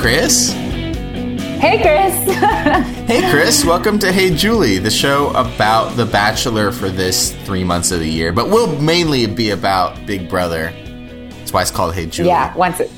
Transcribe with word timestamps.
Chris. 0.00 0.52
Hey, 0.52 1.82
Chris. 1.82 2.36
hey, 3.08 3.28
Chris. 3.32 3.64
Welcome 3.64 3.98
to 3.98 4.12
Hey 4.12 4.32
Julie, 4.32 4.78
the 4.78 4.92
show 4.92 5.30
about 5.30 5.96
The 5.96 6.06
Bachelor 6.06 6.70
for 6.70 6.88
this 6.88 7.34
three 7.44 7.64
months 7.64 7.90
of 7.90 7.98
the 7.98 8.08
year, 8.08 8.32
but 8.32 8.48
will 8.48 8.80
mainly 8.80 9.26
be 9.26 9.50
about 9.50 10.06
Big 10.06 10.28
Brother. 10.28 10.72
That's 11.30 11.52
why 11.52 11.62
it's 11.62 11.72
called 11.72 11.96
Hey 11.96 12.06
Julie. 12.06 12.28
Yeah, 12.28 12.56
once 12.56 12.78
it 12.78 12.92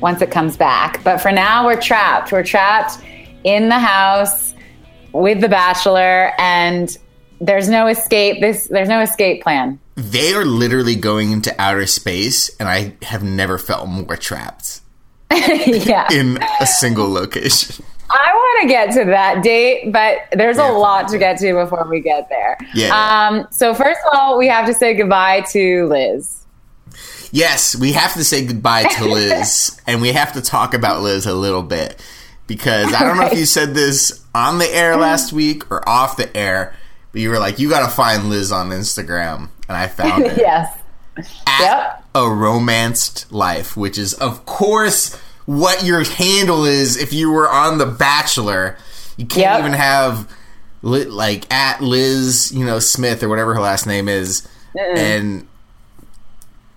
once 0.00 0.22
it 0.22 0.30
comes 0.30 0.56
back. 0.56 1.02
But 1.02 1.18
for 1.18 1.32
now, 1.32 1.66
we're 1.66 1.80
trapped. 1.80 2.30
We're 2.30 2.44
trapped 2.44 3.02
in 3.42 3.68
the 3.68 3.80
house 3.80 4.54
with 5.12 5.40
The 5.40 5.48
Bachelor, 5.48 6.30
and 6.38 6.96
there's 7.40 7.68
no 7.68 7.88
escape. 7.88 8.40
This 8.40 8.68
there's 8.68 8.88
no 8.88 9.00
escape 9.00 9.42
plan. 9.42 9.80
They 9.96 10.34
are 10.34 10.44
literally 10.44 10.94
going 10.94 11.32
into 11.32 11.52
outer 11.60 11.86
space, 11.86 12.54
and 12.60 12.68
I 12.68 12.94
have 13.02 13.24
never 13.24 13.58
felt 13.58 13.88
more 13.88 14.16
trapped. 14.16 14.82
yeah. 15.66 16.12
in 16.12 16.38
a 16.60 16.66
single 16.66 17.10
location. 17.10 17.84
I 18.08 18.32
want 18.34 18.62
to 18.62 18.68
get 18.68 18.92
to 18.92 19.04
that 19.10 19.42
date, 19.42 19.92
but 19.92 20.18
there's 20.32 20.58
yeah. 20.58 20.70
a 20.70 20.72
lot 20.72 21.08
to 21.08 21.18
get 21.18 21.38
to 21.38 21.52
before 21.54 21.86
we 21.88 22.00
get 22.00 22.28
there. 22.28 22.56
Yeah. 22.74 23.28
Um, 23.28 23.48
so 23.50 23.74
first 23.74 24.00
of 24.06 24.18
all, 24.18 24.38
we 24.38 24.46
have 24.48 24.66
to 24.66 24.74
say 24.74 24.94
goodbye 24.94 25.42
to 25.52 25.86
Liz. 25.86 26.44
Yes, 27.32 27.74
we 27.74 27.92
have 27.92 28.14
to 28.14 28.24
say 28.24 28.46
goodbye 28.46 28.84
to 28.84 29.04
Liz, 29.06 29.80
and 29.86 30.00
we 30.00 30.12
have 30.12 30.32
to 30.34 30.40
talk 30.40 30.74
about 30.74 31.02
Liz 31.02 31.26
a 31.26 31.34
little 31.34 31.62
bit 31.62 32.00
because 32.46 32.94
I 32.94 33.02
don't 33.04 33.16
know 33.16 33.26
if 33.26 33.36
you 33.36 33.44
said 33.44 33.74
this 33.74 34.24
on 34.34 34.58
the 34.58 34.68
air 34.68 34.96
last 34.96 35.32
week 35.32 35.70
or 35.70 35.86
off 35.88 36.16
the 36.16 36.34
air, 36.36 36.74
but 37.12 37.20
you 37.20 37.30
were 37.30 37.38
like, 37.38 37.58
"You 37.58 37.68
got 37.68 37.88
to 37.88 37.94
find 37.94 38.30
Liz 38.30 38.52
on 38.52 38.70
Instagram," 38.70 39.48
and 39.68 39.76
I 39.76 39.88
found 39.88 40.24
it. 40.24 40.36
yes. 40.38 40.72
At 41.46 41.60
yep. 41.60 42.04
a 42.14 42.28
romanced 42.28 43.32
life, 43.32 43.76
which 43.76 43.98
is 43.98 44.14
of 44.14 44.44
course 44.46 45.16
what 45.46 45.84
your 45.84 46.04
handle 46.04 46.64
is 46.64 46.96
if 46.96 47.12
you 47.12 47.30
were 47.30 47.48
on 47.48 47.78
The 47.78 47.86
Bachelor. 47.86 48.76
You 49.16 49.26
can't 49.26 49.40
yep. 49.42 49.60
even 49.60 49.72
have 49.72 50.30
like 50.82 51.52
at 51.52 51.80
Liz, 51.80 52.52
you 52.52 52.64
know, 52.64 52.78
Smith 52.78 53.22
or 53.22 53.28
whatever 53.28 53.54
her 53.54 53.60
last 53.60 53.86
name 53.86 54.08
is, 54.08 54.46
Mm-mm. 54.76 54.96
and 54.96 55.48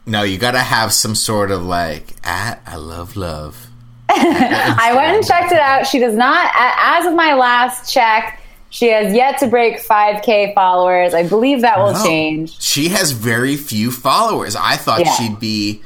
no, 0.05 0.23
you 0.23 0.37
got 0.37 0.51
to 0.51 0.59
have 0.59 0.93
some 0.93 1.15
sort 1.15 1.51
of 1.51 1.63
like 1.63 2.15
at 2.23 2.61
I 2.65 2.77
love 2.77 3.15
love. 3.15 3.67
I 4.09 4.93
went 4.95 5.17
and 5.17 5.25
checked 5.25 5.51
it 5.51 5.59
out. 5.59 5.85
She 5.85 5.99
does 5.99 6.15
not. 6.15 6.51
As 6.55 7.05
of 7.05 7.13
my 7.13 7.35
last 7.35 7.91
check, 7.93 8.41
she 8.70 8.88
has 8.88 9.14
yet 9.14 9.39
to 9.39 9.48
break 9.48 9.80
5K 9.80 10.53
followers. 10.53 11.14
I 11.14 11.28
believe 11.28 11.62
that 11.62 11.80
will 11.80 11.94
change. 12.03 12.62
She 12.62 12.89
has 12.89 13.12
very 13.12 13.56
few 13.56 13.92
followers. 13.92 14.56
I 14.56 14.75
thought 14.75 15.02
yeah. 15.02 15.14
she'd 15.14 15.39
be. 15.39 15.81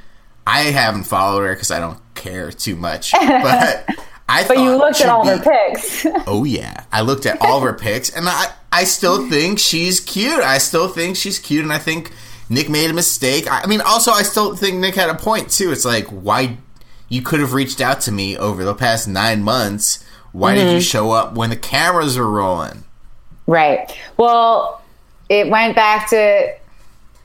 I 0.45 0.63
haven't 0.63 1.03
followed 1.03 1.43
her 1.43 1.53
because 1.53 1.71
I 1.71 1.79
don't 1.79 1.99
care 2.15 2.51
too 2.51 2.75
much, 2.75 3.11
but. 3.19 3.85
I 4.29 4.47
but 4.47 4.57
you 4.57 4.75
looked 4.77 5.01
at 5.01 5.09
all 5.09 5.23
be, 5.23 5.29
her 5.29 5.39
pics. 5.39 6.05
oh 6.27 6.43
yeah, 6.45 6.85
I 6.91 7.01
looked 7.01 7.25
at 7.25 7.41
all 7.41 7.57
of 7.57 7.63
her 7.63 7.73
pics, 7.73 8.09
and 8.09 8.27
I 8.27 8.51
I 8.71 8.85
still 8.85 9.27
think 9.29 9.59
she's 9.59 9.99
cute. 9.99 10.41
I 10.41 10.57
still 10.57 10.87
think 10.87 11.17
she's 11.17 11.39
cute, 11.39 11.63
and 11.63 11.73
I 11.73 11.77
think 11.77 12.11
Nick 12.49 12.69
made 12.69 12.89
a 12.89 12.93
mistake. 12.93 13.45
I 13.49 13.65
mean, 13.67 13.81
also, 13.81 14.11
I 14.11 14.23
still 14.23 14.55
think 14.55 14.77
Nick 14.77 14.95
had 14.95 15.09
a 15.09 15.15
point 15.15 15.49
too. 15.49 15.71
It's 15.71 15.85
like, 15.85 16.07
why 16.07 16.57
you 17.09 17.21
could 17.21 17.41
have 17.41 17.53
reached 17.53 17.81
out 17.81 18.01
to 18.01 18.11
me 18.11 18.37
over 18.37 18.63
the 18.63 18.73
past 18.73 19.07
nine 19.07 19.43
months. 19.43 20.02
Why 20.33 20.55
mm-hmm. 20.55 20.59
did 20.59 20.71
you 20.71 20.77
mm-hmm. 20.77 20.83
show 20.83 21.11
up 21.11 21.33
when 21.33 21.49
the 21.49 21.55
cameras 21.55 22.17
are 22.17 22.29
rolling? 22.29 22.83
Right. 23.47 23.95
Well, 24.17 24.81
it 25.29 25.49
went 25.49 25.75
back 25.75 26.09
to 26.09 26.53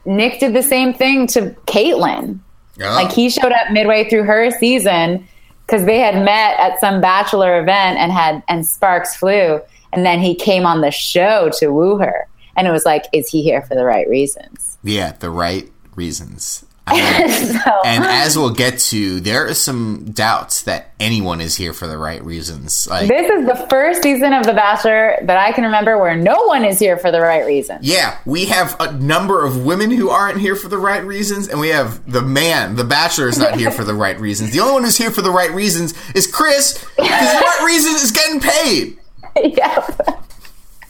Nick 0.04 0.40
did 0.40 0.54
the 0.54 0.62
same 0.62 0.94
thing 0.94 1.26
to 1.28 1.50
Kaitlyn. 1.66 2.38
Oh. 2.80 2.84
Like 2.84 3.12
he 3.12 3.28
showed 3.28 3.52
up 3.52 3.70
midway 3.72 4.08
through 4.08 4.24
her 4.24 4.50
season 4.52 5.26
because 5.66 5.84
they 5.84 5.98
had 5.98 6.24
met 6.24 6.58
at 6.58 6.80
some 6.80 7.00
bachelor 7.00 7.60
event 7.60 7.98
and 7.98 8.10
had 8.12 8.42
and 8.48 8.64
Sparks 8.64 9.16
flew, 9.16 9.60
and 9.92 10.06
then 10.06 10.20
he 10.20 10.34
came 10.34 10.64
on 10.64 10.80
the 10.80 10.90
show 10.90 11.50
to 11.58 11.68
woo 11.68 11.98
her, 11.98 12.26
and 12.56 12.66
it 12.66 12.70
was 12.70 12.84
like, 12.84 13.04
is 13.12 13.28
he 13.28 13.42
here 13.42 13.62
for 13.62 13.74
the 13.74 13.84
right 13.84 14.08
reasons? 14.08 14.78
Yeah, 14.82 15.12
the 15.12 15.30
right 15.30 15.70
reasons. 15.94 16.64
so, 17.64 17.82
and 17.84 18.04
as 18.04 18.36
we'll 18.36 18.54
get 18.54 18.78
to, 18.78 19.20
there 19.20 19.46
are 19.46 19.54
some 19.54 20.10
doubts 20.12 20.62
that 20.62 20.92
anyone 21.00 21.40
is 21.40 21.56
here 21.56 21.72
for 21.72 21.86
the 21.86 21.98
right 21.98 22.24
reasons. 22.24 22.86
Like, 22.88 23.08
this 23.08 23.30
is 23.30 23.46
the 23.46 23.66
first 23.68 24.02
season 24.02 24.32
of 24.32 24.44
The 24.46 24.54
Bachelor 24.54 25.18
that 25.22 25.36
I 25.36 25.52
can 25.52 25.64
remember 25.64 25.98
where 25.98 26.16
no 26.16 26.44
one 26.44 26.64
is 26.64 26.78
here 26.78 26.96
for 26.96 27.10
the 27.10 27.20
right 27.20 27.44
reasons. 27.44 27.86
Yeah, 27.86 28.18
we 28.24 28.46
have 28.46 28.76
a 28.80 28.92
number 28.92 29.44
of 29.44 29.64
women 29.64 29.90
who 29.90 30.10
aren't 30.10 30.38
here 30.38 30.56
for 30.56 30.68
the 30.68 30.78
right 30.78 31.04
reasons, 31.04 31.48
and 31.48 31.60
we 31.60 31.68
have 31.68 32.10
the 32.10 32.22
man, 32.22 32.76
The 32.76 32.84
Bachelor, 32.84 33.28
is 33.28 33.38
not 33.38 33.56
here 33.56 33.70
for 33.70 33.84
the 33.84 33.94
right 33.94 34.18
reasons. 34.18 34.52
The 34.52 34.60
only 34.60 34.72
one 34.72 34.84
who's 34.84 34.96
here 34.98 35.10
for 35.10 35.22
the 35.22 35.30
right 35.30 35.52
reasons 35.52 35.94
is 36.14 36.26
Chris, 36.26 36.74
because 36.96 37.32
the 37.32 37.44
right 37.44 37.62
reason 37.64 37.94
is 37.94 38.10
getting 38.12 38.40
paid. 38.40 38.98
Yep. 39.40 40.00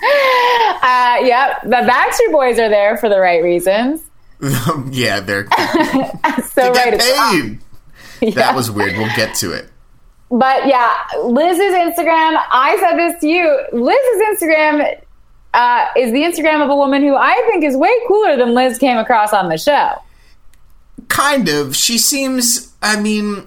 Uh, 0.01 1.19
yep, 1.23 1.61
the 1.63 1.69
Backstreet 1.69 2.31
Boys 2.33 2.59
are 2.59 2.69
there 2.69 2.97
for 2.97 3.09
the 3.09 3.19
right 3.19 3.43
reasons. 3.43 4.01
Yeah, 4.91 5.21
they're 5.21 5.47
so 6.53 6.73
right. 6.73 6.99
Paid. 6.99 7.59
Yeah. 8.21 8.31
That 8.31 8.55
was 8.55 8.71
weird. 8.71 8.97
We'll 8.97 9.15
get 9.17 9.35
to 9.37 9.53
it. 9.53 9.71
But 10.31 10.67
yeah, 10.67 11.05
Liz's 11.23 11.75
Instagram. 11.75 12.41
I 12.51 12.77
said 12.81 12.97
this 12.97 13.21
to 13.21 13.29
you. 13.29 13.65
Liz's 13.73 14.43
Instagram 14.43 15.01
uh, 15.55 15.87
is 15.97 16.13
the 16.13 16.23
Instagram 16.23 16.63
of 16.63 16.71
a 16.71 16.77
woman 16.77 17.03
who 17.03 17.17
I 17.17 17.35
think 17.51 17.65
is 17.65 17.77
way 17.77 17.93
cooler 18.07 18.37
than 18.37 18.55
Liz 18.55 18.79
came 18.79 18.99
across 18.99 19.33
on 19.33 19.49
the 19.49 19.59
show. 19.59 19.93
Kind 21.09 21.49
of. 21.49 21.75
She 21.75 21.99
seems. 21.99 22.75
I 22.83 23.01
mean, 23.01 23.47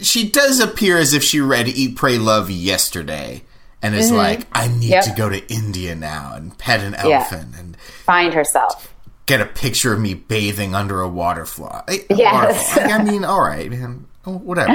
she 0.00 0.28
does 0.28 0.60
appear 0.60 0.98
as 0.98 1.12
if 1.12 1.22
she 1.22 1.40
read 1.40 1.68
Eat, 1.68 1.96
Pray, 1.96 2.18
Love 2.18 2.50
yesterday 2.50 3.42
and 3.84 3.94
is 3.94 4.06
mm-hmm. 4.06 4.16
like, 4.16 4.46
I 4.50 4.68
need 4.68 4.88
yep. 4.88 5.04
to 5.04 5.10
go 5.10 5.28
to 5.28 5.46
India 5.52 5.94
now 5.94 6.32
and 6.34 6.56
pet 6.56 6.80
an 6.80 6.94
elephant 6.94 7.50
yeah. 7.52 7.60
and 7.60 7.76
find 7.76 8.32
herself. 8.32 8.93
Get 9.26 9.40
a 9.40 9.46
picture 9.46 9.92
of 9.92 10.00
me 10.00 10.14
bathing 10.14 10.74
under 10.74 11.00
a 11.00 11.08
waterfall. 11.08 11.84
Yes. 12.10 12.78
I 12.78 13.02
mean, 13.02 13.24
all 13.24 13.40
right, 13.40 13.70
man. 13.70 14.06
Oh, 14.26 14.38
whatever. 14.38 14.72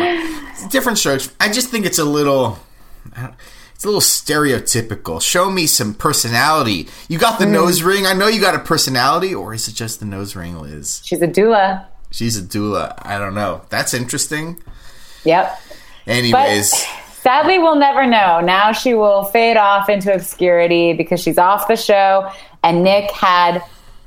Different 0.69 0.97
strokes. 0.97 1.31
I 1.39 1.51
just 1.51 1.69
think 1.69 1.85
it's 1.85 1.99
a 1.99 2.05
little. 2.05 2.59
It's 3.15 3.85
a 3.85 3.87
little 3.87 4.01
stereotypical. 4.01 5.21
Show 5.21 5.49
me 5.49 5.65
some 5.65 5.93
personality. 5.93 6.89
You 7.07 7.17
got 7.17 7.39
the 7.39 7.45
mm. 7.45 7.51
nose 7.51 7.81
ring. 7.81 8.05
I 8.05 8.13
know 8.13 8.27
you 8.27 8.41
got 8.41 8.53
a 8.53 8.59
personality, 8.59 9.33
or 9.33 9.53
is 9.53 9.67
it 9.69 9.73
just 9.73 10.01
the 10.01 10.05
nose 10.05 10.35
ring, 10.35 10.59
Liz? 10.59 11.01
She's 11.05 11.21
a 11.21 11.27
doula. 11.27 11.85
She's 12.11 12.37
a 12.37 12.41
doula. 12.41 12.97
I 13.03 13.17
don't 13.17 13.35
know. 13.35 13.61
That's 13.69 13.93
interesting. 13.93 14.61
Yep. 15.23 15.61
Anyways. 16.07 16.71
But- 16.71 17.05
Sadly, 17.21 17.59
we'll 17.59 17.75
never 17.75 18.05
know. 18.05 18.39
Now 18.39 18.71
she 18.71 18.93
will 18.93 19.25
fade 19.25 19.57
off 19.57 19.89
into 19.89 20.13
obscurity 20.13 20.93
because 20.93 21.19
she's 21.21 21.37
off 21.37 21.67
the 21.67 21.75
show. 21.75 22.31
And 22.63 22.81
Nick 22.81 23.11
had 23.11 23.61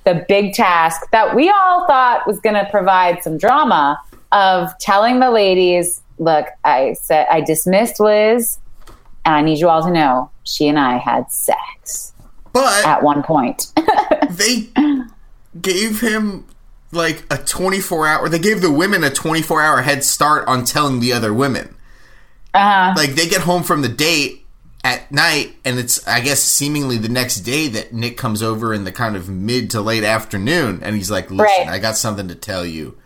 the 0.05 0.25
big 0.29 0.53
task 0.55 1.01
that 1.13 1.35
we 1.35 1.49
all 1.49 1.87
thought 1.87 2.27
was 2.27 2.41
going 2.41 2.55
to 2.55 2.69
provide 2.71 3.23
some 3.23 3.39
drama 3.39 4.01
of 4.33 4.77
telling 4.79 5.21
the 5.21 5.31
ladies, 5.31 6.03
look, 6.19 6.47
I 6.65 6.95
said 6.95 7.27
I 7.31 7.41
dismissed 7.41 8.01
Liz, 8.01 8.59
and 9.25 9.35
I 9.35 9.43
need 9.43 9.59
you 9.59 9.69
all 9.69 9.83
to 9.83 9.91
know 9.91 10.31
she 10.45 10.69
and 10.69 10.79
I 10.79 10.99
had 10.99 11.31
sex. 11.31 12.13
But 12.53 12.85
at 12.85 13.03
one 13.03 13.23
point, 13.23 13.73
they 14.31 14.69
gave 15.61 16.01
him 16.01 16.47
like 16.91 17.25
a 17.31 17.39
24 17.39 18.07
hour 18.07 18.29
they 18.29 18.39
gave 18.39 18.61
the 18.61 18.71
women 18.71 19.03
a 19.03 19.09
24 19.09 19.63
hour 19.63 19.81
head 19.81 20.05
start 20.05 20.47
on 20.47 20.63
telling 20.63 21.01
the 21.01 21.11
other 21.11 21.33
women 21.33 21.75
uh-huh. 22.55 22.95
Like 22.97 23.15
they 23.15 23.27
get 23.29 23.43
home 23.43 23.63
from 23.63 23.83
the 23.83 23.89
date 23.89 24.42
at 24.85 25.11
night, 25.13 25.55
and 25.65 25.79
it's 25.79 26.07
I 26.07 26.21
guess 26.21 26.43
seemingly 26.43 26.99
the 26.99 27.09
next 27.09 27.41
day 27.41 27.69
that 27.69 27.93
Nick 27.93 28.17
comes 28.17 28.43
over 28.43 28.75
in 28.75 28.85
the 28.85 28.93
kind 28.93 29.17
of 29.17 29.29
mid 29.29 29.71
to 29.71 29.81
late 29.81 30.05
afternoon, 30.05 30.81
and 30.83 30.97
he's 30.97 31.11
like, 31.11 31.31
"Listen, 31.31 31.67
right. 31.67 31.69
I 31.69 31.79
got 31.79 31.97
something 31.97 32.29
to 32.29 32.35
tell 32.35 32.67
you," 32.67 32.97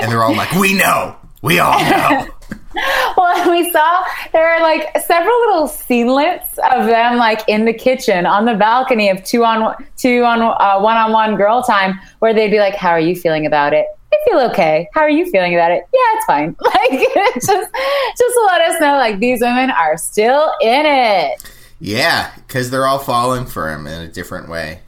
and 0.00 0.10
they're 0.10 0.22
all 0.22 0.36
like, 0.36 0.52
"We 0.52 0.74
know, 0.74 1.16
we 1.42 1.58
all 1.58 1.80
know." 1.80 2.28
well, 3.16 3.50
we 3.50 3.70
saw 3.72 4.04
there 4.32 4.48
are 4.48 4.62
like 4.62 4.96
several 5.00 5.38
little 5.40 5.68
scenelets 5.68 6.56
of 6.72 6.86
them 6.86 7.16
like 7.16 7.42
in 7.48 7.64
the 7.64 7.72
kitchen 7.72 8.24
on 8.24 8.44
the 8.44 8.54
balcony 8.54 9.08
of 9.10 9.22
two 9.24 9.44
on 9.44 9.74
two 9.96 10.24
on 10.24 10.40
one 10.82 10.96
on 10.96 11.12
one 11.12 11.36
girl 11.36 11.62
time, 11.62 11.98
where 12.20 12.32
they'd 12.32 12.50
be 12.50 12.60
like, 12.60 12.74
"How 12.74 12.90
are 12.90 13.00
you 13.00 13.16
feeling 13.16 13.44
about 13.44 13.72
it?" 13.72 13.86
I 14.12 14.16
feel 14.24 14.40
okay. 14.50 14.88
How 14.94 15.02
are 15.02 15.10
you 15.10 15.30
feeling 15.30 15.54
about 15.54 15.70
it? 15.70 15.84
Yeah, 15.92 16.16
it's 16.16 16.24
fine. 16.26 16.56
Like 16.64 16.90
just 17.34 17.46
just 17.46 18.34
to 18.34 18.42
let 18.46 18.60
us 18.62 18.80
know 18.80 18.96
like 18.96 19.18
these 19.18 19.40
women 19.40 19.70
are 19.70 19.96
still 19.96 20.52
in 20.62 20.86
it. 20.86 21.42
Yeah, 21.80 22.32
because 22.36 22.70
they're 22.70 22.86
all 22.86 22.98
falling 22.98 23.46
for 23.46 23.70
him 23.70 23.86
in 23.86 24.00
a 24.02 24.08
different 24.08 24.48
way. 24.48 24.80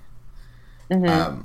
Mm-hmm. 0.91 1.09
Um, 1.09 1.45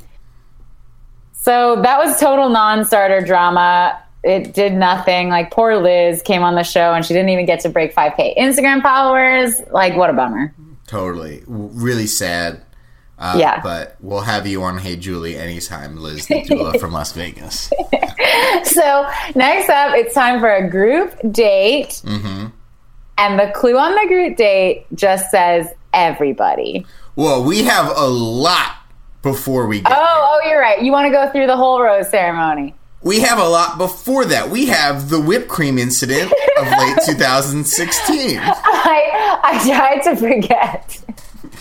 so 1.34 1.82
that 1.84 2.04
was 2.04 2.20
total 2.20 2.50
non-starter 2.50 3.22
drama. 3.22 4.02
It 4.24 4.54
did 4.54 4.74
nothing. 4.74 5.30
Like 5.30 5.52
poor 5.52 5.78
Liz 5.78 6.22
came 6.24 6.42
on 6.42 6.56
the 6.56 6.64
show 6.64 6.94
and 6.94 7.06
she 7.06 7.14
didn't 7.14 7.30
even 7.30 7.46
get 7.46 7.60
to 7.62 7.70
break 7.70 7.94
5k 7.94 8.36
Instagram 8.38 8.82
followers. 8.82 9.54
Like 9.72 9.96
what 9.96 10.10
a 10.10 10.14
bummer. 10.14 10.54
Totally, 10.88 11.44
really 11.48 12.08
sad. 12.08 12.62
Uh, 13.18 13.36
Yeah. 13.40 13.62
But 13.62 13.96
we'll 14.02 14.22
have 14.22 14.46
you 14.48 14.64
on 14.64 14.78
Hey 14.78 14.96
Julie 14.98 15.38
anytime, 15.38 15.98
Liz 15.98 16.26
the 16.28 16.42
doula 16.42 16.80
from 16.80 16.92
Las 16.92 17.12
Vegas. 17.14 17.72
So 18.64 19.10
next 19.36 19.70
up, 19.70 19.94
it's 19.96 20.14
time 20.14 20.40
for 20.40 20.50
a 20.54 20.70
group 20.70 21.14
date. 21.32 22.02
Mm-hmm. 22.04 22.48
And 23.18 23.40
the 23.40 23.52
clue 23.56 23.78
on 23.78 23.92
the 23.96 24.08
group 24.08 24.36
date 24.36 24.86
just 24.94 25.30
says 25.32 25.68
everybody. 25.94 26.86
Well, 27.16 27.44
we 27.44 27.64
have 27.64 27.96
a 27.96 28.08
lot 28.08 28.76
before 29.22 29.68
we 29.68 29.80
get 29.82 29.92
Oh, 29.92 29.96
there. 29.96 30.02
oh, 30.08 30.42
you're 30.50 30.60
right. 30.60 30.82
You 30.82 30.92
want 30.92 31.06
to 31.06 31.12
go 31.12 31.32
through 31.32 31.48
the 31.48 31.56
whole 31.56 31.82
rose 31.82 32.10
ceremony. 32.10 32.76
We 33.04 33.20
have 33.22 33.38
a 33.40 33.48
lot 33.48 33.78
before 33.78 34.26
that. 34.26 34.50
We 34.50 34.66
have 34.66 35.10
the 35.10 35.22
whipped 35.22 35.48
cream 35.48 35.78
incident 35.78 36.32
of 36.58 36.66
late 36.68 36.98
2016. 37.06 38.40
I 38.42 39.40
I 39.44 39.64
tried 39.66 40.02
to 40.04 40.16
forget. 40.18 41.02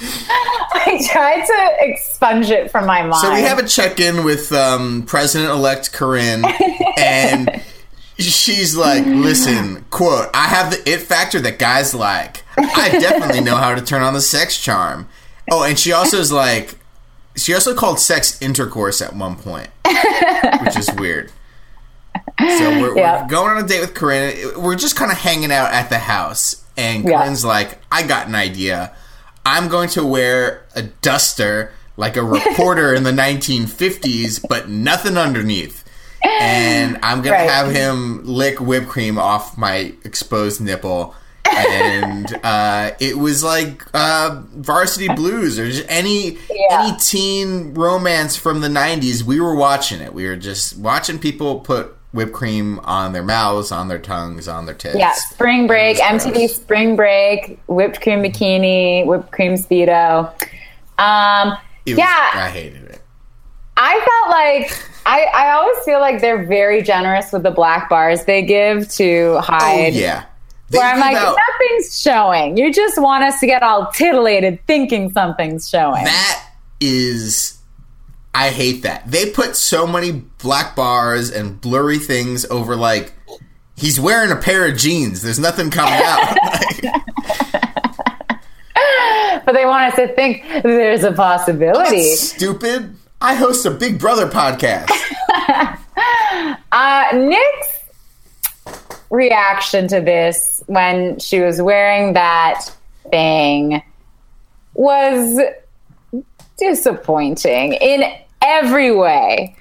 I 0.00 1.00
tried 1.10 1.44
to 1.46 1.76
expunge 1.80 2.50
it 2.50 2.70
from 2.70 2.86
my 2.86 3.02
mind. 3.02 3.20
So 3.20 3.32
we 3.32 3.42
have 3.42 3.58
a 3.58 3.66
check-in 3.66 4.24
with 4.24 4.52
um, 4.52 5.02
President-elect 5.06 5.92
Corinne, 5.92 6.44
and 6.98 7.62
she's 8.18 8.76
like, 8.76 9.04
"Listen, 9.06 9.84
quote: 9.90 10.28
I 10.34 10.46
have 10.48 10.70
the 10.70 10.90
it 10.90 11.00
factor 11.02 11.40
that 11.40 11.58
guys 11.58 11.94
like. 11.94 12.42
I 12.56 12.90
definitely 12.90 13.40
know 13.40 13.56
how 13.56 13.74
to 13.74 13.80
turn 13.82 14.02
on 14.02 14.14
the 14.14 14.20
sex 14.20 14.60
charm." 14.62 15.08
Oh, 15.50 15.62
and 15.62 15.78
she 15.78 15.92
also 15.92 16.18
is 16.18 16.32
like, 16.32 16.76
she 17.36 17.52
also 17.52 17.74
called 17.74 17.98
sex 18.00 18.40
intercourse 18.40 19.02
at 19.02 19.14
one 19.14 19.36
point, 19.36 19.68
which 20.62 20.76
is 20.76 20.90
weird. 20.96 21.30
So 22.40 22.80
we're, 22.80 22.96
Yeah. 22.96 23.22
we're 23.22 23.28
going 23.28 23.50
on 23.56 23.62
a 23.62 23.66
date 23.66 23.80
with 23.80 23.94
Corinne. 23.94 24.60
We're 24.62 24.76
just 24.76 24.96
kind 24.96 25.10
of 25.12 25.18
hanging 25.18 25.52
out 25.52 25.72
at 25.72 25.88
the 25.90 25.98
house, 25.98 26.64
and 26.76 27.04
Yeah. 27.04 27.18
Corinne's 27.18 27.44
like, 27.44 27.78
"I 27.92 28.02
got 28.04 28.26
an 28.26 28.34
idea. 28.34 28.92
I'm 29.46 29.68
going 29.68 29.88
to 29.90 30.04
wear 30.04 30.64
a 30.74 30.82
duster 30.82 31.72
like 31.96 32.16
a 32.16 32.22
reporter 32.24 32.94
in 32.94 33.02
the 33.04 33.12
1950s, 33.12 34.44
but 34.48 34.68
nothing 34.68 35.16
underneath." 35.16 35.82
And 36.40 36.98
I'm 37.02 37.20
gonna 37.20 37.36
have 37.36 37.70
him 37.70 38.24
lick 38.24 38.58
whipped 38.58 38.88
cream 38.88 39.18
off 39.18 39.58
my 39.58 39.92
exposed 40.04 40.58
nipple, 40.60 41.14
and 41.44 42.26
uh, 42.42 42.92
it 42.98 43.18
was 43.18 43.44
like 43.44 43.82
uh, 43.92 44.40
Varsity 44.54 45.08
Blues 45.08 45.58
or 45.58 45.70
just 45.70 45.84
any 45.86 46.38
Yeah. 46.50 46.80
any 46.88 46.96
teen 46.98 47.74
romance 47.74 48.36
from 48.36 48.62
the 48.62 48.68
90s. 48.68 49.22
We 49.22 49.38
were 49.38 49.54
watching 49.54 50.00
it. 50.00 50.14
We 50.14 50.26
were 50.26 50.36
just 50.36 50.78
watching 50.78 51.18
people 51.18 51.60
put 51.60 51.93
whipped 52.14 52.32
cream 52.32 52.78
on 52.84 53.12
their 53.12 53.22
mouths, 53.24 53.70
on 53.72 53.88
their 53.88 53.98
tongues, 53.98 54.46
on 54.48 54.66
their 54.66 54.74
tits. 54.74 54.96
Yeah, 54.96 55.12
spring 55.12 55.66
break, 55.66 55.98
MTV 55.98 56.48
spring 56.48 56.94
break, 56.96 57.58
whipped 57.66 58.00
cream 58.00 58.22
bikini, 58.22 59.04
whipped 59.04 59.32
cream 59.32 59.54
speedo. 59.54 60.32
Um, 60.96 61.58
It 61.84 61.90
was- 61.92 61.98
yeah, 61.98 62.30
I 62.34 62.48
hated 62.50 62.84
it. 62.84 63.00
I 63.76 63.94
felt 63.98 64.30
like 64.30 64.88
I, 65.04 65.24
I 65.34 65.50
always 65.54 65.76
feel 65.84 65.98
like 65.98 66.20
they're 66.20 66.46
very 66.46 66.80
generous 66.82 67.32
with 67.32 67.42
the 67.42 67.50
black 67.50 67.88
bars 67.90 68.24
they 68.24 68.42
give 68.42 68.88
to 68.92 69.34
Oh 69.36 69.40
hide. 69.40 69.92
yeah. 69.94 70.24
They 70.70 70.78
Where 70.78 70.86
I'm 70.94 71.00
like, 71.00 71.16
out- 71.16 71.36
nothing's 71.58 72.00
showing. 72.00 72.56
You 72.56 72.72
just 72.72 72.98
want 73.02 73.24
us 73.24 73.38
to 73.40 73.46
get 73.46 73.62
all 73.64 73.90
titillated 73.92 74.60
thinking 74.68 75.10
something's 75.12 75.68
showing. 75.68 76.04
that 76.04 76.46
is 76.80 77.53
I 78.34 78.50
hate 78.50 78.82
that. 78.82 79.08
They 79.10 79.30
put 79.30 79.56
so 79.56 79.86
many 79.86 80.10
black 80.12 80.74
bars 80.74 81.30
and 81.30 81.60
blurry 81.60 81.98
things 81.98 82.44
over 82.46 82.74
like 82.74 83.12
he's 83.76 84.00
wearing 84.00 84.32
a 84.32 84.36
pair 84.36 84.66
of 84.66 84.76
jeans. 84.76 85.22
There's 85.22 85.38
nothing 85.38 85.70
coming 85.70 86.00
out. 86.04 86.36
but 89.44 89.52
they 89.52 89.64
want 89.64 89.92
us 89.92 89.96
to 89.96 90.08
think 90.14 90.44
there's 90.62 91.04
a 91.04 91.12
possibility. 91.12 92.14
Stupid. 92.14 92.96
I 93.20 93.34
host 93.34 93.64
a 93.66 93.70
Big 93.70 93.98
Brother 93.98 94.28
podcast. 94.28 94.90
Uh, 96.72 97.04
Nick's 97.14 97.84
reaction 99.08 99.86
to 99.86 100.00
this 100.00 100.60
when 100.66 101.20
she 101.20 101.38
was 101.38 101.62
wearing 101.62 102.14
that 102.14 102.68
thing 103.12 103.80
was 104.74 105.40
disappointing 106.58 107.74
in 107.74 108.02
every 108.44 108.94
way. 108.94 109.56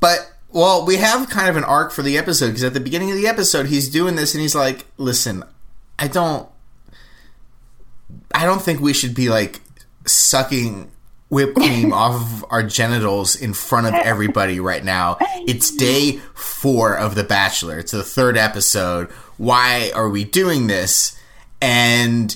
But 0.00 0.32
well, 0.50 0.86
we 0.86 0.96
have 0.96 1.28
kind 1.30 1.48
of 1.48 1.56
an 1.56 1.64
arc 1.64 1.92
for 1.92 2.02
the 2.02 2.16
episode 2.18 2.46
because 2.48 2.64
at 2.64 2.74
the 2.74 2.80
beginning 2.80 3.10
of 3.10 3.16
the 3.16 3.26
episode, 3.26 3.66
he's 3.66 3.88
doing 3.90 4.14
this 4.16 4.34
and 4.34 4.40
he's 4.42 4.54
like, 4.54 4.86
"Listen, 4.96 5.44
I 5.98 6.08
don't, 6.08 6.48
I 8.34 8.44
don't 8.44 8.62
think 8.62 8.80
we 8.80 8.92
should 8.92 9.14
be 9.14 9.28
like 9.28 9.60
sucking 10.06 10.90
whipped 11.28 11.56
cream 11.56 11.92
off 11.94 12.14
of 12.14 12.44
our 12.50 12.62
genitals 12.62 13.36
in 13.36 13.52
front 13.52 13.86
of 13.88 13.94
everybody 13.94 14.60
right 14.60 14.84
now. 14.84 15.18
It's 15.46 15.70
day 15.70 16.20
four 16.34 16.96
of 16.96 17.14
The 17.14 17.24
Bachelor. 17.24 17.78
It's 17.78 17.92
the 17.92 18.04
third 18.04 18.36
episode. 18.36 19.10
Why 19.36 19.90
are 19.94 20.08
we 20.08 20.24
doing 20.24 20.66
this? 20.68 21.18
And 21.60 22.34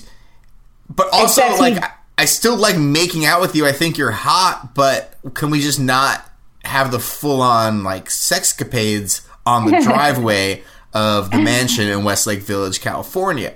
but 0.89 1.07
also 1.13 1.41
Except 1.41 1.55
he- 1.55 1.59
like." 1.75 1.83
I- 1.83 1.91
I 2.21 2.25
still 2.25 2.55
like 2.55 2.77
making 2.77 3.25
out 3.25 3.41
with 3.41 3.55
you. 3.55 3.65
I 3.65 3.71
think 3.71 3.97
you're 3.97 4.11
hot, 4.11 4.75
but 4.75 5.17
can 5.33 5.49
we 5.49 5.59
just 5.59 5.79
not 5.79 6.23
have 6.63 6.91
the 6.91 6.99
full 6.99 7.41
on 7.41 7.83
like 7.83 8.09
sexcapades 8.09 9.27
on 9.43 9.65
the 9.65 9.79
driveway 9.83 10.61
of 10.93 11.31
the 11.31 11.39
mansion 11.39 11.87
in 11.87 12.03
Westlake 12.03 12.43
Village, 12.43 12.79
California? 12.79 13.55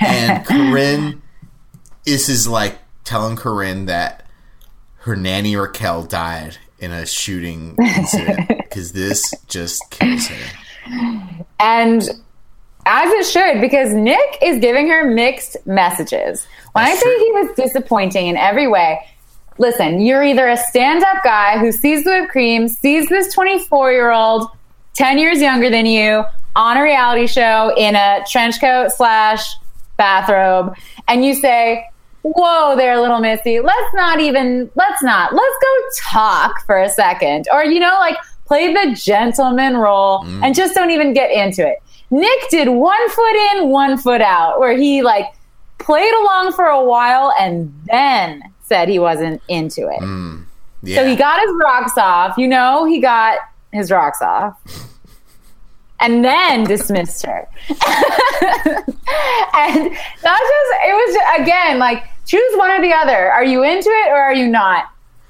And 0.00 0.44
Corinne 0.44 1.22
is 2.04 2.28
is 2.28 2.48
like 2.48 2.80
telling 3.04 3.36
Corinne 3.36 3.86
that 3.86 4.26
her 5.02 5.14
nanny 5.14 5.54
Raquel 5.54 6.02
died 6.02 6.58
in 6.80 6.90
a 6.90 7.06
shooting 7.06 7.76
incident 7.80 8.48
because 8.48 8.90
this 8.90 9.22
just 9.46 9.88
kills 9.90 10.26
her. 10.26 11.44
And 11.60 12.02
as 12.86 13.12
it 13.12 13.26
should, 13.26 13.60
because 13.60 13.94
Nick 13.94 14.38
is 14.42 14.58
giving 14.58 14.88
her 14.88 15.08
mixed 15.08 15.64
messages. 15.64 16.48
When 16.72 16.84
That's 16.84 17.00
I 17.00 17.02
say 17.02 17.16
true. 17.16 17.24
he 17.24 17.32
was 17.32 17.56
disappointing 17.56 18.26
in 18.28 18.36
every 18.36 18.66
way, 18.66 19.00
listen, 19.58 20.00
you're 20.00 20.22
either 20.22 20.48
a 20.48 20.56
stand 20.56 21.04
up 21.04 21.22
guy 21.22 21.58
who 21.58 21.72
sees 21.72 22.04
the 22.04 22.10
whipped 22.10 22.32
cream, 22.32 22.68
sees 22.68 23.08
this 23.08 23.32
24 23.34 23.92
year 23.92 24.10
old, 24.10 24.48
10 24.94 25.18
years 25.18 25.40
younger 25.40 25.70
than 25.70 25.86
you, 25.86 26.24
on 26.56 26.76
a 26.76 26.82
reality 26.82 27.26
show 27.26 27.72
in 27.76 27.94
a 27.94 28.24
trench 28.28 28.60
coat 28.60 28.90
slash 28.90 29.44
bathrobe, 29.96 30.74
and 31.08 31.24
you 31.24 31.34
say, 31.34 31.86
Whoa 32.22 32.76
there, 32.76 33.00
little 33.00 33.20
Missy. 33.20 33.60
Let's 33.60 33.94
not 33.94 34.20
even, 34.20 34.70
let's 34.74 35.02
not, 35.02 35.32
let's 35.32 35.56
go 35.62 36.10
talk 36.10 36.66
for 36.66 36.78
a 36.78 36.90
second. 36.90 37.46
Or, 37.50 37.64
you 37.64 37.80
know, 37.80 37.96
like 37.98 38.16
play 38.44 38.74
the 38.74 38.94
gentleman 38.94 39.76
role 39.76 40.22
mm. 40.24 40.44
and 40.44 40.54
just 40.54 40.74
don't 40.74 40.90
even 40.90 41.14
get 41.14 41.30
into 41.30 41.66
it. 41.66 41.78
Nick 42.10 42.50
did 42.50 42.68
one 42.68 43.08
foot 43.10 43.36
in, 43.52 43.68
one 43.68 43.96
foot 43.96 44.20
out, 44.20 44.60
where 44.60 44.76
he 44.76 45.02
like 45.02 45.26
played 45.80 46.12
along 46.14 46.52
for 46.52 46.64
a 46.66 46.82
while 46.84 47.32
and 47.38 47.72
then 47.86 48.42
said 48.62 48.88
he 48.88 48.98
wasn't 48.98 49.42
into 49.48 49.88
it. 49.88 50.00
Yeah. 50.82 50.96
So 50.96 51.06
he 51.06 51.16
got 51.16 51.40
his 51.40 51.50
rocks 51.60 51.98
off. 51.98 52.38
You 52.38 52.48
know, 52.48 52.84
he 52.84 53.00
got 53.00 53.38
his 53.72 53.90
rocks 53.90 54.22
off. 54.22 54.56
And 56.02 56.24
then 56.24 56.64
dismissed 56.64 57.26
her. 57.26 57.46
and 57.68 57.76
not 60.24 60.40
just, 60.40 60.70
it 60.86 60.94
was 60.94 61.14
just, 61.14 61.40
again, 61.40 61.78
like, 61.78 62.04
choose 62.26 62.54
one 62.56 62.70
or 62.70 62.80
the 62.80 62.92
other. 62.92 63.30
Are 63.30 63.44
you 63.44 63.62
into 63.62 63.90
it 63.90 64.08
or 64.08 64.16
are 64.16 64.34
you 64.34 64.46
not? 64.48 64.86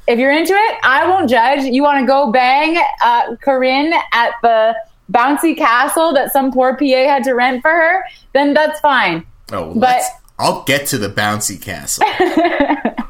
If 0.06 0.18
you're 0.18 0.32
into 0.32 0.52
it, 0.54 0.78
I 0.84 1.08
won't 1.08 1.28
judge. 1.28 1.64
You 1.64 1.82
want 1.82 2.00
to 2.00 2.06
go 2.06 2.30
bang 2.30 2.80
uh, 3.04 3.36
Corinne 3.42 3.92
at 4.12 4.32
the 4.42 4.76
bouncy 5.10 5.56
castle 5.56 6.12
that 6.14 6.32
some 6.32 6.52
poor 6.52 6.76
PA 6.76 6.84
had 6.84 7.24
to 7.24 7.32
rent 7.34 7.62
for 7.62 7.70
her, 7.70 8.04
then 8.32 8.54
that's 8.54 8.78
fine. 8.80 9.26
oh, 9.52 9.72
but- 9.74 9.80
let's, 9.80 10.08
I'll 10.40 10.62
get 10.64 10.86
to 10.88 10.98
the 10.98 11.08
bouncy 11.08 11.60
castle. 11.60 12.04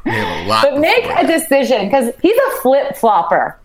we 0.05 0.11
have 0.11 0.45
a 0.45 0.47
lot. 0.47 0.63
But 0.63 0.79
make 0.79 1.05
a 1.05 1.25
decision 1.25 1.85
because 1.85 2.13
he's 2.21 2.37
a 2.37 2.51
flip 2.61 2.95
flopper. 2.97 3.57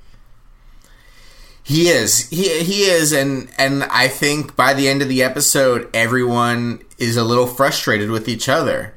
He 1.63 1.89
is. 1.89 2.29
He 2.29 2.63
he 2.63 2.83
is, 2.85 3.13
and 3.13 3.49
and 3.59 3.83
I 3.85 4.07
think 4.07 4.55
by 4.55 4.73
the 4.73 4.87
end 4.89 5.03
of 5.03 5.09
the 5.09 5.23
episode, 5.25 5.91
everyone 5.93 6.81
is 6.99 7.17
a 7.17 7.25
little 7.25 7.49
frustrated 7.49 8.09
with 8.11 8.29
each 8.29 8.49
other, 8.49 8.95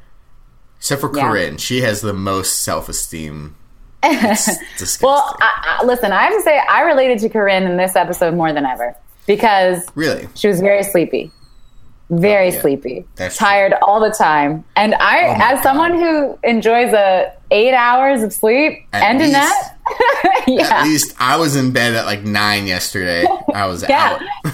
except 0.77 1.01
for 1.01 1.11
Yeah. 1.15 1.27
Corinne. 1.29 1.57
She 1.57 1.81
has 1.81 2.01
the 2.01 2.13
most 2.13 2.61
self 2.61 2.87
esteem. 2.87 3.55
Well, 5.01 5.35
I, 5.41 5.79
I, 5.81 5.85
listen, 5.85 6.11
I 6.13 6.23
have 6.23 6.33
to 6.33 6.41
say, 6.41 6.57
I 6.69 6.81
related 6.83 7.19
to 7.19 7.29
Corinne 7.29 7.63
in 7.63 7.75
this 7.75 7.95
episode 7.97 8.33
more 8.33 8.53
than 8.53 8.65
ever 8.65 8.95
because 9.27 9.85
really, 9.95 10.27
she 10.35 10.47
was 10.47 10.61
very 10.61 10.83
sleepy, 10.83 11.31
very 12.09 12.49
yeah. 12.49 12.61
sleepy, 12.61 13.05
That's 13.15 13.37
tired 13.37 13.73
all 13.81 13.99
the 13.99 14.09
time. 14.09 14.63
And 14.75 14.95
I, 14.95 15.27
Oh 15.27 15.53
as 15.55 15.63
someone 15.63 15.93
who 15.93 16.37
enjoys 16.43 16.93
a 16.93 17.31
eight 17.51 17.73
hours 17.73 18.23
of 18.23 18.33
sleep, 18.33 18.85
At 18.93 19.03
and 19.03 19.19
least. 19.19 19.33
that, 19.33 20.43
yeah, 20.47 20.79
at 20.79 20.83
least 20.83 21.15
I 21.19 21.37
was 21.37 21.55
in 21.55 21.71
bed 21.71 21.95
at 21.95 22.05
like 22.05 22.23
nine 22.23 22.67
yesterday. 22.67 23.25
I 23.53 23.65
was 23.67 23.83
Yeah. 23.89 24.19
out. 24.45 24.53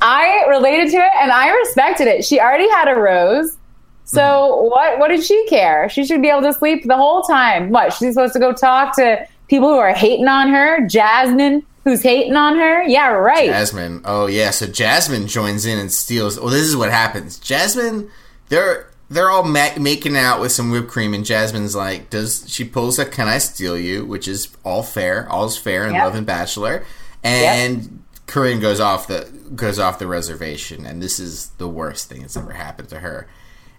I 0.00 0.44
related 0.48 0.90
to 0.90 0.96
it 0.96 1.10
and 1.20 1.30
I 1.32 1.50
respected 1.50 2.06
it. 2.06 2.24
She 2.24 2.40
already 2.40 2.68
had 2.70 2.88
a 2.88 2.94
rose. 2.94 3.56
So 4.04 4.20
mm. 4.20 4.70
what 4.70 4.98
what 4.98 5.08
did 5.08 5.22
she 5.22 5.46
care? 5.48 5.88
She 5.88 6.04
should 6.04 6.22
be 6.22 6.28
able 6.28 6.42
to 6.42 6.52
sleep 6.52 6.84
the 6.86 6.96
whole 6.96 7.22
time. 7.22 7.70
What? 7.70 7.92
She's 7.92 8.14
supposed 8.14 8.32
to 8.34 8.38
go 8.38 8.52
talk 8.52 8.96
to 8.96 9.26
people 9.48 9.68
who 9.68 9.78
are 9.78 9.92
hating 9.92 10.28
on 10.28 10.48
her? 10.50 10.86
Jasmine, 10.86 11.64
who's 11.88 12.02
hating 12.02 12.36
on 12.36 12.56
her? 12.56 12.82
Yeah, 12.82 13.08
right. 13.08 13.46
Jasmine. 13.46 14.02
Oh 14.04 14.26
yeah, 14.26 14.50
so 14.50 14.66
Jasmine 14.66 15.26
joins 15.26 15.64
in 15.64 15.78
and 15.78 15.90
steals. 15.90 16.38
Well, 16.38 16.50
this 16.50 16.66
is 16.66 16.76
what 16.76 16.90
happens. 16.90 17.38
Jasmine 17.38 18.10
they're 18.48 18.90
they're 19.10 19.30
all 19.30 19.44
ma- 19.44 19.78
making 19.78 20.16
out 20.16 20.40
with 20.40 20.52
some 20.52 20.70
whipped 20.70 20.88
cream 20.88 21.14
and 21.14 21.24
Jasmine's 21.24 21.74
like, 21.74 22.10
"Does 22.10 22.44
she 22.46 22.64
pulls 22.64 22.98
a 22.98 23.06
can 23.06 23.26
I 23.26 23.38
steal 23.38 23.78
you?" 23.78 24.04
which 24.04 24.28
is 24.28 24.48
all 24.64 24.82
fair. 24.82 25.30
All's 25.30 25.56
fair 25.56 25.86
in 25.86 25.94
yep. 25.94 26.04
Love 26.04 26.14
and 26.14 26.26
Bachelor. 26.26 26.84
And 27.22 27.82
yep. 27.82 27.90
Corinne 28.26 28.60
goes 28.60 28.80
off 28.80 29.06
the 29.06 29.32
goes 29.54 29.78
off 29.78 29.98
the 29.98 30.06
reservation 30.06 30.84
and 30.84 31.02
this 31.02 31.18
is 31.18 31.48
the 31.56 31.68
worst 31.68 32.08
thing 32.10 32.20
that's 32.20 32.36
ever 32.36 32.52
happened 32.52 32.90
to 32.90 33.00
her 33.00 33.26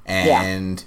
and 0.03 0.79
yeah. 0.79 0.85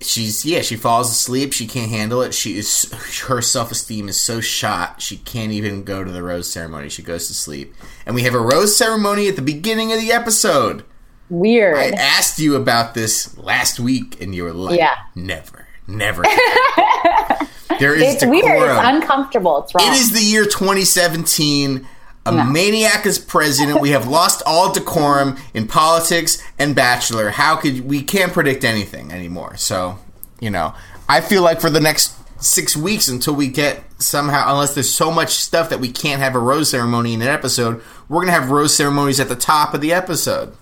She's 0.00 0.44
yeah 0.44 0.62
she 0.62 0.76
falls 0.76 1.10
asleep. 1.10 1.52
She 1.52 1.66
can't 1.66 1.90
handle 1.90 2.22
it. 2.22 2.34
She 2.34 2.58
is 2.58 2.92
her 3.26 3.40
self-esteem 3.40 4.08
is 4.08 4.20
so 4.20 4.40
shot 4.40 5.00
she 5.00 5.16
can't 5.18 5.52
even 5.52 5.84
go 5.84 6.04
to 6.04 6.10
the 6.10 6.22
rose 6.22 6.50
ceremony. 6.50 6.88
She 6.88 7.02
goes 7.02 7.28
to 7.28 7.34
sleep. 7.34 7.74
And 8.04 8.14
we 8.14 8.22
have 8.22 8.34
a 8.34 8.40
rose 8.40 8.76
ceremony 8.76 9.28
at 9.28 9.36
the 9.36 9.42
beginning 9.42 9.92
of 9.92 10.00
the 10.00 10.12
episode. 10.12 10.84
Weird. 11.28 11.76
I 11.76 11.88
asked 11.90 12.38
you 12.38 12.54
about 12.54 12.94
this 12.94 13.36
last 13.36 13.80
week 13.80 14.20
and 14.20 14.34
you 14.34 14.44
were 14.44 14.52
like 14.52 14.78
yeah. 14.78 14.96
never 15.14 15.66
never. 15.86 16.24
There 17.78 17.94
is 17.94 18.02
it's 18.14 18.20
decorum. 18.20 18.30
weird. 18.30 18.70
It's 18.70 18.86
uncomfortable. 18.86 19.62
It's 19.62 19.74
wrong. 19.74 19.86
it 19.86 19.96
is 19.96 20.12
the 20.12 20.22
year 20.22 20.44
2017 20.44 21.86
a 22.26 22.32
no. 22.32 22.44
maniac 22.44 23.06
is 23.06 23.18
president. 23.18 23.80
we 23.80 23.90
have 23.90 24.08
lost 24.08 24.42
all 24.44 24.72
decorum 24.72 25.36
in 25.54 25.66
politics 25.66 26.42
and 26.58 26.74
Bachelor. 26.74 27.30
How 27.30 27.56
could 27.56 27.88
we 27.88 28.02
can't 28.02 28.32
predict 28.32 28.64
anything 28.64 29.12
anymore? 29.12 29.56
So, 29.56 29.98
you 30.40 30.50
know, 30.50 30.74
I 31.08 31.20
feel 31.20 31.42
like 31.42 31.60
for 31.60 31.70
the 31.70 31.80
next 31.80 32.14
six 32.42 32.76
weeks 32.76 33.08
until 33.08 33.34
we 33.34 33.48
get 33.48 33.82
somehow, 34.02 34.52
unless 34.52 34.74
there's 34.74 34.92
so 34.92 35.10
much 35.10 35.30
stuff 35.30 35.70
that 35.70 35.80
we 35.80 35.90
can't 35.90 36.20
have 36.20 36.34
a 36.34 36.38
rose 36.38 36.70
ceremony 36.70 37.14
in 37.14 37.22
an 37.22 37.28
episode, 37.28 37.80
we're 38.08 38.20
gonna 38.20 38.32
have 38.32 38.50
rose 38.50 38.74
ceremonies 38.74 39.20
at 39.20 39.28
the 39.28 39.36
top 39.36 39.72
of 39.72 39.80
the 39.80 39.92
episode. 39.92 40.54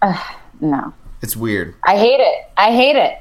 Uh, 0.00 0.16
no, 0.60 0.92
it's 1.20 1.36
weird. 1.36 1.74
I 1.84 1.96
hate 1.96 2.20
it. 2.20 2.50
I 2.56 2.72
hate 2.72 2.96
it. 2.96 3.18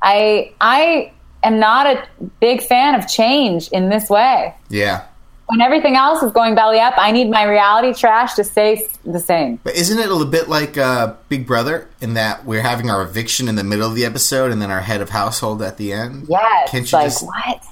I 0.00 0.52
I 0.60 1.12
am 1.42 1.58
not 1.58 1.86
a 1.86 2.06
big 2.40 2.62
fan 2.62 2.94
of 2.94 3.08
change 3.08 3.68
in 3.68 3.88
this 3.88 4.08
way. 4.08 4.54
Yeah 4.68 5.06
when 5.46 5.60
everything 5.60 5.96
else 5.96 6.22
is 6.22 6.32
going 6.32 6.54
belly 6.54 6.80
up, 6.80 6.94
I 6.96 7.12
need 7.12 7.30
my 7.30 7.44
reality 7.44 7.94
trash 7.94 8.34
to 8.34 8.44
stay 8.44 8.86
the 9.04 9.20
same. 9.20 9.60
But 9.62 9.76
isn't 9.76 9.98
it 9.98 10.06
a 10.06 10.12
little 10.12 10.26
bit 10.26 10.48
like 10.48 10.76
uh, 10.76 11.14
Big 11.28 11.46
Brother 11.46 11.88
in 12.00 12.14
that 12.14 12.44
we're 12.44 12.62
having 12.62 12.90
our 12.90 13.02
eviction 13.02 13.48
in 13.48 13.54
the 13.54 13.64
middle 13.64 13.88
of 13.88 13.94
the 13.94 14.04
episode 14.04 14.50
and 14.50 14.60
then 14.60 14.70
our 14.70 14.80
head 14.80 15.00
of 15.00 15.10
household 15.10 15.62
at 15.62 15.76
the 15.76 15.92
end? 15.92 16.26
Yes. 16.28 16.70
Can't 16.70 16.90
you 16.90 16.98
like 16.98 17.06
just... 17.06 17.24
what? 17.24 17.64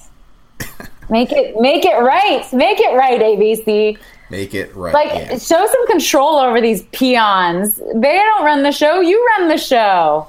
make 1.11 1.33
it 1.33 1.61
make 1.61 1.85
it 1.85 1.99
right. 1.99 2.47
Make 2.53 2.79
it 2.79 2.95
right, 2.97 3.21
ABC. 3.21 3.99
Make 4.31 4.55
it 4.55 4.75
right. 4.75 4.95
Like 4.95 5.09
yeah. 5.09 5.39
show 5.39 5.67
some 5.67 5.87
control 5.89 6.37
over 6.37 6.61
these 6.61 6.85
peons. 6.93 7.77
They 7.77 8.17
don't 8.17 8.45
run 8.45 8.63
the 8.63 8.73
show. 8.73 9.01
You 9.01 9.25
run 9.37 9.49
the 9.49 9.59
show. 9.59 10.29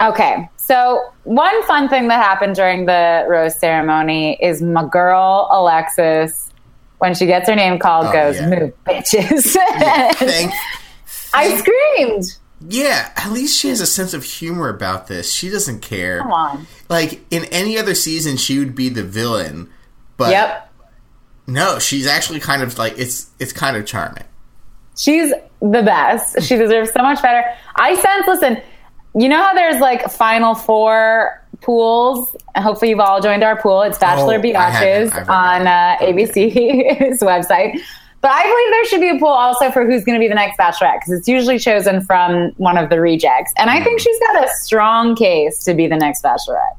Okay. 0.00 0.48
So, 0.68 1.14
one 1.24 1.62
fun 1.62 1.88
thing 1.88 2.08
that 2.08 2.22
happened 2.22 2.54
during 2.54 2.84
the 2.84 3.24
rose 3.26 3.58
ceremony 3.58 4.36
is 4.38 4.60
my 4.60 4.86
girl 4.86 5.48
Alexis, 5.50 6.52
when 6.98 7.14
she 7.14 7.24
gets 7.24 7.48
her 7.48 7.56
name 7.56 7.78
called, 7.78 8.08
oh, 8.08 8.12
goes, 8.12 8.36
yeah. 8.36 8.50
"Move, 8.50 8.74
bitches!" 8.84 9.54
yeah, 9.54 10.12
thank, 10.12 10.52
I 11.32 11.56
screamed. 11.56 12.24
Yeah, 12.68 13.10
at 13.16 13.32
least 13.32 13.58
she 13.58 13.70
has 13.70 13.80
a 13.80 13.86
sense 13.86 14.12
of 14.12 14.24
humor 14.24 14.68
about 14.68 15.06
this. 15.06 15.32
She 15.32 15.48
doesn't 15.48 15.80
care. 15.80 16.18
Come 16.18 16.34
on. 16.34 16.66
Like 16.90 17.24
in 17.30 17.46
any 17.46 17.78
other 17.78 17.94
season, 17.94 18.36
she 18.36 18.58
would 18.58 18.74
be 18.74 18.90
the 18.90 19.04
villain, 19.04 19.70
but 20.18 20.32
yep. 20.32 20.70
no, 21.46 21.78
she's 21.78 22.06
actually 22.06 22.40
kind 22.40 22.60
of 22.60 22.76
like 22.76 22.98
it's 22.98 23.30
it's 23.38 23.54
kind 23.54 23.74
of 23.78 23.86
charming. 23.86 24.24
She's 24.98 25.32
the 25.62 25.82
best. 25.82 26.42
She 26.42 26.56
deserves 26.56 26.92
so 26.92 27.00
much 27.00 27.22
better. 27.22 27.42
I 27.76 27.94
sense. 27.94 28.26
Listen 28.26 28.62
you 29.14 29.28
know 29.28 29.42
how 29.42 29.54
there's 29.54 29.80
like 29.80 30.10
Final 30.10 30.54
Four 30.54 31.42
pools? 31.60 32.36
Hopefully, 32.56 32.90
you've 32.90 33.00
all 33.00 33.20
joined 33.20 33.42
our 33.42 33.60
pool. 33.60 33.82
It's 33.82 33.98
Bachelor 33.98 34.36
oh, 34.36 34.42
Biatches 34.42 35.12
on 35.28 35.66
uh, 35.66 35.96
ABC's 36.00 37.20
website. 37.22 37.80
But 38.20 38.32
I 38.32 38.42
believe 38.42 38.72
there 38.72 38.84
should 38.86 39.00
be 39.00 39.16
a 39.16 39.18
pool 39.18 39.28
also 39.28 39.70
for 39.70 39.86
who's 39.86 40.04
going 40.04 40.18
to 40.18 40.20
be 40.20 40.26
the 40.26 40.34
next 40.34 40.58
Bachelorette 40.58 41.00
because 41.00 41.12
it's 41.12 41.28
usually 41.28 41.58
chosen 41.58 42.00
from 42.00 42.50
one 42.56 42.76
of 42.76 42.90
the 42.90 43.00
rejects. 43.00 43.52
And 43.56 43.70
I 43.70 43.82
think 43.82 44.00
mm. 44.00 44.02
she's 44.02 44.18
got 44.18 44.44
a 44.44 44.48
strong 44.62 45.14
case 45.14 45.62
to 45.64 45.74
be 45.74 45.86
the 45.86 45.96
next 45.96 46.24
Bachelorette. 46.24 46.76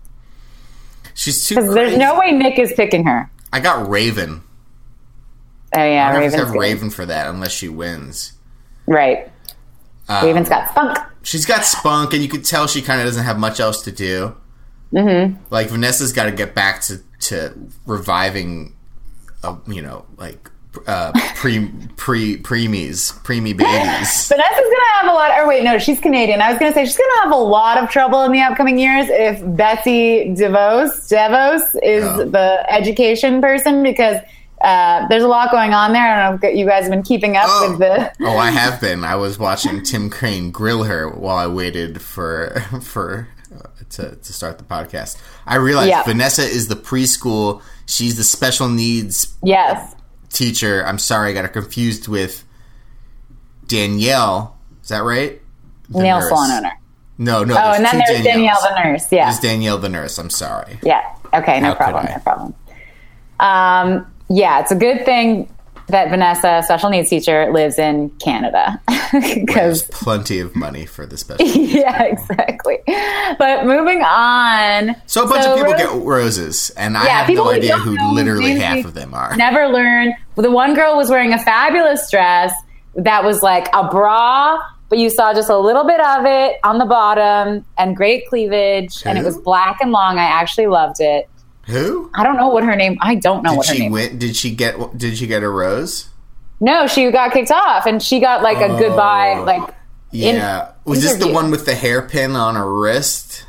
She's 1.14 1.48
too. 1.48 1.56
Because 1.56 1.74
there's 1.74 1.98
no 1.98 2.20
way 2.20 2.32
Nick 2.32 2.60
is 2.60 2.74
picking 2.74 3.06
her. 3.06 3.32
I 3.54 3.62
got 3.62 3.90
Raven. 3.90 4.42
Oh 5.76 5.84
yeah, 5.84 6.10
I 6.10 6.22
have 6.30 6.52
Raven 6.52 6.90
for 6.90 7.06
that 7.06 7.28
unless 7.28 7.52
she 7.52 7.70
wins. 7.70 8.34
Right. 8.86 9.32
Um, 10.08 10.26
Raven's 10.26 10.50
got 10.50 10.70
spunk. 10.70 10.98
She's 11.24 11.46
got 11.46 11.66
spunk, 11.66 12.14
and 12.14 12.22
you 12.24 12.30
could 12.30 12.46
tell 12.46 12.68
she 12.68 12.82
kind 12.82 13.02
of 13.02 13.08
doesn't 13.08 13.26
have 13.26 13.38
much 13.38 13.60
else 13.60 13.84
to 13.84 13.92
do. 13.92 14.36
Mm-hmm. 14.94 15.36
Like 15.50 15.70
Vanessa's 15.70 16.14
got 16.14 16.26
to 16.26 16.32
get 16.32 16.56
back 16.56 16.82
to 16.84 17.02
to 17.22 17.54
reviving, 17.86 18.76
uh, 19.44 19.58
you 19.68 19.82
know, 19.82 20.06
like 20.18 20.50
uh, 20.88 21.12
pre 21.36 21.68
pre 21.98 22.38
preemies, 22.38 23.14
preemie 23.24 23.56
babies. 23.56 24.28
Vanessa's 24.28 24.30
gonna 24.30 24.94
have 25.02 25.08
a 25.08 25.14
lot. 25.14 25.32
Or 25.40 25.48
wait, 25.48 25.64
no, 25.64 25.78
she's 25.78 26.00
Canadian. 26.00 26.42
I 26.42 26.52
was 26.52 26.60
gonna 26.60 26.74
say 26.74 26.86
she's 26.86 26.98
gonna 26.98 27.22
have 27.24 27.32
a 27.32 27.44
lot 27.44 27.78
of 27.78 27.90
trouble 27.90 28.24
in 28.24 28.32
the 28.32 28.42
upcoming 28.42 28.80
years 28.80 29.08
if 29.10 29.42
Betsy 29.56 30.34
DeVos 30.36 31.12
DeVos 31.12 31.62
is 31.84 32.06
oh. 32.06 32.26
the 32.26 32.66
education 32.72 33.42
person 33.42 33.84
because 33.84 34.18
uh, 34.62 35.08
there's 35.08 35.24
a 35.24 35.28
lot 35.28 35.52
going 35.52 35.74
on 35.74 35.94
there. 35.94 36.04
I 36.04 36.30
don't 36.30 36.42
know 36.42 36.50
if 36.50 36.58
you 36.58 36.66
guys 36.66 36.84
have 36.84 36.92
been 36.92 37.04
keeping 37.04 37.38
up 37.38 37.46
oh. 37.48 37.70
with 37.70 37.80
the. 37.80 38.12
oh, 38.22 38.38
I 38.38 38.52
have 38.52 38.82
been. 38.82 39.04
I 39.04 39.16
was 39.16 39.40
watching 39.40 39.84
Tim 39.84 40.10
Kaine 40.10 40.52
grill 40.52 40.84
her 40.84 41.10
while 41.10 41.38
I 41.38 41.48
waited 41.48 42.02
for 42.02 42.60
for 42.82 43.28
uh, 43.54 43.68
to 43.92 44.16
to 44.16 44.34
start 44.34 44.58
the 44.58 44.64
podcast. 44.64 45.22
I 45.46 45.56
realized 45.56 45.90
yeah. 45.90 46.04
Vanessa 46.04 46.44
is 46.44 46.68
the 46.68 46.76
preschool. 46.76 47.62
She's 47.86 48.18
the 48.18 48.24
special 48.24 48.68
needs 48.70 49.36
yes 49.44 49.96
teacher. 50.30 50.86
I'm 50.86 51.00
sorry, 51.00 51.32
I 51.32 51.34
got 51.34 51.46
her 51.46 51.50
confused 51.50 52.08
with 52.08 52.44
Danielle. 53.68 54.58
Is 54.82 54.90
that 54.90 55.04
right? 55.04 55.42
The 55.90 56.00
Nail 56.00 56.20
nurse. 56.20 56.30
salon 56.30 56.52
owner. 56.52 56.72
No, 57.18 57.44
no. 57.44 57.56
Oh, 57.56 57.74
and 57.74 57.84
then 57.84 57.98
there's 57.98 58.20
Danielles. 58.20 58.24
Danielle 58.24 58.62
the 58.62 58.84
nurse. 58.84 59.12
Yeah, 59.12 59.26
there's 59.26 59.40
Danielle 59.40 59.78
the 59.78 59.90
nurse. 59.90 60.18
I'm 60.18 60.30
sorry. 60.30 60.80
Yeah. 60.84 61.04
Okay. 61.34 61.60
No 61.60 61.70
How 61.70 61.76
problem. 61.76 62.06
No 62.06 62.20
problem. 62.20 62.56
Um, 63.40 64.14
yeah, 64.30 64.60
it's 64.60 64.72
a 64.72 64.76
good 64.76 65.06
thing 65.06 65.50
that 65.90 66.10
Vanessa, 66.10 66.62
special 66.64 66.90
needs 66.90 67.10
teacher, 67.10 67.52
lives 67.52 67.78
in 67.78 68.10
Canada 68.22 68.80
because 69.12 69.84
plenty 69.84 70.40
of 70.40 70.56
money 70.56 70.86
for 70.86 71.06
the 71.06 71.18
special. 71.18 71.46
yeah, 71.48 72.04
exactly. 72.04 72.78
But 73.38 73.66
moving 73.66 74.02
on, 74.02 74.96
so 75.08 75.26
a 75.26 75.28
bunch 75.28 75.44
so 75.44 75.54
of 75.54 75.58
people 75.58 75.74
get 75.74 76.06
roses, 76.06 76.70
and 76.72 76.98
I 76.98 77.06
have 77.06 77.30
no 77.30 77.50
idea 77.50 77.78
who 77.78 77.98
literally 78.14 78.58
half 78.58 78.86
of 78.86 78.94
them 78.94 79.14
are. 79.14 79.36
Never 79.36 79.68
learned. 79.68 80.14
The 80.36 80.52
one 80.52 80.74
girl 80.74 80.96
was 80.96 81.10
wearing 81.10 81.34
a 81.34 81.40
fabulous 81.40 82.10
dress 82.10 82.54
that 82.96 83.24
was 83.24 83.42
like 83.42 83.68
a 83.74 83.90
bra, 83.90 84.60
but 84.90 85.00
you 85.00 85.10
saw 85.10 85.34
just 85.34 85.50
a 85.50 85.58
little 85.58 85.86
bit 85.86 86.00
of 86.00 86.26
it 86.26 86.60
on 86.64 86.78
the 86.78 86.86
bottom, 86.86 87.66
and 87.78 87.96
great 87.96 88.28
cleavage, 88.28 89.02
who? 89.02 89.10
and 89.10 89.18
it 89.18 89.26
was 89.26 89.38
black 89.38 89.78
and 89.82 89.92
long. 89.92 90.18
I 90.18 90.26
actually 90.26 90.68
loved 90.68 90.98
it. 91.00 91.30
Who? 91.70 92.10
I 92.16 92.24
don't 92.24 92.36
know 92.36 92.50
what 92.50 92.64
her 92.64 92.76
name. 92.76 92.98
I 93.00 93.16
don't 93.16 93.44
know 93.44 93.52
did 93.52 93.58
what 93.58 93.68
her 93.68 93.76
name. 93.76 93.92
Win, 93.92 94.18
did 94.18 94.36
she 94.36 94.52
get? 94.52 94.98
Did 94.98 95.18
she 95.18 95.28
get 95.28 95.44
a 95.44 95.50
rose? 95.50 96.10
No, 96.60 96.88
she 96.88 97.10
got 97.12 97.32
kicked 97.32 97.52
off, 97.52 97.86
and 97.86 98.02
she 98.02 98.20
got 98.20 98.42
like 98.42 98.58
a 98.58 98.74
oh, 98.74 98.80
goodbye. 98.80 99.40
Like, 99.40 99.74
yeah, 100.12 100.72
was 100.84 101.06
interview. 101.06 101.18
this 101.20 101.28
the 101.28 101.34
one 101.34 101.52
with 101.52 101.66
the 101.66 101.76
hairpin 101.76 102.36
on 102.36 102.56
her 102.56 102.74
wrist? 102.74 103.46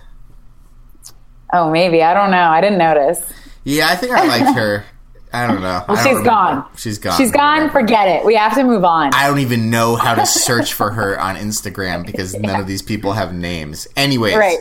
Oh, 1.52 1.70
maybe 1.70 2.02
I 2.02 2.14
don't 2.14 2.30
know. 2.30 2.48
I 2.48 2.60
didn't 2.60 2.78
notice. 2.78 3.20
Yeah, 3.64 3.88
I 3.88 3.96
think 3.96 4.12
I 4.12 4.26
liked 4.26 4.54
her. 4.58 4.84
I 5.32 5.46
don't 5.46 5.62
know. 5.62 5.84
Well, 5.88 5.96
she's 6.04 6.20
gone. 6.24 6.66
She's 6.76 6.98
gone. 6.98 7.16
She's 7.16 7.30
gone. 7.30 7.70
Forget 7.70 8.08
it. 8.08 8.26
We 8.26 8.34
have 8.34 8.54
to 8.54 8.64
move 8.64 8.84
on. 8.84 9.14
I 9.14 9.28
don't 9.28 9.38
even 9.38 9.70
know 9.70 9.94
how 9.94 10.14
to 10.14 10.26
search 10.26 10.74
for 10.74 10.90
her 10.90 11.18
on 11.20 11.36
Instagram 11.36 12.04
because 12.04 12.34
yeah. 12.34 12.40
none 12.40 12.60
of 12.60 12.66
these 12.66 12.82
people 12.82 13.12
have 13.12 13.32
names. 13.32 13.86
Anyways, 13.96 14.36
right. 14.36 14.58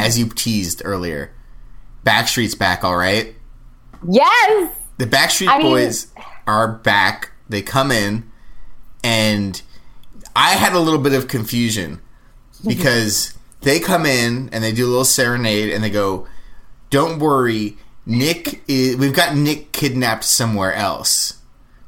as 0.00 0.18
you 0.18 0.28
teased 0.28 0.82
earlier, 0.84 1.32
Backstreet's 2.04 2.54
back, 2.54 2.84
all 2.84 2.96
right? 2.96 3.34
Yes. 4.08 4.74
The 4.98 5.06
Backstreet 5.06 5.48
I 5.48 5.62
Boys 5.62 6.12
mean, 6.14 6.26
are 6.46 6.68
back. 6.68 7.30
They 7.48 7.62
come 7.62 7.90
in, 7.90 8.30
and 9.04 9.60
I 10.34 10.50
had 10.50 10.72
a 10.72 10.78
little 10.80 11.00
bit 11.00 11.12
of 11.12 11.28
confusion 11.28 12.00
because 12.66 13.34
they 13.60 13.78
come 13.78 14.06
in 14.06 14.48
and 14.52 14.62
they 14.62 14.72
do 14.72 14.86
a 14.86 14.90
little 14.90 15.04
serenade 15.04 15.72
and 15.72 15.82
they 15.82 15.90
go, 15.90 16.26
"Don't 16.90 17.18
worry, 17.18 17.76
Nick 18.06 18.62
is. 18.68 18.96
We've 18.96 19.14
got 19.14 19.36
Nick 19.36 19.72
kidnapped 19.72 20.24
somewhere 20.24 20.74
else." 20.74 21.38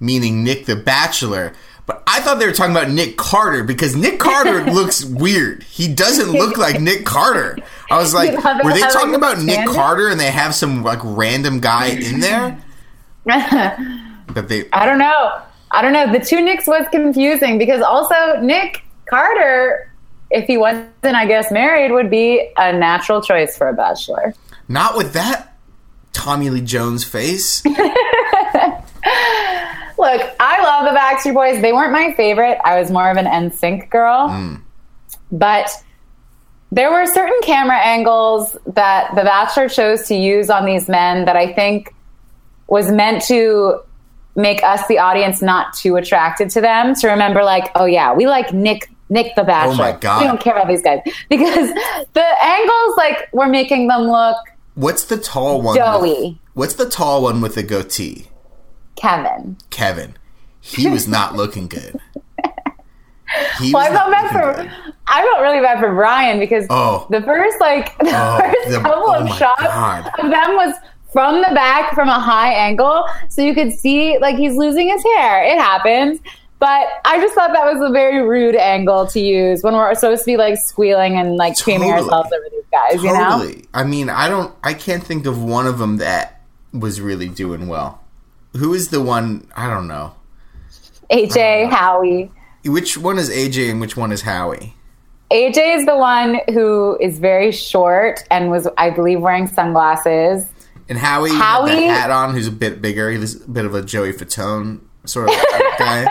Meaning 0.01 0.45
Nick 0.45 0.67
the 0.67 0.77
Bachelor. 0.77 1.55
But 1.87 2.03
I 2.07 2.21
thought 2.21 2.39
they 2.39 2.47
were 2.47 2.53
talking 2.53 2.75
about 2.75 2.91
Nick 2.91 3.17
Carter 3.17 3.63
because 3.63 3.95
Nick 3.95 4.19
Carter 4.19 4.65
looks 4.73 5.05
weird. 5.05 5.63
He 5.65 5.93
doesn't 5.93 6.33
look 6.33 6.57
like 6.57 6.81
Nick 6.81 7.05
Carter. 7.05 7.59
I 7.91 7.99
was 7.99 8.15
like, 8.15 8.33
were 8.65 8.73
they 8.73 8.81
talking 8.81 9.15
about 9.15 9.43
Nick 9.43 9.67
Carter 9.69 10.09
and 10.09 10.19
they 10.19 10.31
have 10.31 10.55
some 10.55 10.83
like 10.83 11.01
random 11.03 11.61
guy 11.61 11.89
in 11.89 12.21
there? 12.21 12.59
but 13.25 14.49
they 14.49 14.69
I 14.73 14.87
don't 14.87 14.99
know. 14.99 15.41
I 15.71 15.83
don't 15.83 15.93
know. 15.93 16.13
The 16.13 16.25
two 16.25 16.41
Nicks 16.41 16.67
was 16.67 16.87
confusing 16.91 17.59
because 17.59 17.83
also 17.83 18.41
Nick 18.41 18.83
Carter, 19.07 19.91
if 20.31 20.47
he 20.47 20.57
wasn't, 20.57 20.89
I 21.03 21.27
guess, 21.27 21.51
married, 21.51 21.91
would 21.91 22.11
be 22.11 22.51
a 22.57 22.73
natural 22.73 23.21
choice 23.21 23.59
for 23.59 23.69
a 23.69 23.73
bachelor. 23.75 24.35
Not 24.69 24.97
with 24.97 25.13
that 25.15 25.57
Tommy 26.13 26.49
Lee 26.49 26.61
Jones 26.63 27.05
face. 27.05 27.63
Look, 29.99 30.23
I 30.41 30.63
love 30.63 30.93
the 30.93 30.99
Backstreet 30.99 31.35
Boys. 31.35 31.63
They 31.63 31.73
weren't 31.73 31.93
my 31.93 32.13
favorite. 32.15 32.59
I 32.65 32.79
was 32.79 32.91
more 32.91 33.11
of 33.11 33.17
an 33.17 33.27
NSYNC 33.27 33.91
girl. 33.91 34.29
Mm. 34.29 34.63
But 35.31 35.71
there 36.73 36.91
were 36.91 37.07
certain 37.07 37.39
camera 37.43 37.79
angles 37.79 38.57
that 38.67 39.15
The 39.15 39.23
Bachelor 39.23 39.69
chose 39.69 40.09
to 40.09 40.15
use 40.15 40.51
on 40.51 40.65
these 40.65 40.89
men 40.89 41.25
that 41.25 41.37
I 41.37 41.53
think 41.53 41.95
was 42.67 42.91
meant 42.91 43.23
to 43.27 43.81
make 44.35 44.63
us, 44.65 44.87
the 44.89 44.99
audience, 44.99 45.41
not 45.41 45.75
too 45.75 45.97
attracted 45.97 46.51
to 46.51 46.61
them. 46.61 46.95
To 46.97 47.09
remember, 47.09 47.45
like, 47.45 47.71
oh 47.77 47.85
yeah, 47.85 48.13
we 48.13 48.27
like 48.27 48.53
Nick 48.53 48.91
Nick 49.09 49.37
the 49.37 49.45
Bachelor. 49.45 49.75
Oh 49.75 49.93
my 49.93 49.93
god, 49.93 50.23
we 50.23 50.27
don't 50.27 50.41
care 50.41 50.55
about 50.55 50.69
these 50.69 50.83
guys 50.83 51.01
because 51.29 51.73
the 52.13 52.45
angles 52.45 52.97
like 52.97 53.33
were 53.33 53.47
making 53.47 53.87
them 53.87 54.03
look. 54.03 54.37
What's 54.75 55.05
the 55.05 55.17
tall 55.17 55.63
one? 55.63 55.77
Joey. 55.77 56.11
With, 56.11 56.39
what's 56.55 56.75
the 56.75 56.89
tall 56.89 57.23
one 57.23 57.41
with 57.41 57.55
the 57.55 57.63
goatee? 57.63 58.29
Kevin. 58.97 59.57
Kevin. 59.71 60.17
He 60.61 60.89
was 60.89 61.07
not 61.07 61.35
looking 61.35 61.69
good. 61.69 62.01
He 63.61 63.73
well, 63.73 63.83
I 63.83 63.95
felt 63.95 64.11
bad 64.11 64.31
for 64.31 64.63
good. 64.63 64.71
I 65.07 65.23
felt 65.23 65.41
really 65.43 65.61
bad 65.61 65.81
for 65.81 65.93
Brian 65.93 66.39
because 66.39 66.67
oh. 66.71 67.07
the 67.11 67.21
first 67.23 67.61
like 67.61 67.97
the 67.99 68.11
oh, 68.13 68.39
first 68.39 68.71
the, 68.71 68.81
couple 68.81 69.11
oh 69.11 69.15
of 69.15 69.29
shots 69.37 69.63
God. 69.63 70.11
of 70.19 70.31
them 70.31 70.57
was 70.57 70.75
from 71.13 71.37
the 71.37 71.51
back 71.55 71.95
from 71.95 72.09
a 72.09 72.19
high 72.19 72.53
angle, 72.53 73.05
so 73.29 73.43
you 73.43 73.55
could 73.55 73.73
see 73.73 74.19
like 74.19 74.37
he's 74.37 74.57
losing 74.57 74.89
his 74.89 75.03
hair. 75.03 75.45
It 75.45 75.59
happens. 75.59 76.21
But 76.61 76.87
I 77.05 77.21
just 77.21 77.35
thought 77.35 77.53
that 77.53 77.65
was 77.65 77.87
a 77.87 77.93
very 77.93 78.23
rude 78.27 78.57
angle 78.57 79.07
to 79.09 79.21
use 79.21 79.63
when 79.63 79.75
we're 79.75 79.95
supposed 79.95 80.23
to 80.23 80.27
be 80.27 80.37
like 80.37 80.57
squealing 80.57 81.19
and 81.19 81.37
like 81.37 81.57
totally. 81.59 81.77
screaming 81.77 81.93
ourselves 81.93 82.31
over 82.33 82.47
these 82.51 82.65
guys. 82.71 82.93
Totally. 82.95 83.57
You 83.57 83.63
know? 83.63 83.69
I 83.75 83.85
mean, 83.85 84.09
I 84.09 84.29
don't. 84.29 84.55
I 84.63 84.75
can't 84.75 85.05
think 85.05 85.27
of 85.27 85.43
one 85.43 85.67
of 85.67 85.79
them 85.79 85.99
that 85.99 86.41
was 86.73 87.01
really 87.01 87.29
doing 87.29 87.69
well. 87.69 88.04
Who 88.57 88.75
is 88.75 88.89
the 88.89 89.01
one? 89.01 89.51
I 89.57 89.69
don't 89.69 89.89
know. 89.89 90.15
AJ 91.11 91.67
uh, 91.67 91.75
Howie. 91.75 92.31
Which 92.65 92.97
one 92.97 93.19
is 93.19 93.29
AJ 93.31 93.71
and 93.71 93.81
which 93.81 93.97
one 93.97 94.13
is 94.13 94.23
Howie? 94.23 94.75
AJ 95.31 95.79
is 95.79 95.87
the 95.87 95.97
one 95.97 96.41
who 96.49 96.97
is 97.01 97.19
very 97.19 97.51
short 97.51 98.25
and 98.31 98.51
was, 98.51 98.69
I 98.79 98.91
believe, 98.91 99.21
wearing 99.21 99.49
sunglasses. 99.49 100.47
And 100.89 100.99
Howie, 100.99 101.31
Howie 101.31 101.85
hat 101.85 102.11
on, 102.11 102.35
who's 102.35 102.47
a 102.47 102.53
bit 102.53 102.81
bigger. 102.81 103.11
He's 103.11 103.43
a 103.43 103.49
bit 103.49 103.65
of 103.65 103.75
a 103.75 103.83
Joey 103.83 104.13
Fatone 104.13 104.81
sort 105.05 105.31
of 105.31 105.35
guy. 105.79 106.03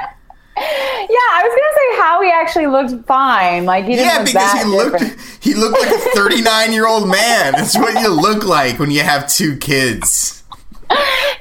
Yeah, 1.14 1.30
I 1.32 1.44
was 1.44 1.52
gonna 1.52 1.76
say 1.76 2.02
Howie 2.02 2.32
actually 2.32 2.68
looked 2.68 3.08
fine. 3.08 3.66
Like 3.66 3.86
he 3.86 3.96
didn't 3.96 4.06
yeah, 4.06 4.24
because 4.24 4.54
he 4.54 4.64
looked 4.64 5.44
he 5.44 5.54
looked 5.54 5.80
like 5.80 5.92
a 5.92 6.00
thirty 6.16 6.42
nine 6.42 6.72
year 6.72 6.88
old 6.88 7.08
man. 7.08 7.54
That's 7.54 7.78
what 7.78 8.02
you 8.02 8.10
look 8.10 8.44
like 8.44 8.80
when 8.80 8.90
you 8.90 9.02
have 9.02 9.28
two 9.28 9.58
kids. 9.58 10.44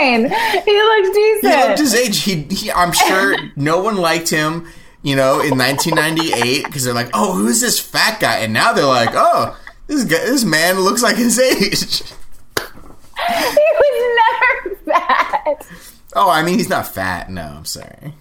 he 0.00 0.18
looks 0.18 0.34
fine. 0.34 0.62
He 0.64 0.82
looks 0.82 1.10
decent. 1.16 1.54
He 1.54 1.68
looked 1.68 1.78
his 1.78 1.94
age. 1.94 2.22
He, 2.22 2.42
he 2.54 2.72
I'm 2.72 2.92
sure 2.92 3.36
no 3.56 3.82
one 3.82 3.96
liked 3.96 4.28
him. 4.28 4.66
You 5.02 5.16
know, 5.16 5.40
in 5.40 5.58
1998, 5.58 6.64
because 6.64 6.84
they're 6.84 6.94
like, 6.94 7.10
"Oh, 7.12 7.34
who's 7.34 7.60
this 7.60 7.78
fat 7.78 8.20
guy?" 8.20 8.38
And 8.38 8.54
now 8.54 8.72
they're 8.72 8.86
like, 8.86 9.10
"Oh, 9.12 9.54
this 9.86 10.04
guy, 10.04 10.24
this 10.24 10.44
man 10.44 10.80
looks 10.80 11.02
like 11.02 11.16
his 11.16 11.38
age." 11.38 12.02
He 13.26 13.32
was 13.80 14.16
never 14.16 14.76
fat. 14.98 15.66
Oh, 16.14 16.28
I 16.28 16.42
mean, 16.42 16.58
he's 16.58 16.68
not 16.68 16.86
fat. 16.86 17.30
No, 17.30 17.42
I'm 17.42 17.64
sorry. 17.64 18.12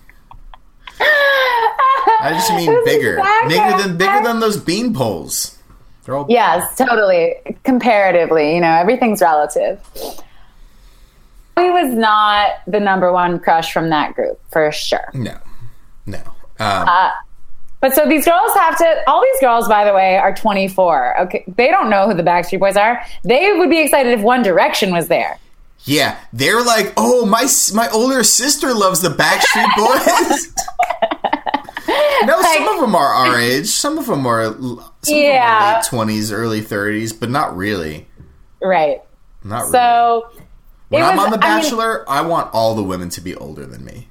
I 0.99 2.31
just 2.33 2.51
mean 2.55 2.85
bigger, 2.85 3.21
bigger 3.47 3.77
than 3.83 3.97
bigger 3.97 4.21
than 4.23 4.39
those 4.39 4.57
bean 4.57 4.93
poles. 4.93 5.57
All- 6.07 6.25
yes, 6.29 6.77
totally. 6.77 7.35
Comparatively, 7.63 8.55
you 8.55 8.61
know, 8.61 8.71
everything's 8.71 9.21
relative. 9.21 9.79
He 11.57 11.69
was 11.69 11.93
not 11.93 12.49
the 12.67 12.79
number 12.79 13.11
one 13.11 13.39
crush 13.39 13.71
from 13.71 13.89
that 13.89 14.15
group 14.15 14.39
for 14.51 14.71
sure. 14.71 15.09
No, 15.13 15.37
no. 16.05 16.21
Um, 16.59 16.87
uh, 16.87 17.11
but 17.83 17.93
so 17.93 18.07
these 18.07 18.25
girls 18.25 18.53
have 18.53 18.77
to. 18.77 19.03
All 19.07 19.21
these 19.21 19.41
girls, 19.41 19.67
by 19.67 19.83
the 19.83 19.93
way, 19.93 20.17
are 20.17 20.33
24. 20.33 21.21
Okay, 21.23 21.43
they 21.47 21.67
don't 21.67 21.89
know 21.89 22.07
who 22.07 22.13
the 22.13 22.23
Backstreet 22.23 22.59
Boys 22.59 22.77
are. 22.77 23.03
They 23.23 23.51
would 23.51 23.69
be 23.69 23.81
excited 23.81 24.17
if 24.17 24.21
One 24.21 24.41
Direction 24.41 24.93
was 24.93 25.09
there. 25.09 25.37
Yeah, 25.83 26.17
they're 26.31 26.63
like, 26.63 26.93
oh, 26.95 27.25
my 27.25 27.45
my 27.73 27.89
older 27.89 28.23
sister 28.23 28.73
loves 28.73 29.01
the 29.01 29.09
Backstreet 29.09 29.75
Boys. 29.75 30.53
no, 32.25 32.37
like, 32.37 32.57
some 32.57 32.67
of 32.69 32.79
them 32.79 32.95
are 32.95 33.13
our 33.13 33.37
age. 33.37 33.67
Some 33.67 33.97
of 33.97 34.05
them 34.05 34.25
are, 34.25 34.53
some 34.53 34.81
yeah. 35.03 35.75
late 35.75 35.85
twenties, 35.85 36.31
early 36.31 36.61
thirties, 36.61 37.11
but 37.11 37.29
not 37.29 37.55
really. 37.55 38.07
Right. 38.61 39.01
Not 39.43 39.67
so, 39.67 40.29
really. 40.31 40.42
When 40.93 41.03
I'm 41.03 41.19
on 41.19 41.31
The 41.31 41.37
Bachelor, 41.37 42.09
I, 42.09 42.21
mean, 42.21 42.25
I 42.25 42.29
want 42.29 42.53
all 42.53 42.75
the 42.75 42.83
women 42.83 43.09
to 43.09 43.21
be 43.21 43.35
older 43.35 43.65
than 43.65 43.83
me. 43.83 44.07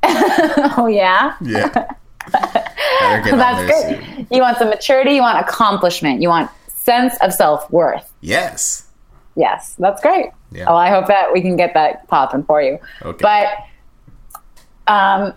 oh 0.02 0.86
yeah. 0.86 1.34
Yeah. 1.40 1.68
That's 2.32 3.70
good. 3.70 4.04
Soon. 4.04 4.26
You 4.30 4.42
want 4.42 4.58
some 4.58 4.68
maturity. 4.68 5.12
You 5.12 5.22
want 5.22 5.38
accomplishment. 5.38 6.22
You 6.22 6.28
want 6.28 6.50
sense 6.68 7.14
of 7.20 7.32
self 7.32 7.70
worth. 7.70 8.10
Yes. 8.20 8.86
Yes, 9.34 9.76
that's 9.78 10.02
great. 10.02 10.30
Yeah. 10.50 10.64
Oh, 10.66 10.74
I 10.74 10.90
hope 10.90 11.06
that 11.06 11.32
we 11.32 11.40
can 11.40 11.56
get 11.56 11.72
that 11.74 12.08
popping 12.08 12.42
for 12.42 12.60
you. 12.60 12.80
Okay. 13.02 13.22
But 13.22 14.92
um, 14.92 15.32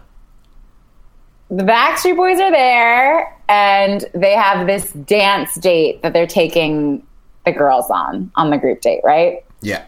the 1.52 1.64
Backstreet 1.64 2.16
Boys 2.16 2.40
are 2.40 2.50
there, 2.50 3.38
and 3.48 4.04
they 4.16 4.32
have 4.32 4.66
this 4.66 4.92
dance 4.92 5.54
date 5.56 6.02
that 6.02 6.14
they're 6.14 6.26
taking 6.26 7.06
the 7.46 7.52
girls 7.52 7.92
on 7.92 8.32
on 8.36 8.50
the 8.50 8.58
group 8.58 8.82
date, 8.82 9.02
right? 9.04 9.46
Yeah. 9.62 9.86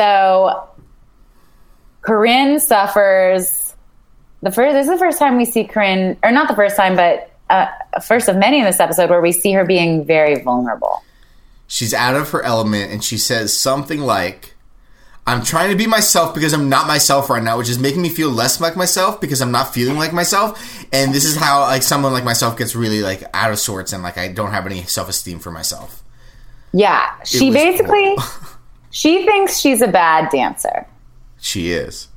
So 0.00 0.68
Corinne 2.00 2.58
suffers 2.60 3.74
the 4.40 4.50
first. 4.50 4.74
This 4.74 4.86
is 4.86 4.92
the 4.92 4.98
first 4.98 5.18
time 5.18 5.36
we 5.36 5.44
see 5.44 5.64
Corinne, 5.64 6.16
or 6.22 6.32
not 6.32 6.48
the 6.48 6.56
first 6.56 6.76
time, 6.76 6.96
but 6.96 7.30
uh, 7.50 7.66
first 8.02 8.28
of 8.28 8.36
many 8.36 8.60
in 8.60 8.64
this 8.64 8.80
episode 8.80 9.10
where 9.10 9.20
we 9.20 9.32
see 9.32 9.52
her 9.52 9.64
being 9.64 10.04
very 10.04 10.40
vulnerable 10.40 11.02
she's 11.70 11.94
out 11.94 12.16
of 12.16 12.30
her 12.30 12.42
element 12.42 12.90
and 12.92 13.02
she 13.02 13.16
says 13.16 13.56
something 13.56 14.00
like 14.00 14.54
I'm 15.26 15.44
trying 15.44 15.70
to 15.70 15.76
be 15.76 15.86
myself 15.86 16.34
because 16.34 16.52
I'm 16.52 16.68
not 16.68 16.88
myself 16.88 17.30
right 17.30 17.42
now, 17.42 17.56
which 17.58 17.68
is 17.68 17.78
making 17.78 18.02
me 18.02 18.08
feel 18.08 18.30
less 18.30 18.60
like 18.60 18.74
myself 18.74 19.20
because 19.20 19.40
I'm 19.40 19.52
not 19.52 19.72
feeling 19.72 19.96
like 19.96 20.12
myself. 20.12 20.84
And 20.92 21.14
this 21.14 21.24
is 21.24 21.36
how 21.36 21.60
like 21.60 21.84
someone 21.84 22.12
like 22.12 22.24
myself 22.24 22.58
gets 22.58 22.74
really 22.74 23.02
like 23.02 23.22
out 23.32 23.52
of 23.52 23.60
sorts 23.60 23.92
and 23.92 24.02
like 24.02 24.18
I 24.18 24.28
don't 24.28 24.50
have 24.50 24.66
any 24.66 24.82
self 24.84 25.08
esteem 25.08 25.38
for 25.38 25.52
myself. 25.52 26.02
Yeah, 26.72 27.12
she 27.24 27.52
basically 27.52 28.16
she 28.90 29.24
thinks 29.24 29.58
she's 29.58 29.82
a 29.82 29.88
bad 29.88 30.30
dancer. 30.30 30.86
She 31.40 31.72
is. 31.72 32.08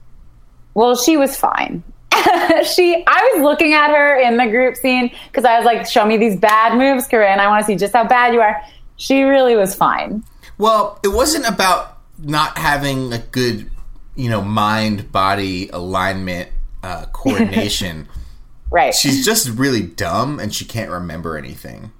Well, 0.73 0.95
she 0.95 1.17
was 1.17 1.37
fine. 1.37 1.83
she 2.11 3.03
I 3.07 3.31
was 3.33 3.43
looking 3.43 3.73
at 3.73 3.89
her 3.89 4.19
in 4.19 4.37
the 4.37 4.47
group 4.47 4.75
scene 4.75 5.11
because 5.27 5.45
I 5.45 5.57
was 5.57 5.65
like, 5.65 5.87
"Show 5.87 6.05
me 6.05 6.17
these 6.17 6.35
bad 6.35 6.77
moves, 6.77 7.07
Corinne. 7.07 7.39
I 7.39 7.47
want 7.47 7.61
to 7.61 7.65
see 7.65 7.75
just 7.75 7.93
how 7.93 8.07
bad 8.07 8.33
you 8.33 8.41
are." 8.41 8.61
she 9.03 9.23
really 9.23 9.55
was 9.55 9.75
fine. 9.75 10.23
Well, 10.57 10.99
it 11.03 11.09
wasn't 11.09 11.47
about 11.47 11.97
not 12.19 12.57
having 12.57 13.11
a 13.11 13.17
good, 13.17 13.69
you 14.15 14.29
know, 14.29 14.41
mind 14.41 15.11
body 15.11 15.69
alignment 15.69 16.49
uh, 16.83 17.05
coordination. 17.11 18.07
right. 18.69 18.93
She's 18.93 19.25
just 19.25 19.49
really 19.49 19.81
dumb 19.81 20.39
and 20.39 20.53
she 20.53 20.65
can't 20.65 20.91
remember 20.91 21.37
anything. 21.37 21.91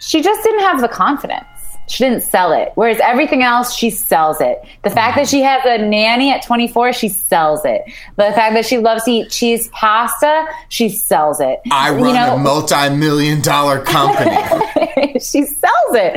She 0.00 0.20
just 0.22 0.42
didn't 0.42 0.60
have 0.60 0.80
the 0.80 0.88
confidence 0.88 1.46
she 1.88 2.04
didn't 2.04 2.22
sell 2.22 2.52
it. 2.52 2.72
Whereas 2.74 2.98
everything 3.00 3.42
else, 3.42 3.74
she 3.74 3.90
sells 3.90 4.40
it. 4.40 4.62
The 4.82 4.90
fact 4.90 5.16
that 5.16 5.28
she 5.28 5.42
has 5.42 5.62
a 5.64 5.78
nanny 5.78 6.30
at 6.30 6.44
24, 6.44 6.92
she 6.92 7.08
sells 7.08 7.64
it. 7.64 7.82
The 8.16 8.32
fact 8.32 8.54
that 8.54 8.66
she 8.66 8.78
loves 8.78 9.04
to 9.04 9.10
eat 9.10 9.30
cheese 9.30 9.68
pasta, 9.68 10.46
she 10.68 10.88
sells 10.88 11.40
it. 11.40 11.60
I 11.70 11.90
run 11.90 12.06
you 12.06 12.12
know, 12.14 12.36
a 12.36 12.38
multi-million 12.38 13.42
dollar 13.42 13.80
company. 13.80 14.30
she 15.14 15.44
sells 15.44 15.94
it. 15.94 16.16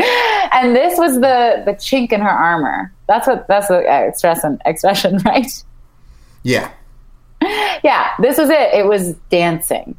And 0.52 0.76
this 0.76 0.98
was 0.98 1.16
the 1.16 1.64
the 1.66 1.74
chink 1.74 2.12
in 2.12 2.22
her 2.22 2.30
armor. 2.30 2.94
That's 3.08 3.28
what 3.28 3.48
that's 3.48 3.68
the 3.68 3.80
uh, 3.80 4.08
expression 4.08 4.60
expression, 4.66 5.18
right? 5.26 5.52
Yeah. 6.44 6.72
Yeah, 7.84 8.12
this 8.20 8.38
was 8.38 8.50
it. 8.50 8.74
It 8.74 8.86
was 8.88 9.14
dancing. 9.30 9.96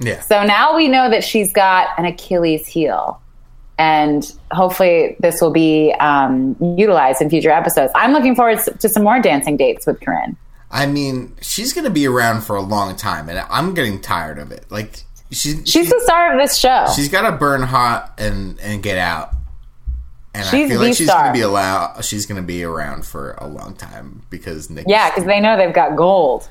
Yeah. 0.00 0.20
So 0.20 0.42
now 0.44 0.74
we 0.76 0.88
know 0.88 1.10
that 1.10 1.22
she's 1.22 1.52
got 1.52 1.88
an 1.98 2.04
Achilles 2.04 2.66
heel 2.66 3.21
and 3.82 4.32
hopefully 4.52 5.16
this 5.18 5.40
will 5.40 5.50
be 5.50 5.92
um, 5.98 6.54
utilized 6.78 7.20
in 7.20 7.28
future 7.28 7.50
episodes. 7.50 7.90
I'm 7.96 8.12
looking 8.12 8.36
forward 8.36 8.60
to 8.78 8.88
some 8.88 9.02
more 9.02 9.20
dancing 9.20 9.56
dates 9.56 9.88
with 9.88 10.00
Corinne. 10.00 10.36
I 10.70 10.86
mean, 10.86 11.34
she's 11.42 11.72
going 11.72 11.84
to 11.84 11.90
be 11.90 12.06
around 12.06 12.42
for 12.42 12.54
a 12.54 12.62
long 12.62 12.94
time, 12.94 13.28
and 13.28 13.40
I'm 13.50 13.74
getting 13.74 14.00
tired 14.00 14.38
of 14.38 14.52
it. 14.52 14.66
Like 14.70 15.02
she's 15.32 15.62
she's 15.68 15.90
the 15.90 16.00
star 16.04 16.32
of 16.32 16.40
this 16.40 16.56
show. 16.56 16.86
She's 16.94 17.08
got 17.08 17.28
to 17.28 17.36
burn 17.36 17.62
hot 17.62 18.14
and 18.18 18.58
and 18.60 18.84
get 18.84 18.98
out. 18.98 19.34
And 20.32 20.44
she's 20.46 20.66
I 20.66 20.68
feel 20.68 20.78
the 20.78 20.86
like 20.86 20.96
she's 20.96 21.08
star. 21.08 21.26
to 21.26 21.32
be 21.32 21.40
allowed. 21.40 22.04
She's 22.04 22.24
going 22.24 22.40
to 22.40 22.46
be 22.46 22.62
around 22.62 23.04
for 23.04 23.32
a 23.32 23.48
long 23.48 23.74
time 23.74 24.22
because 24.30 24.70
Nick. 24.70 24.86
Yeah, 24.88 25.10
because 25.10 25.24
they 25.24 25.40
know 25.40 25.56
they've 25.56 25.74
got 25.74 25.96
gold. 25.96 26.48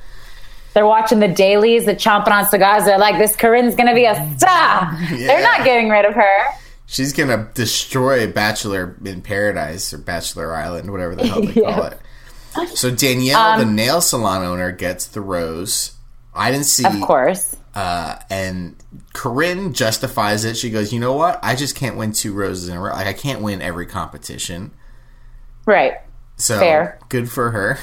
They're 0.74 0.86
watching 0.86 1.20
the 1.20 1.28
dailies, 1.30 1.86
they're 1.86 1.96
chomping 1.96 2.32
on 2.32 2.46
cigars. 2.46 2.84
They're 2.84 3.00
like, 3.00 3.18
"This 3.18 3.36
Corinne's 3.38 3.76
going 3.76 3.90
to 3.90 3.96
be 3.96 4.06
a 4.06 4.16
star." 4.38 4.98
They're 5.10 5.42
not 5.42 5.64
getting 5.66 5.90
rid 5.90 6.06
of 6.06 6.14
her. 6.14 6.38
She's 6.92 7.14
going 7.14 7.30
to 7.30 7.48
destroy 7.54 8.30
Bachelor 8.30 8.98
in 9.06 9.22
Paradise 9.22 9.94
or 9.94 9.98
Bachelor 9.98 10.54
Island, 10.54 10.92
whatever 10.92 11.16
the 11.16 11.26
hell 11.26 11.42
they 11.42 11.54
Yeah. 11.62 11.74
call 11.74 11.84
it. 11.86 12.78
So 12.78 12.92
Danielle, 12.92 13.40
Um, 13.54 13.60
the 13.62 13.66
nail 13.66 14.02
salon 14.02 14.44
owner, 14.44 14.74
gets 14.74 15.06
the 15.06 15.22
rose. 15.22 15.94
I 16.36 16.52
didn't 16.52 16.66
see. 16.66 16.84
Of 16.86 17.00
course. 17.00 17.56
Uh, 17.74 18.18
and 18.30 18.76
Corinne 19.14 19.72
justifies 19.72 20.44
it. 20.44 20.58
She 20.58 20.70
goes, 20.70 20.92
"You 20.92 21.00
know 21.00 21.14
what? 21.14 21.40
I 21.42 21.56
just 21.56 21.76
can't 21.76 21.96
win 21.96 22.12
two 22.12 22.34
roses 22.34 22.68
in 22.68 22.76
a 22.76 22.82
row. 22.82 22.92
Like 22.92 23.08
I 23.08 23.14
can't 23.14 23.40
win 23.42 23.62
every 23.62 23.86
competition. 23.86 24.72
Right. 25.66 25.94
So 26.36 26.60
Fair. 26.60 27.00
good 27.08 27.32
for 27.32 27.52
her." 27.52 27.80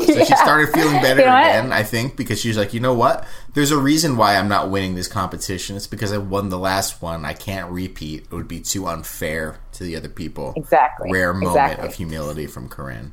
So 0.00 0.24
she 0.24 0.36
started 0.36 0.72
feeling 0.72 1.00
better 1.00 1.20
You 1.20 1.26
know 1.26 1.36
again, 1.38 1.72
I 1.72 1.82
think, 1.82 2.16
because 2.16 2.40
she's 2.40 2.56
like, 2.56 2.74
you 2.74 2.80
know 2.80 2.94
what? 2.94 3.26
There's 3.54 3.70
a 3.70 3.78
reason 3.78 4.16
why 4.16 4.36
I'm 4.36 4.48
not 4.48 4.70
winning 4.70 4.94
this 4.94 5.08
competition. 5.08 5.76
It's 5.76 5.86
because 5.86 6.12
I 6.12 6.18
won 6.18 6.48
the 6.48 6.58
last 6.58 7.02
one. 7.02 7.24
I 7.24 7.32
can't 7.32 7.70
repeat. 7.70 8.24
It 8.24 8.32
would 8.32 8.48
be 8.48 8.60
too 8.60 8.86
unfair 8.86 9.58
to 9.72 9.84
the 9.84 9.96
other 9.96 10.08
people. 10.08 10.52
Exactly. 10.56 11.10
Rare 11.12 11.32
moment 11.32 11.56
Exactly. 11.56 11.86
of 11.86 11.94
humility 11.94 12.46
from 12.46 12.68
Corinne. 12.68 13.12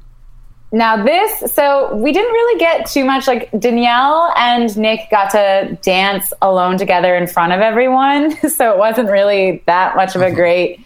Now 0.74 1.04
this, 1.04 1.54
so 1.54 1.94
we 1.98 2.14
didn't 2.14 2.32
really 2.32 2.60
get 2.60 2.86
too 2.86 3.04
much. 3.04 3.28
Like 3.28 3.52
Danielle 3.60 4.32
and 4.38 4.76
Nick 4.78 5.10
got 5.12 5.32
to 5.32 5.78
dance 5.82 6.32
alone 6.42 6.78
together 6.78 7.14
in 7.16 7.28
front 7.28 7.52
of 7.52 7.60
everyone, 7.60 8.32
so 8.50 8.72
it 8.72 8.78
wasn't 8.78 9.10
really 9.10 9.64
that 9.66 9.98
much 9.98 10.16
of 10.16 10.22
a 10.22 10.32
great 10.32 10.80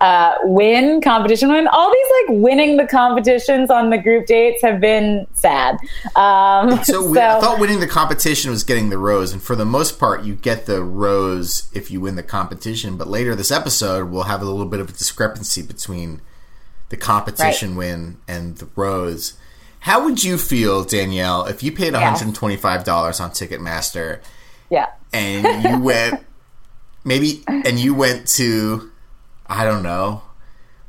uh, 0.00 0.36
win 0.42 1.00
competition 1.00 1.50
win. 1.50 1.68
All 1.68 1.92
these 1.92 2.06
like 2.22 2.40
winning 2.40 2.76
the 2.76 2.86
competitions 2.86 3.70
on 3.70 3.90
the 3.90 3.98
group 3.98 4.26
dates 4.26 4.62
have 4.62 4.80
been 4.80 5.26
sad. 5.34 5.76
Um, 6.16 6.82
So, 6.84 7.06
we, 7.06 7.18
I 7.18 7.38
thought 7.40 7.60
winning 7.60 7.80
the 7.80 7.86
competition 7.86 8.50
was 8.50 8.64
getting 8.64 8.88
the 8.88 8.98
rose, 8.98 9.32
and 9.32 9.42
for 9.42 9.54
the 9.54 9.64
most 9.64 9.98
part, 9.98 10.24
you 10.24 10.34
get 10.34 10.66
the 10.66 10.82
rose 10.82 11.68
if 11.74 11.90
you 11.90 12.00
win 12.00 12.16
the 12.16 12.22
competition. 12.22 12.96
But 12.96 13.08
later 13.08 13.34
this 13.34 13.50
episode, 13.50 14.10
we'll 14.10 14.24
have 14.24 14.40
a 14.40 14.44
little 14.44 14.66
bit 14.66 14.80
of 14.80 14.88
a 14.88 14.92
discrepancy 14.92 15.62
between 15.62 16.22
the 16.88 16.96
competition 16.96 17.76
win 17.76 18.18
and 18.26 18.56
the 18.56 18.68
rose. 18.76 19.34
How 19.80 20.04
would 20.04 20.22
you 20.22 20.36
feel, 20.36 20.84
Danielle, 20.84 21.46
if 21.46 21.62
you 21.62 21.72
paid 21.72 21.92
one 21.94 22.02
hundred 22.02 22.26
and 22.26 22.34
twenty-five 22.34 22.84
dollars 22.84 23.20
on 23.20 23.30
Ticketmaster 23.30 24.20
yeah, 24.70 24.86
and 25.12 25.64
you 25.64 25.80
went 25.80 26.24
maybe 27.04 27.42
and 27.48 27.78
you 27.78 27.94
went 27.94 28.26
to 28.28 28.90
I 29.50 29.64
don't 29.64 29.82
know 29.82 30.22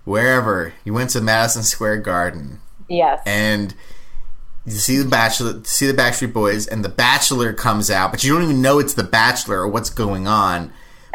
wherever. 0.06 0.74
You 0.86 0.93
went 0.93 1.10
to 1.12 1.21
Madison 1.21 1.63
Square 1.63 1.97
Garden. 1.97 2.62
Yes, 2.88 3.21
and 3.26 3.74
you 4.65 4.74
see 4.74 4.97
the 4.97 5.10
bachelor 5.10 5.63
see 5.63 5.88
the 5.88 5.93
backstreet 5.93 6.34
boys 6.34 6.67
and 6.67 6.86
the 6.86 6.89
bachelor 6.89 7.52
comes 7.52 7.89
out 7.89 8.12
but 8.12 8.24
you 8.24 8.32
don't 8.32 8.43
even 8.43 8.62
know 8.62 8.78
it's 8.78 8.93
the 8.93 9.04
bachelor 9.04 9.58
or 9.58 9.67
what's 9.67 9.89
going 9.89 10.28
on. 10.28 10.71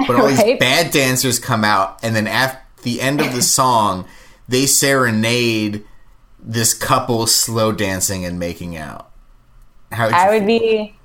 But 0.06 0.16
all 0.16 0.26
these 0.26 0.58
bad 0.58 0.90
dancers 0.90 1.38
come 1.38 1.64
out 1.64 2.02
and 2.02 2.14
then 2.16 2.26
at 2.26 2.66
the 2.82 3.00
end 3.00 3.20
of 3.20 3.32
the 3.32 3.42
song 3.58 4.06
they 4.48 4.66
serenade 4.66 5.84
this 6.40 6.74
couple 6.74 7.26
slow 7.26 7.72
dancing 7.72 8.24
and 8.24 8.38
making 8.38 8.76
out. 8.76 9.10
How 9.92 10.08
I 10.08 10.30
would 10.30 10.46
be 10.46 10.96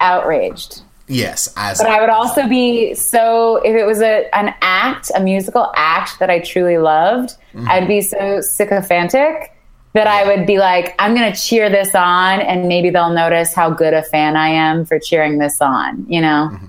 outraged. 0.00 0.82
Yes 1.06 1.52
as 1.56 1.78
But 1.78 1.88
I 1.90 2.00
would 2.00 2.10
also 2.10 2.48
be 2.48 2.94
so 2.94 3.56
if 3.56 3.76
it 3.76 3.84
was 3.84 4.00
a 4.00 4.34
an 4.34 4.54
act, 4.60 5.10
a 5.14 5.20
musical 5.20 5.72
act 5.76 6.18
that 6.18 6.30
I 6.30 6.40
truly 6.40 6.78
loved, 6.78 7.30
mm-hmm. 7.52 7.68
I'd 7.68 7.88
be 7.88 8.00
so 8.00 8.40
sycophantic 8.40 9.52
that 9.92 10.06
I 10.06 10.26
would 10.26 10.46
be 10.46 10.58
like, 10.58 10.94
I'm 10.98 11.14
going 11.14 11.32
to 11.32 11.40
cheer 11.40 11.70
this 11.70 11.94
on, 11.94 12.40
and 12.40 12.66
maybe 12.66 12.90
they'll 12.90 13.12
notice 13.12 13.54
how 13.54 13.70
good 13.70 13.94
a 13.94 14.02
fan 14.02 14.36
I 14.36 14.48
am 14.48 14.84
for 14.84 14.98
cheering 14.98 15.38
this 15.38 15.60
on. 15.60 16.06
You 16.08 16.20
know. 16.20 16.50
Mm-hmm. 16.52 16.66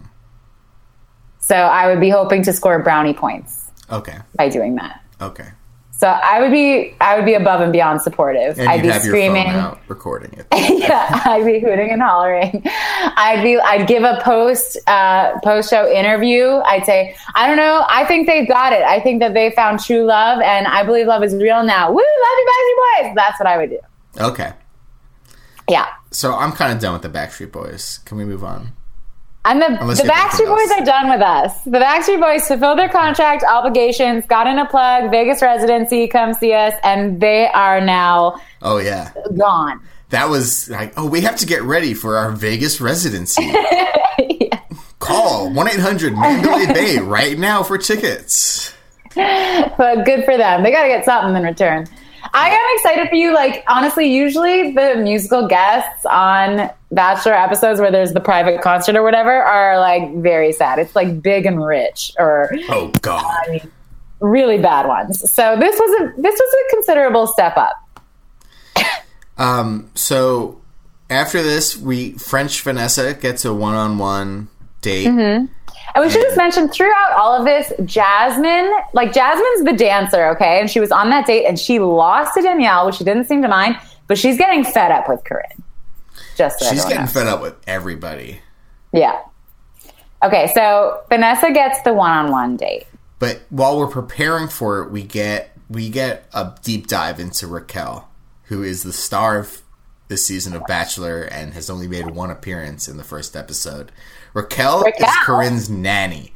So 1.40 1.56
I 1.56 1.88
would 1.88 2.00
be 2.00 2.10
hoping 2.10 2.42
to 2.44 2.54
score 2.54 2.80
brownie 2.80 3.14
points 3.14 3.72
okay 3.92 4.18
by 4.36 4.50
doing 4.50 4.76
that. 4.76 5.02
okay 5.22 5.50
So 5.98 6.08
I 6.08 6.42
would 6.42 6.52
be 6.52 6.94
I 7.00 7.16
would 7.16 7.24
be 7.26 7.36
above 7.36 7.62
and 7.62 7.72
beyond 7.72 8.02
supportive. 8.02 8.60
and 8.60 8.68
I'd 8.68 8.82
be 8.82 8.92
screaming. 8.92 9.48
out 9.48 9.80
recording 9.88 10.34
it 10.34 10.46
yeah, 10.80 11.22
I'd 11.26 11.46
be 11.46 11.60
hooting 11.60 11.90
and 11.92 12.02
hollering. 12.02 12.62
I'd 12.66 13.42
be, 13.42 13.58
I'd 13.60 13.88
give 13.88 14.04
a 14.04 14.20
post, 14.22 14.78
uh, 14.88 15.40
post 15.42 15.70
show 15.70 15.90
interview. 15.90 16.48
I'd 16.66 16.86
say, 16.86 17.16
I 17.34 17.48
don't 17.48 17.56
know. 17.58 17.86
I 17.90 18.04
think 18.06 18.28
they've 18.28 18.48
got 18.48 18.74
it. 18.74 18.82
I 18.84 19.00
think 19.00 19.22
that 19.22 19.34
they 19.34 19.52
found 19.52 19.80
true 19.80 20.04
love, 20.04 20.42
and 20.42 20.68
I 20.68 20.84
believe 20.84 21.08
love 21.08 21.24
is 21.24 21.34
real 21.34 21.64
now. 21.64 21.90
Woo, 21.90 21.96
love 21.96 22.04
you, 22.04 22.48
Backstreet 22.52 23.04
Boys. 23.08 23.16
That's 23.16 23.40
what 23.40 23.48
I 23.48 23.58
would 23.58 23.70
do. 23.70 23.80
okay 24.20 24.52
Yeah. 25.70 25.88
so 26.12 26.36
i'm 26.36 26.52
kind 26.52 26.72
of 26.74 26.80
done 26.80 26.94
with 26.94 27.02
the 27.02 27.10
backstreet 27.10 27.52
boys 27.52 28.00
can 28.06 28.18
we 28.18 28.26
move 28.26 28.44
on 28.44 28.74
And 29.46 29.62
the, 29.62 29.80
Unless 29.80 30.00
the 30.00 30.06
you 30.06 30.10
have 30.12 30.34
anything 30.34 30.48
Backstreet 30.48 30.58
Boys 30.58 30.72
else. 30.72 30.82
are 30.82 30.86
done 30.86 31.10
with 31.10 31.22
us. 31.22 31.62
The 31.64 31.78
Backstreet 31.78 32.20
Boys 32.20 32.48
fulfilled 32.48 32.80
their 32.80 32.90
contract 32.90 33.44
obligations, 33.48 34.26
got 34.26 34.48
in 34.48 34.58
a 34.58 34.66
plug, 34.68 35.12
Vegas 35.12 35.42
residency, 35.42 36.08
come 36.08 36.34
see 36.34 36.54
us, 36.54 36.74
and 36.84 37.22
they 37.22 37.48
are 37.48 37.80
now 37.80 38.42
oh 38.64 38.78
yeah 38.80 39.12
gone. 39.38 39.80
that 40.10 40.28
was 40.30 40.70
like 40.70 40.94
oh 40.98 41.06
we 41.08 41.22
have 41.22 41.36
to 41.38 41.46
get 41.46 41.62
ready 41.62 41.94
for 41.94 42.18
our 42.18 42.32
vegas 42.32 42.82
residency 42.82 43.52
call 45.00 45.50
1-800 45.50 46.20
Mandalay 46.20 46.74
bay 46.74 46.98
right 46.98 47.38
now 47.38 47.62
for 47.62 47.78
tickets 47.78 48.74
but 49.16 50.04
good 50.06 50.26
for 50.26 50.38
them. 50.38 50.64
They 50.64 50.72
got 50.72 50.84
to 50.84 50.90
get 50.90 51.06
something 51.06 51.36
in 51.36 51.44
return. 51.44 51.86
I 52.34 52.50
am 52.50 52.76
excited 52.78 53.10
for 53.10 53.16
you. 53.16 53.34
Like, 53.34 53.64
honestly, 53.68 54.06
usually 54.08 54.74
the 54.74 54.96
musical 54.96 55.48
guests 55.48 56.06
on 56.06 56.70
Bachelor 56.92 57.34
episodes 57.34 57.80
where 57.80 57.92
there's 57.92 58.14
the 58.14 58.22
private 58.22 58.62
concert 58.62 58.96
or 58.96 59.04
whatever 59.04 59.32
are 59.32 59.80
like 59.80 60.16
very 60.16 60.52
sad. 60.52 60.80
It's 60.80 60.96
like 60.96 61.22
big 61.22 61.46
and 61.46 61.64
rich 61.64 62.12
or 62.18 62.52
oh 62.70 62.92
god 63.02 63.70
really 64.20 64.58
bad 64.58 64.88
ones. 64.88 65.30
So 65.32 65.58
this 65.60 65.78
was 65.78 66.02
a 66.02 66.22
this 66.22 66.40
was 66.40 66.56
a 66.56 66.76
considerable 66.76 67.28
step 67.28 67.58
up. 67.58 67.76
um 69.38 69.90
so 69.96 70.62
after 71.10 71.44
this 71.44 71.78
we 71.78 72.12
french 72.14 72.62
vanessa 72.62 73.14
gets 73.14 73.46
a 73.46 73.54
one-on-one 73.54 74.48
date 74.82 75.08
And 75.96 76.04
we 76.04 76.12
should 76.12 76.22
just 76.22 76.36
mention 76.38 76.68
throughout 76.70 77.14
all 77.18 77.34
of 77.34 77.46
this, 77.46 77.72
Jasmine, 77.86 78.70
like 78.94 79.14
Jasmine's 79.14 79.64
the 79.64 79.74
dancer, 79.74 80.28
okay? 80.32 80.60
And 80.60 80.70
she 80.70 80.80
was 80.82 80.92
on 80.92 81.10
that 81.10 81.26
date 81.26 81.46
and 81.46 81.58
she 81.58 81.80
lost 81.80 82.34
to 82.36 82.42
Danielle, 82.42 82.86
which 82.86 82.96
she 82.96 83.04
didn't 83.06 83.26
seem 83.26 83.42
to 83.42 83.48
mind, 83.48 83.78
but 84.08 84.18
she's 84.18 84.38
getting 84.38 84.64
fed 84.66 84.92
up 84.92 85.08
with 85.08 85.24
Corinne. 85.24 85.64
Just 86.36 86.60
so 86.60 86.70
she's 86.70 86.84
getting 86.84 87.00
knows. 87.02 87.14
fed 87.14 87.28
up 87.28 87.42
with 87.42 87.56
everybody 87.66 88.42
Yeah. 88.92 89.20
Okay, 90.22 90.52
so 90.54 91.02
Vanessa 91.10 91.52
gets 91.52 91.82
the 91.84 91.94
one-on-one 91.94 92.58
date. 92.58 92.88
but 93.20 93.42
while 93.50 93.78
we're 93.80 93.88
preparing 93.88 94.48
for 94.50 94.82
it 94.84 94.92
we 94.92 95.02
get 95.04 95.56
we 95.70 95.90
get 95.90 96.28
a 96.34 96.54
deep 96.62 96.88
dive 96.88 97.20
into 97.22 97.48
raquel 97.48 98.10
who 98.44 98.64
is 98.64 98.84
the 98.84 98.92
star 98.94 99.40
of 99.40 99.62
this 100.10 100.26
season 100.26 100.54
of 100.56 100.64
bachelor 100.68 101.22
and 101.24 101.54
has 101.54 101.70
only 101.70 101.88
made 101.88 102.06
one 102.12 102.30
appearance 102.30 102.88
in 102.88 102.98
the 102.98 103.04
first 103.04 103.36
episode 103.36 103.92
raquel, 104.36 104.84
is 104.86 105.16
corinne's 105.24 105.70
nanny 105.70 106.34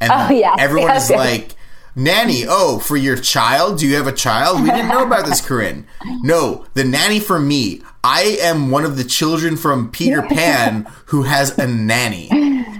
and 0.00 0.10
Oh, 0.12 0.30
yes, 0.30 0.56
everyone 0.60 0.88
yes, 0.90 1.04
is 1.04 1.10
yes. 1.10 1.18
like 1.18 1.56
nanny 1.94 2.44
oh 2.48 2.78
for 2.80 2.96
your 2.96 3.16
child 3.16 3.78
do 3.78 3.86
you 3.86 3.94
have 3.96 4.06
a 4.06 4.12
child 4.12 4.62
we 4.62 4.70
didn't 4.70 4.88
know 4.88 5.06
about 5.06 5.26
this 5.26 5.40
corinne 5.40 5.86
no 6.22 6.64
the 6.74 6.82
nanny 6.82 7.20
for 7.20 7.38
me 7.38 7.82
i 8.02 8.38
am 8.40 8.70
one 8.70 8.84
of 8.84 8.96
the 8.96 9.04
children 9.04 9.56
from 9.56 9.90
peter 9.90 10.22
pan 10.30 10.90
who 11.06 11.22
has 11.22 11.56
a 11.58 11.66
nanny 11.66 12.28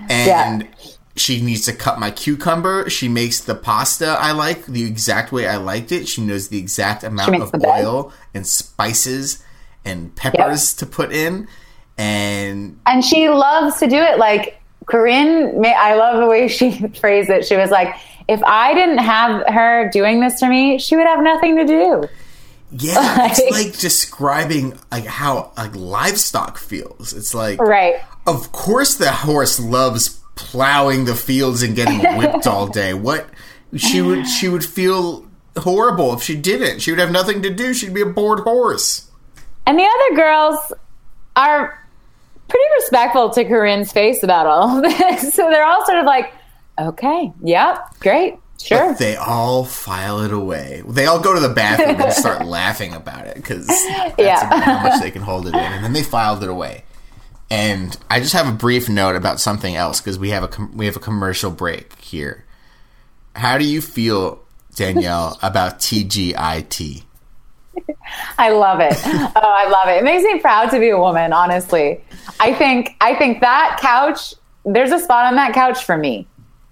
and 0.09 0.67
she 1.15 1.43
needs 1.43 1.67
to 1.67 1.75
cut 1.75 2.01
my 2.01 2.11
cucumber. 2.11 2.89
She 2.89 3.07
makes 3.07 3.41
the 3.41 3.55
pasta 3.55 4.17
I 4.19 4.33
like 4.33 4.65
the 4.65 4.85
exact 4.85 5.31
way 5.31 5.47
I 5.47 5.57
liked 5.59 5.93
it. 5.93 6.09
She 6.09 6.23
knows 6.23 6.49
the 6.49 6.59
exact 6.59 7.05
amount 7.05 7.35
of 7.37 7.53
bed. 7.53 7.65
oil 7.67 8.13
and 8.33 8.47
spices 8.47 9.45
and 9.85 10.15
peppers 10.17 10.73
to 10.75 10.87
put 10.87 11.13
in. 11.13 11.49
And 11.99 12.81
And 12.87 13.05
she 13.05 13.29
loves 13.29 13.79
to 13.81 13.87
do 13.87 13.97
it. 13.97 14.19
Like 14.19 14.59
Corinne, 14.87 15.65
I 15.65 15.95
love 15.95 16.19
the 16.21 16.27
way 16.27 16.49
she 16.49 16.73
phrased 17.01 17.31
it. 17.31 17.47
She 17.47 17.57
was 17.57 17.71
like, 17.71 17.95
if 18.29 18.43
I 18.45 18.75
didn't 18.75 18.99
have 18.99 19.47
her 19.49 19.91
doing 19.93 20.21
this 20.21 20.39
to 20.41 20.49
me, 20.49 20.79
she 20.79 20.97
would 20.97 21.07
have 21.07 21.23
nothing 21.23 21.57
to 21.57 21.65
do. 21.67 22.09
yeah, 22.71 23.29
it's 23.31 23.41
Like- 23.51 23.67
like 23.67 23.79
describing 23.79 24.79
like 24.91 25.05
how 25.07 25.53
like 25.57 25.75
livestock 25.75 26.59
feels. 26.59 27.13
It's 27.13 27.35
like 27.35 27.61
Right. 27.61 27.97
of 28.27 28.53
course 28.53 28.95
the 28.95 29.11
horse 29.13 29.59
loves 29.61 30.21
plowing 30.35 31.05
the 31.05 31.15
fields 31.15 31.63
and 31.63 31.77
getting 31.77 32.01
whipped 32.17 32.47
all 32.47 32.67
day. 32.83 32.95
What 32.95 33.27
she 33.77 34.01
would 34.01 34.27
she 34.27 34.49
would 34.49 34.65
feel 34.65 35.27
horrible 35.59 36.15
if 36.15 36.23
she 36.23 36.35
didn't. 36.37 36.81
She 36.81 36.91
would 36.93 37.01
have 37.01 37.11
nothing 37.11 37.43
to 37.43 37.51
do. 37.51 37.75
She'd 37.75 37.93
be 37.93 38.01
a 38.03 38.07
bored 38.07 38.41
horse. 38.41 39.11
And 39.67 39.79
the 39.79 39.85
other 39.85 40.17
girls 40.17 40.73
are 41.37 41.82
pretty 42.53 42.75
respectful 42.81 43.31
to 43.31 43.45
Corinne's 43.45 43.91
face 43.93 44.23
about 44.23 44.47
all 44.47 44.81
this. 44.83 45.35
So 45.35 45.49
they're 45.51 45.67
all 45.67 45.85
sort 45.87 45.99
of 45.99 46.05
like, 46.05 46.33
okay, 46.79 47.33
yep, 47.43 47.79
great, 48.01 48.37
sure. 48.63 48.91
But 48.91 48.99
they 48.99 49.17
all 49.17 49.65
file 49.65 50.21
it 50.21 50.33
away. 50.33 50.83
They 50.87 51.07
all 51.07 51.21
go 51.21 51.35
to 51.35 51.41
the 51.41 51.49
bathroom 51.55 52.01
and 52.01 52.13
start 52.13 52.45
laughing 52.47 52.93
about 52.95 53.27
it 53.27 53.37
because 53.37 53.67
that's 53.67 54.15
Yeah. 54.19 54.47
about 54.47 54.63
how 54.63 54.83
much 54.83 55.01
they 55.01 55.11
can 55.11 55.23
hold 55.23 55.47
it 55.47 55.55
in. 55.55 55.61
And 55.61 55.83
then 55.85 55.93
they 55.93 56.03
filed 56.03 56.43
it 56.43 56.49
away. 56.49 56.85
And 57.51 57.97
I 58.09 58.21
just 58.21 58.33
have 58.33 58.49
a 58.49 58.53
brief 58.57 58.89
note 58.89 59.17
about 59.17 59.39
something 59.41 59.75
else 59.77 60.01
because 60.01 60.19
we 60.19 60.31
have 60.31 60.43
a 60.43 60.49
com- 60.49 60.77
we 60.77 60.87
have 60.87 60.97
a 60.97 61.01
commercial 61.01 61.51
break 61.51 61.99
here. 62.01 62.45
How 63.37 63.59
do 63.59 63.65
you 63.65 63.81
feel, 63.83 64.41
Danielle, 64.75 65.39
about 65.43 65.79
TGIT? 65.79 67.03
I 68.39 68.51
love 68.51 68.81
it. 68.81 68.97
Oh, 69.35 69.41
I 69.43 69.69
love 69.69 69.89
it. 69.89 69.99
It 69.99 70.05
makes 70.05 70.23
me 70.25 70.39
proud 70.41 70.71
to 70.71 70.79
be 70.79 70.91
a 70.91 70.99
woman, 70.99 71.33
honestly. 71.33 72.03
I 72.41 72.53
think 72.55 72.97
I 73.01 73.15
think 73.15 73.41
that 73.41 73.79
couch, 73.81 74.35
there's 74.65 74.91
a 74.93 74.99
spot 74.99 75.27
on 75.27 75.37
that 75.37 75.53
couch 75.55 75.85
for 75.85 75.97
me. 75.97 76.27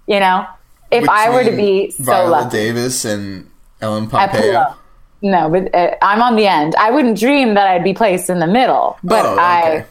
You 0.07 0.19
know? 0.19 0.45
If 0.91 1.07
I 1.09 1.29
were 1.29 1.43
to 1.43 1.51
be 1.51 1.87
Between 1.87 1.91
so 1.91 2.03
Viola 2.11 2.29
lucky. 2.29 2.49
Davis 2.57 3.05
and 3.05 3.49
Ellen 3.81 4.09
I 4.13 4.27
Pompeo. 4.27 4.75
No, 5.23 5.49
but 5.49 5.73
uh, 5.73 5.95
I'm 6.01 6.21
on 6.21 6.35
the 6.35 6.47
end. 6.47 6.75
I 6.75 6.91
wouldn't 6.91 7.17
dream 7.17 7.53
that 7.53 7.67
I'd 7.67 7.83
be 7.83 7.93
placed 7.93 8.29
in 8.29 8.39
the 8.39 8.47
middle, 8.47 8.97
but 9.03 9.25
Oh, 9.25 9.37
I 9.37 9.59
okay. 9.77 9.85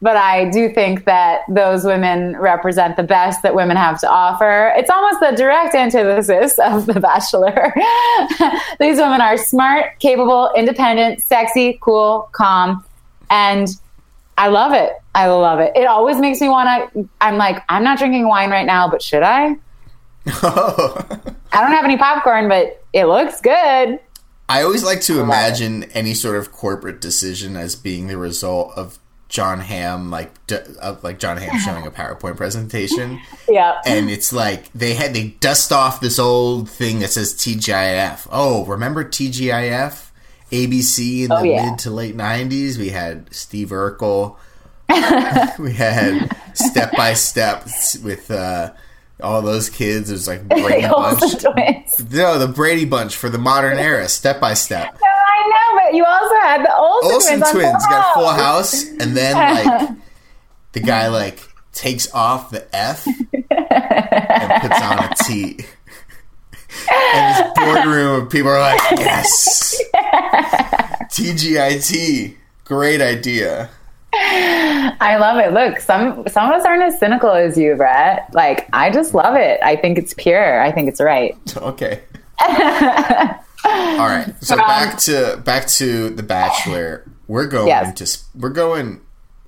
But 0.00 0.16
I 0.16 0.48
do 0.50 0.72
think 0.72 1.04
that 1.06 1.40
those 1.48 1.84
women 1.84 2.36
represent 2.36 2.96
the 2.96 3.02
best 3.02 3.42
that 3.42 3.54
women 3.54 3.76
have 3.76 4.00
to 4.00 4.08
offer. 4.08 4.72
It's 4.76 4.90
almost 4.90 5.20
the 5.20 5.32
direct 5.36 5.74
antithesis 5.74 6.58
of 6.58 6.86
The 6.86 7.00
Bachelor. 7.00 7.74
These 8.80 8.98
women 8.98 9.20
are 9.20 9.36
smart, 9.36 9.98
capable, 9.98 10.50
independent, 10.56 11.22
sexy, 11.22 11.78
cool, 11.80 12.28
calm, 12.32 12.84
and 13.28 13.68
I 14.36 14.48
love 14.48 14.72
it. 14.72 14.92
I 15.16 15.26
love 15.26 15.58
it. 15.58 15.72
It 15.74 15.86
always 15.86 16.18
makes 16.18 16.40
me 16.40 16.48
want 16.48 16.92
to. 16.94 17.08
I'm 17.20 17.36
like, 17.36 17.62
I'm 17.68 17.82
not 17.82 17.98
drinking 17.98 18.28
wine 18.28 18.50
right 18.50 18.66
now, 18.66 18.88
but 18.88 19.02
should 19.02 19.24
I? 19.24 19.56
I 20.26 21.60
don't 21.60 21.72
have 21.72 21.84
any 21.84 21.96
popcorn, 21.96 22.48
but 22.48 22.84
it 22.92 23.06
looks 23.06 23.40
good. 23.40 23.98
I 24.48 24.62
always 24.62 24.84
like 24.84 25.00
to 25.02 25.20
imagine 25.20 25.84
any 25.92 26.14
sort 26.14 26.36
of 26.36 26.52
corporate 26.52 27.00
decision 27.00 27.56
as 27.56 27.74
being 27.74 28.06
the 28.06 28.16
result 28.16 28.72
of 28.76 28.98
Jon 29.28 29.60
Hamm, 29.60 30.10
like 30.10 30.32
of 30.80 31.04
like 31.04 31.18
Jon 31.18 31.36
Hamm 31.36 31.58
showing 31.60 31.86
a 31.86 31.90
PowerPoint 31.90 32.36
presentation, 32.36 33.20
Yeah. 33.48 33.80
and 33.84 34.08
it's 34.10 34.32
like 34.32 34.72
they 34.72 34.94
had 34.94 35.12
they 35.14 35.28
dust 35.40 35.70
off 35.72 36.00
this 36.00 36.18
old 36.18 36.68
thing 36.70 37.00
that 37.00 37.10
says 37.10 37.34
TGIF. 37.34 38.26
Oh, 38.32 38.64
remember 38.64 39.04
TGIF? 39.04 40.06
ABC 40.50 41.24
in 41.24 41.28
the 41.28 41.36
Oh, 41.36 41.42
yeah. 41.42 41.70
mid 41.70 41.78
to 41.80 41.90
late 41.90 42.16
'90s. 42.16 42.78
We 42.78 42.88
had 42.88 43.32
Steve 43.34 43.68
Urkel. 43.68 44.36
we 45.58 45.72
had 45.74 46.34
Step 46.54 46.92
by 46.96 47.12
Step 47.12 47.66
with 48.02 48.30
uh, 48.30 48.72
all 49.22 49.42
those 49.42 49.68
kids. 49.68 50.08
It 50.08 50.14
was 50.14 50.26
like 50.26 50.48
Brady 50.48 50.88
Bunch. 50.88 51.20
No, 52.10 52.38
the 52.38 52.50
Brady 52.50 52.86
Bunch 52.86 53.14
for 53.14 53.28
the 53.28 53.36
modern 53.36 53.78
era. 53.78 54.08
Step 54.08 54.40
by 54.40 54.54
Step. 54.54 54.98
No, 55.48 55.54
I 55.54 55.72
know, 55.74 55.80
but 55.84 55.94
you 55.94 56.04
also 56.04 56.34
had 56.40 56.64
the 56.64 56.74
Olsen, 56.76 57.12
Olsen 57.12 57.38
twins. 57.40 57.52
twins 57.52 57.86
got 57.86 58.14
Full 58.14 58.28
House. 58.28 58.38
House, 58.82 58.84
and 59.00 59.16
then 59.16 59.34
like 59.80 59.90
the 60.72 60.80
guy 60.80 61.08
like 61.08 61.40
takes 61.72 62.12
off 62.12 62.50
the 62.50 62.66
F 62.74 63.06
and 63.06 64.62
puts 64.62 64.82
on 64.82 64.98
a 64.98 65.14
T. 65.24 65.60
And 66.92 67.44
this 67.44 67.52
boardroom 67.56 68.22
of 68.22 68.30
people 68.30 68.50
are 68.50 68.60
like, 68.60 68.80
yes, 68.98 69.80
TGIT, 71.12 72.36
great 72.64 73.00
idea. 73.00 73.70
I 74.12 75.16
love 75.18 75.38
it. 75.38 75.52
Look, 75.52 75.80
some 75.80 76.26
some 76.28 76.50
of 76.50 76.60
us 76.60 76.66
aren't 76.66 76.82
as 76.82 76.98
cynical 76.98 77.30
as 77.30 77.56
you, 77.58 77.74
Brett. 77.76 78.28
Like, 78.32 78.68
I 78.72 78.90
just 78.90 79.14
love 79.14 79.36
it. 79.36 79.60
I 79.62 79.76
think 79.76 79.98
it's 79.98 80.14
pure. 80.14 80.60
I 80.60 80.72
think 80.72 80.88
it's 80.88 81.00
right. 81.00 81.36
Okay. 81.56 82.00
All 83.68 84.06
right. 84.06 84.34
So 84.40 84.56
back 84.56 84.98
to 85.00 85.40
back 85.44 85.66
to 85.68 86.10
the 86.10 86.22
Bachelor. 86.22 87.04
We're 87.26 87.46
going 87.46 87.68
Yes. 87.68 87.94
to 88.24 88.38
we're 88.38 88.48
going 88.50 89.00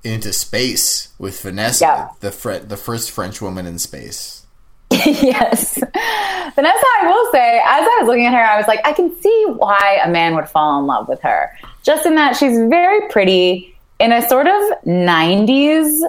into 0.05 0.33
space 0.33 1.09
with 1.19 1.41
Vanessa, 1.43 1.85
Yeah. 1.85 2.09
the 2.21 2.31
Fre- 2.31 2.55
the 2.67 2.77
first 2.77 3.11
French 3.11 3.41
woman 3.41 3.67
in 3.67 3.79
space. 3.79 4.47
yes. 4.91 5.75
Vanessa, 5.75 6.85
I 7.01 7.07
will 7.07 7.31
say, 7.33 7.59
as 7.59 7.83
I 7.83 7.99
was 8.01 8.07
looking 8.09 8.27
at 8.27 8.35
her, 8.35 8.41
I 8.43 8.57
was 8.57 8.67
like, 8.67 8.81
I 8.85 8.93
can 8.93 9.15
see 9.23 9.45
why 9.57 10.01
a 10.05 10.11
man 10.11 10.35
would 10.35 10.49
fall 10.49 10.81
in 10.81 10.87
love 10.87 11.07
with 11.09 11.21
her. 11.23 11.51
Just 11.83 12.07
in 12.07 12.17
that 12.17 12.37
she's 12.37 12.59
very 12.59 13.09
pretty 13.09 13.77
in 14.01 14.13
a 14.13 14.27
sort 14.29 14.47
of 14.49 14.61
90s 14.85 16.01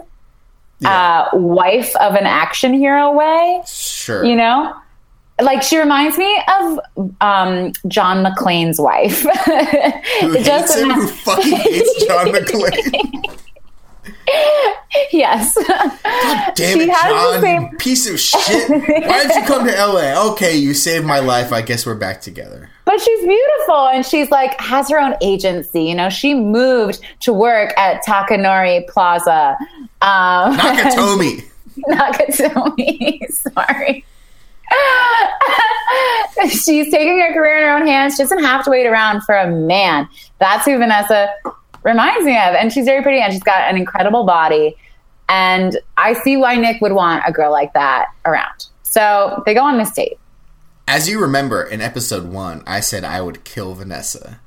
Yeah. 0.80 0.90
uh, 1.34 1.38
wife 1.38 1.96
of 1.98 2.16
an 2.16 2.26
action 2.26 2.74
hero 2.74 3.12
way. 3.12 3.62
Sure. 3.68 4.24
you 4.26 4.36
know 4.36 4.74
like 5.44 5.62
she 5.64 5.78
reminds 5.78 6.18
me 6.18 6.42
of 6.60 6.80
um, 7.22 7.74
John 7.88 8.24
McClane's 8.26 8.80
wife. 8.80 9.22
who 10.22 10.34
hates 10.34 10.76
him? 10.76 10.90
Who 10.92 11.08
fucking 11.08 11.52
hates 11.54 12.06
John 12.08 12.28
McClane? 12.28 13.38
yes, 15.12 15.56
Damn 16.56 16.78
She 16.80 16.90
it, 16.90 16.94
John! 16.94 17.42
same- 17.42 17.78
Piece 17.78 18.10
of 18.10 18.20
shit. 18.20 18.70
Why 18.70 19.24
did 19.28 19.36
you 19.36 19.44
come 19.46 19.66
to 19.68 19.72
LA? 19.74 20.32
Okay, 20.32 20.56
you 20.56 20.74
saved 20.74 21.06
my 21.06 21.20
life. 21.20 21.52
I 21.54 21.62
guess 21.62 21.86
we're 21.86 21.96
back 21.96 22.22
together. 22.22 22.70
but 22.86 23.00
she's 23.00 23.20
beautiful 23.26 23.88
and 23.88 24.06
she's 24.06 24.30
like 24.32 24.60
has 24.60 24.90
her 24.90 25.00
own 25.00 25.16
agency. 25.22 25.84
You 25.84 25.96
know, 25.96 26.10
she 26.10 26.34
moved 26.34 27.00
to 27.22 27.34
work 27.34 27.74
at 27.78 28.04
Takanori 28.06 28.88
Plaza. 28.88 29.58
Um, 30.02 30.58
Nakatomi. 30.58 31.46
Nakatomi. 31.90 33.20
Sorry. 33.32 34.06
She's 36.50 36.92
taking 36.92 37.20
her 37.20 37.34
career 37.34 37.58
in 37.58 37.64
her 37.64 37.78
own 37.78 37.88
hands. 37.88 38.16
She 38.16 38.24
doesn't 38.24 38.44
have 38.44 38.64
to 38.66 38.72
wait 38.72 38.86
around 38.86 39.24
for 39.24 39.36
a 39.36 39.50
man. 39.50 40.08
That's 40.40 40.66
who 40.66 40.78
Vanessa 40.78 41.30
reminds 41.84 42.26
me 42.26 42.38
of. 42.38 42.56
And 42.56 42.72
she's 42.72 42.86
very 42.86 43.04
pretty 43.04 43.20
and 43.20 43.32
she's 43.34 43.44
got 43.44 43.70
an 43.70 43.78
incredible 43.78 44.24
body. 44.24 44.76
And 45.30 45.78
I 45.98 46.14
see 46.14 46.38
why 46.38 46.56
Nick 46.56 46.82
would 46.82 46.94
want 46.94 47.24
a 47.26 47.32
girl 47.32 47.52
like 47.52 47.74
that 47.74 48.08
around. 48.26 48.68
So 48.84 49.44
they 49.46 49.54
go 49.54 49.62
on 49.64 49.78
this 49.78 49.92
date. 49.92 50.18
As 50.88 51.08
you 51.08 51.22
remember, 51.22 51.64
in 51.64 51.80
episode 51.80 52.26
one, 52.26 52.64
I 52.68 52.82
said 52.82 53.04
I 53.04 53.22
would 53.22 53.44
kill 53.44 53.74
Vanessa. 53.74 54.40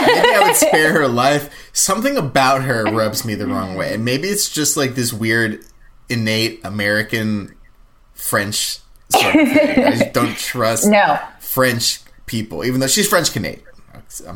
Maybe 0.00 0.34
I 0.34 0.42
would 0.46 0.56
spare 0.56 0.92
her 0.92 1.08
life. 1.26 1.70
Something 1.72 2.16
about 2.16 2.62
her 2.62 2.84
rubs 2.84 3.24
me 3.24 3.34
the 3.34 3.46
wrong 3.46 3.74
way. 3.74 3.94
And 3.94 4.04
maybe 4.04 4.28
it's 4.28 4.50
just 4.50 4.76
like 4.76 4.94
this 4.94 5.12
weird, 5.12 5.64
innate 6.08 6.60
American 6.64 7.54
French 8.14 8.78
sort 8.78 8.80
of 8.80 8.80
thing. 8.80 8.81
I 9.16 9.90
just 9.98 10.12
don't 10.12 10.36
trust 10.36 10.86
No. 10.86 11.18
French 11.40 12.00
people, 12.26 12.64
even 12.64 12.80
though 12.80 12.86
she's 12.86 13.08
French 13.08 13.32
Canadian. 13.32 13.64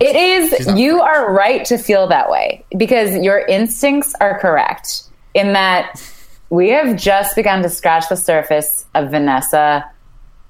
It 0.01 0.17
is, 0.17 0.67
you 0.79 0.99
French. 0.99 1.03
are 1.03 1.33
right 1.33 1.65
to 1.67 1.77
feel 1.79 2.07
that 2.09 2.31
way 2.31 2.65
because 2.77 3.15
your 3.23 3.39
instincts 3.47 4.15
are 4.21 4.39
correct 4.39 5.03
in 5.35 5.53
that 5.53 6.01
we 6.49 6.71
have 6.71 6.97
just 6.97 7.37
begun 7.37 7.63
to 7.63 7.69
scratch 7.69 8.09
the 8.09 8.17
surface 8.17 8.87
of 8.95 9.11
Vanessa. 9.11 9.85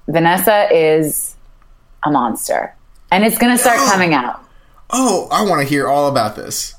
Vanessa 0.07 0.69
is 0.73 1.35
a 2.05 2.11
monster 2.11 2.73
and 3.11 3.25
it's 3.25 3.37
going 3.37 3.51
to 3.55 3.61
start 3.61 3.77
coming 3.91 4.13
out. 4.13 4.41
Oh, 4.91 5.27
I 5.29 5.43
want 5.43 5.61
to 5.61 5.67
hear 5.67 5.87
all 5.89 6.07
about 6.07 6.35
this. 6.37 6.73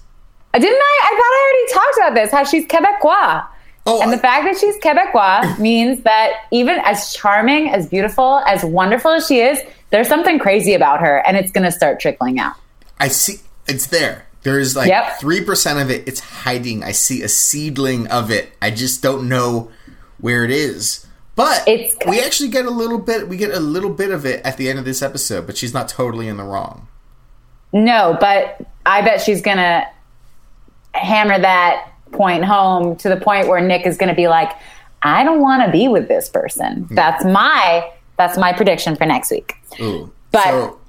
Didn't 0.54 0.68
I? 0.72 1.00
I 1.04 1.10
thought 1.10 1.20
I 1.20 1.52
already 1.52 1.72
talked 1.74 1.98
about 1.98 2.14
this, 2.14 2.32
how 2.32 2.44
she's 2.44 2.66
Quebecois. 2.66 3.46
Oh, 3.88 4.02
And 4.02 4.12
the 4.12 4.16
I- 4.16 4.20
fact 4.20 4.44
that 4.44 4.58
she's 4.58 4.76
Quebecois 4.78 5.58
means 5.60 6.02
that 6.02 6.32
even 6.50 6.78
as 6.84 7.12
charming, 7.12 7.70
as 7.70 7.88
beautiful, 7.88 8.38
as 8.46 8.64
wonderful 8.64 9.10
as 9.12 9.26
she 9.26 9.40
is, 9.40 9.58
there's 9.90 10.08
something 10.08 10.38
crazy 10.38 10.74
about 10.74 11.00
her 11.00 11.18
and 11.26 11.36
it's 11.36 11.50
going 11.50 11.64
to 11.64 11.72
start 11.72 11.98
trickling 12.00 12.38
out. 12.38 12.54
I 13.00 13.08
see 13.08 13.36
it's 13.66 13.86
there. 13.86 14.26
There's 14.42 14.76
like 14.76 14.88
Yep. 14.88 15.18
three 15.20 15.42
percent 15.44 15.78
of 15.78 15.90
it. 15.90 16.06
It's 16.06 16.20
hiding. 16.20 16.84
I 16.84 16.92
see 16.92 17.22
a 17.22 17.28
seedling 17.28 18.06
of 18.08 18.30
it. 18.30 18.52
I 18.62 18.70
just 18.70 19.02
don't 19.02 19.28
know 19.28 19.70
where 20.20 20.44
it 20.44 20.50
is. 20.50 21.06
But 21.34 21.66
It's- 21.68 21.94
we 22.06 22.20
actually 22.20 22.48
get 22.50 22.64
a 22.66 22.70
little 22.70 22.98
bit. 22.98 23.28
We 23.28 23.36
get 23.36 23.52
a 23.52 23.60
little 23.60 23.90
bit 23.90 24.10
of 24.10 24.26
it 24.26 24.40
at 24.44 24.56
the 24.56 24.68
end 24.68 24.78
of 24.78 24.84
this 24.84 25.02
episode. 25.02 25.46
But 25.46 25.56
she's 25.56 25.72
not 25.74 25.88
totally 25.88 26.28
in 26.28 26.36
the 26.36 26.44
wrong. 26.44 26.88
No, 27.72 28.16
but 28.20 28.60
I 28.86 29.02
bet 29.02 29.20
she's 29.20 29.40
going 29.42 29.58
to 29.58 29.86
hammer 30.94 31.38
that 31.38 31.92
point 32.12 32.44
home 32.44 32.96
to 32.96 33.08
the 33.08 33.16
point 33.16 33.48
where 33.48 33.60
Nick 33.60 33.86
is 33.86 33.96
going 33.96 34.08
to 34.08 34.14
be 34.14 34.28
like, 34.28 34.50
I 35.02 35.24
don't 35.24 35.40
want 35.40 35.64
to 35.64 35.70
be 35.70 35.88
with 35.88 36.08
this 36.08 36.28
person. 36.28 36.86
That's 36.90 37.24
my 37.24 37.90
that's 38.16 38.36
my 38.36 38.52
prediction 38.52 38.96
for 38.96 39.06
next 39.06 39.30
week. 39.30 39.54
Ooh. 39.80 40.10
But- 40.32 40.42
so, 40.44 40.80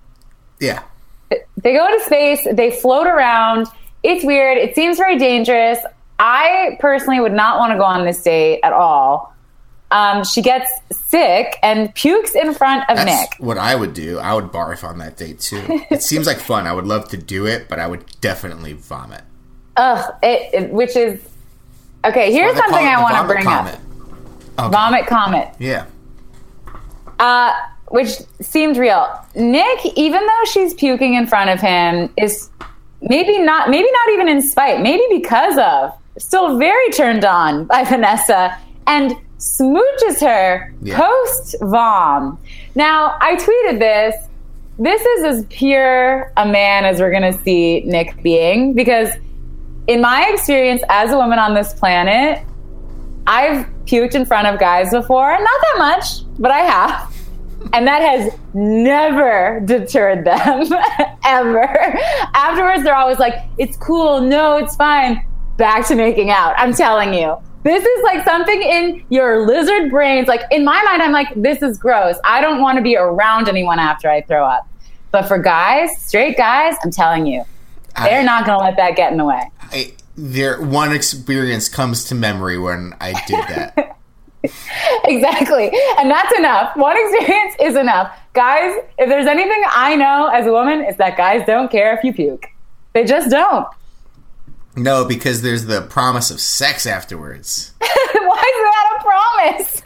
yeah. 0.59 0.83
They 1.57 1.73
go 1.73 1.87
to 1.95 2.03
space, 2.05 2.47
they 2.51 2.71
float 2.71 3.05
around. 3.05 3.67
It's 4.01 4.25
weird. 4.25 4.57
It 4.57 4.73
seems 4.73 4.97
very 4.97 5.17
dangerous. 5.19 5.77
I 6.17 6.77
personally 6.79 7.19
would 7.19 7.33
not 7.33 7.59
want 7.59 7.71
to 7.71 7.77
go 7.77 7.83
on 7.83 8.03
this 8.03 8.21
date 8.23 8.61
at 8.63 8.73
all. 8.73 9.33
um, 9.91 10.23
she 10.23 10.41
gets 10.41 10.71
sick 10.91 11.57
and 11.63 11.93
pukes 11.95 12.33
in 12.35 12.53
front 12.53 12.81
of 12.89 12.97
That's 12.97 13.05
Nick. 13.31 13.35
what 13.39 13.57
I 13.59 13.75
would 13.75 13.93
do. 13.93 14.17
I 14.19 14.33
would 14.33 14.45
barf 14.45 14.83
on 14.83 14.97
that 14.99 15.17
date 15.17 15.39
too. 15.39 15.61
it 15.91 16.01
seems 16.01 16.25
like 16.27 16.37
fun. 16.37 16.65
I 16.67 16.73
would 16.73 16.85
love 16.87 17.09
to 17.09 17.17
do 17.17 17.45
it, 17.45 17.67
but 17.69 17.79
I 17.79 17.87
would 17.87 18.05
definitely 18.21 18.73
vomit. 18.73 19.21
Ugh, 19.79 20.13
it, 20.21 20.53
it- 20.53 20.71
which 20.71 20.95
is 20.95 21.21
okay. 22.05 22.31
Here's 22.31 22.55
something 22.57 22.85
I 22.85 23.01
want 23.01 23.15
to 23.15 23.23
bring 23.23 23.43
comet. 23.45 23.75
up: 23.75 23.79
Okay. 24.65 24.71
vomit 24.71 25.07
comet. 25.07 25.47
Yeah. 25.59 25.85
Uh, 27.19 27.53
which 27.89 28.09
seemed 28.41 28.77
real. 28.77 29.07
Nick, 29.35 29.85
even 29.95 30.21
though 30.25 30.43
she's 30.51 30.73
puking 30.73 31.15
in 31.15 31.27
front 31.27 31.49
of 31.49 31.59
him, 31.59 32.09
is 32.17 32.49
maybe 33.01 33.39
not, 33.39 33.69
maybe 33.69 33.87
not 33.91 34.13
even 34.13 34.27
in 34.27 34.41
spite, 34.41 34.81
maybe 34.81 35.03
because 35.09 35.57
of, 35.57 35.91
still 36.17 36.57
very 36.57 36.89
turned 36.91 37.25
on 37.25 37.65
by 37.65 37.83
Vanessa 37.93 38.55
and 38.87 39.13
smooches 39.39 40.19
her 40.21 40.73
Yeah. 40.81 40.99
post 40.99 41.55
vom. 41.61 42.37
Now, 42.75 43.17
I 43.19 43.35
tweeted 43.35 43.79
this. 43.79 44.15
This 44.77 45.01
is 45.01 45.23
as 45.25 45.45
pure 45.49 46.31
a 46.37 46.45
man 46.45 46.85
as 46.85 47.01
we're 47.01 47.11
going 47.11 47.33
to 47.33 47.37
see 47.43 47.81
Nick 47.85 48.21
being 48.23 48.73
because, 48.73 49.09
in 49.89 50.01
my 50.01 50.29
experience 50.31 50.81
as 50.87 51.11
a 51.11 51.17
woman 51.17 51.39
on 51.39 51.55
this 51.55 51.73
planet, 51.73 52.45
I've 53.25 53.65
puked 53.85 54.13
in 54.13 54.23
front 54.23 54.47
of 54.47 54.59
guys 54.59 54.91
before. 54.91 55.31
Not 55.31 55.41
that 55.61 55.75
much, 55.79 56.05
but 56.37 56.51
I 56.51 56.59
have. 56.59 57.15
And 57.73 57.87
that 57.87 58.01
has 58.01 58.31
never 58.53 59.61
deterred 59.65 60.25
them, 60.25 60.71
ever. 61.25 61.67
Afterwards, 62.35 62.83
they're 62.83 62.95
always 62.95 63.17
like, 63.19 63.33
it's 63.57 63.75
cool. 63.77 64.21
No, 64.21 64.57
it's 64.57 64.75
fine. 64.75 65.25
Back 65.57 65.87
to 65.87 65.95
making 65.95 66.29
out. 66.29 66.53
I'm 66.57 66.73
telling 66.73 67.13
you. 67.13 67.35
This 67.63 67.83
is 67.83 68.03
like 68.03 68.23
something 68.23 68.61
in 68.61 69.03
your 69.09 69.45
lizard 69.45 69.89
brains. 69.89 70.27
Like 70.27 70.41
in 70.51 70.63
my 70.63 70.81
mind, 70.83 71.01
I'm 71.01 71.11
like, 71.11 71.27
this 71.35 71.61
is 71.63 71.77
gross. 71.79 72.15
I 72.23 72.41
don't 72.41 72.61
want 72.61 72.77
to 72.77 72.81
be 72.83 72.95
around 72.95 73.49
anyone 73.49 73.79
after 73.79 74.09
I 74.09 74.21
throw 74.21 74.45
up. 74.45 74.65
But 75.11 75.23
for 75.27 75.37
guys, 75.39 75.89
straight 76.01 76.37
guys, 76.37 76.75
I'm 76.83 76.91
telling 76.91 77.25
you, 77.25 77.43
they're 77.97 78.21
I- 78.21 78.23
not 78.23 78.45
going 78.45 78.59
to 78.59 78.63
let 78.63 78.77
that 78.77 78.95
get 78.95 79.11
in 79.11 79.17
the 79.17 79.25
way. 79.25 79.51
I, 79.71 79.93
there, 80.15 80.61
one 80.61 80.91
experience 80.93 81.69
comes 81.69 82.05
to 82.05 82.15
memory 82.15 82.57
when 82.57 82.93
I 82.99 83.13
did 83.27 83.39
that. 83.47 83.95
Exactly. 85.03 85.69
And 85.97 86.09
that's 86.09 86.37
enough. 86.37 86.73
One 86.77 86.95
experience 86.97 87.55
is 87.59 87.75
enough. 87.75 88.17
Guys, 88.31 88.73
if 88.97 89.09
there's 89.09 89.27
anything 89.27 89.61
I 89.69 89.97
know 89.97 90.29
as 90.33 90.47
a 90.47 90.51
woman, 90.51 90.79
it's 90.81 90.97
that 90.97 91.17
guys 91.17 91.45
don't 91.45 91.69
care 91.69 91.97
if 91.97 92.05
you 92.05 92.13
puke. 92.13 92.45
They 92.93 93.03
just 93.03 93.29
don't. 93.29 93.67
no, 94.77 95.03
because 95.03 95.41
there's 95.41 95.65
the 95.65 95.81
promise 95.81 96.31
of 96.31 96.39
sex 96.39 96.85
afterwards. 96.85 97.73
Why 97.79 97.87
is 97.87 98.21
that 98.21 98.97
a 98.97 99.03
promise? 99.03 99.81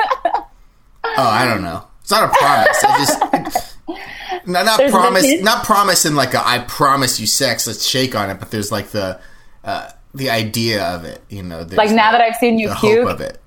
Oh, 1.03 1.23
I 1.29 1.45
don't 1.45 1.63
know. 1.63 1.87
It's 2.01 2.11
not 2.11 2.29
a 2.29 2.37
promise. 2.37 2.83
I 2.83 2.97
just 2.99 3.77
not, 4.47 4.65
not 4.65 4.91
promise. 4.91 5.41
Not 5.41 5.65
promise 5.65 6.05
in 6.05 6.15
like 6.15 6.35
a 6.35 6.47
I 6.47 6.59
promise 6.59 7.19
you 7.19 7.25
sex. 7.25 7.65
Let's 7.65 7.87
shake 7.87 8.15
on 8.15 8.29
it. 8.29 8.39
But 8.39 8.51
there's 8.51 8.71
like 8.71 8.89
the 8.89 9.19
uh, 9.63 9.89
the 10.13 10.29
idea 10.29 10.83
of 10.83 11.05
it. 11.05 11.21
You 11.29 11.43
know, 11.43 11.65
like 11.71 11.91
now 11.91 12.11
that 12.11 12.21
I've 12.21 12.35
seen 12.35 12.59
you 12.59 12.69
the 12.69 12.75
puke, 12.75 13.03
hope 13.07 13.15
of 13.15 13.21
it. 13.21 13.39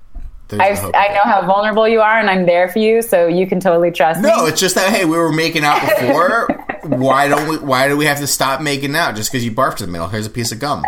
There's 0.49 0.79
I've, 0.79 0.95
I 0.95 1.09
know 1.13 1.23
how 1.23 1.45
vulnerable 1.45 1.87
you 1.87 1.99
are 1.99 2.17
and 2.17 2.29
I'm 2.29 2.45
there 2.45 2.69
for 2.69 2.79
you, 2.79 3.01
so 3.01 3.27
you 3.27 3.47
can 3.47 3.59
totally 3.59 3.91
trust 3.91 4.21
No, 4.21 4.29
me. 4.29 4.35
No, 4.37 4.45
it's 4.45 4.61
just 4.61 4.75
that 4.75 4.93
hey, 4.93 5.03
we 5.03 5.17
were 5.17 5.31
making 5.31 5.63
out 5.65 5.81
before. 5.81 6.47
why 6.83 7.27
don't 7.27 7.49
we? 7.49 7.57
Why 7.57 7.87
do 7.89 7.97
we 7.97 8.05
have 8.05 8.19
to 8.19 8.27
stop 8.27 8.61
making 8.61 8.95
out 8.95 9.15
just 9.15 9.31
because 9.31 9.43
you 9.43 9.51
barfed 9.51 9.81
in 9.81 9.87
the 9.87 9.91
middle? 9.91 10.07
Here's 10.07 10.25
a 10.25 10.29
piece 10.29 10.53
of 10.53 10.59
gum. 10.59 10.83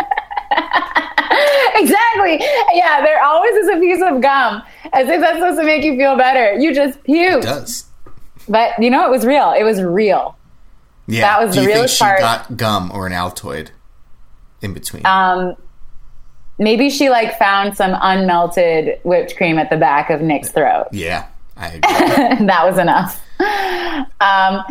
exactly. 1.75 2.39
Yeah, 2.73 3.01
there 3.01 3.21
always 3.23 3.53
is 3.55 3.67
a 3.69 3.79
piece 3.79 4.01
of 4.01 4.21
gum. 4.21 4.63
As 4.93 5.07
if 5.09 5.19
that's 5.19 5.37
supposed 5.37 5.59
to 5.59 5.65
make 5.65 5.83
you 5.83 5.97
feel 5.97 6.15
better. 6.15 6.53
You 6.57 6.73
just 6.73 7.03
puke. 7.03 7.39
It 7.39 7.43
does. 7.43 7.85
But 8.47 8.81
you 8.81 8.89
know, 8.89 9.05
it 9.05 9.11
was 9.11 9.25
real. 9.25 9.51
It 9.51 9.63
was 9.63 9.81
real. 9.81 10.37
Yeah. 11.07 11.21
That 11.21 11.45
was 11.45 11.55
Do 11.55 11.61
the 11.61 11.67
you 11.67 11.73
think 11.73 11.89
she 11.89 12.05
got 12.05 12.55
gum 12.55 12.91
or 12.93 13.07
an 13.07 13.13
Altoid 13.13 13.71
in 14.61 14.73
between? 14.73 15.05
Um, 15.05 15.55
maybe 16.57 16.89
she 16.89 17.09
like 17.09 17.37
found 17.39 17.75
some 17.77 17.91
unmelted 17.93 18.99
whipped 19.03 19.35
cream 19.37 19.57
at 19.57 19.69
the 19.69 19.77
back 19.77 20.09
of 20.09 20.21
Nick's 20.21 20.51
throat. 20.51 20.87
yeah, 20.91 21.27
I 21.57 21.67
agree. 21.73 22.45
that 22.47 22.65
was 22.65 22.77
enough. 22.77 23.21
Um, 23.39 24.63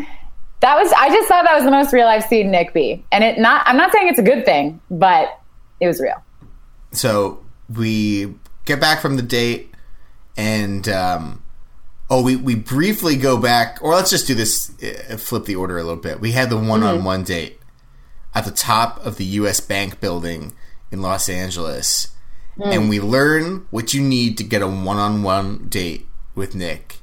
that 0.60 0.76
was. 0.76 0.92
I 0.96 1.08
just 1.10 1.28
thought 1.28 1.44
that 1.44 1.54
was 1.54 1.64
the 1.64 1.70
most 1.70 1.92
real 1.92 2.06
I've 2.06 2.24
seen 2.24 2.50
Nick 2.50 2.74
be, 2.74 3.04
and 3.12 3.22
it 3.24 3.38
not. 3.38 3.62
I'm 3.66 3.76
not 3.76 3.92
saying 3.92 4.08
it's 4.08 4.18
a 4.18 4.22
good 4.22 4.44
thing, 4.44 4.80
but 4.90 5.40
it 5.80 5.86
was 5.86 6.00
real. 6.00 6.22
so 6.92 7.44
we 7.74 8.34
get 8.64 8.80
back 8.80 9.00
from 9.00 9.16
the 9.16 9.22
date 9.22 9.70
and 10.36 10.88
um 10.88 11.42
oh 12.10 12.22
we, 12.22 12.34
we 12.34 12.54
briefly 12.54 13.14
go 13.16 13.36
back 13.36 13.78
or 13.82 13.94
let's 13.94 14.10
just 14.10 14.26
do 14.26 14.34
this 14.34 14.72
uh, 14.82 15.16
flip 15.18 15.44
the 15.44 15.54
order 15.54 15.76
a 15.78 15.82
little 15.82 16.00
bit 16.00 16.18
we 16.20 16.32
had 16.32 16.48
the 16.50 16.56
one-on-one 16.56 17.22
date 17.24 17.60
at 18.38 18.44
the 18.44 18.50
top 18.50 19.04
of 19.04 19.16
the 19.16 19.24
us 19.24 19.60
bank 19.60 20.00
building 20.00 20.52
in 20.90 21.02
los 21.02 21.28
angeles 21.28 22.08
hmm. 22.56 22.62
and 22.64 22.88
we 22.88 23.00
learn 23.00 23.66
what 23.70 23.92
you 23.92 24.00
need 24.00 24.38
to 24.38 24.44
get 24.44 24.62
a 24.62 24.66
one-on-one 24.66 25.68
date 25.68 26.06
with 26.34 26.54
nick 26.54 26.98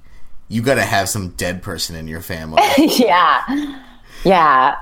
you 0.47 0.61
gotta 0.61 0.83
have 0.83 1.09
some 1.09 1.29
dead 1.29 1.61
person 1.61 1.95
in 1.95 2.07
your 2.07 2.21
family 2.21 2.61
yeah, 2.77 3.81
yeah. 4.23 4.75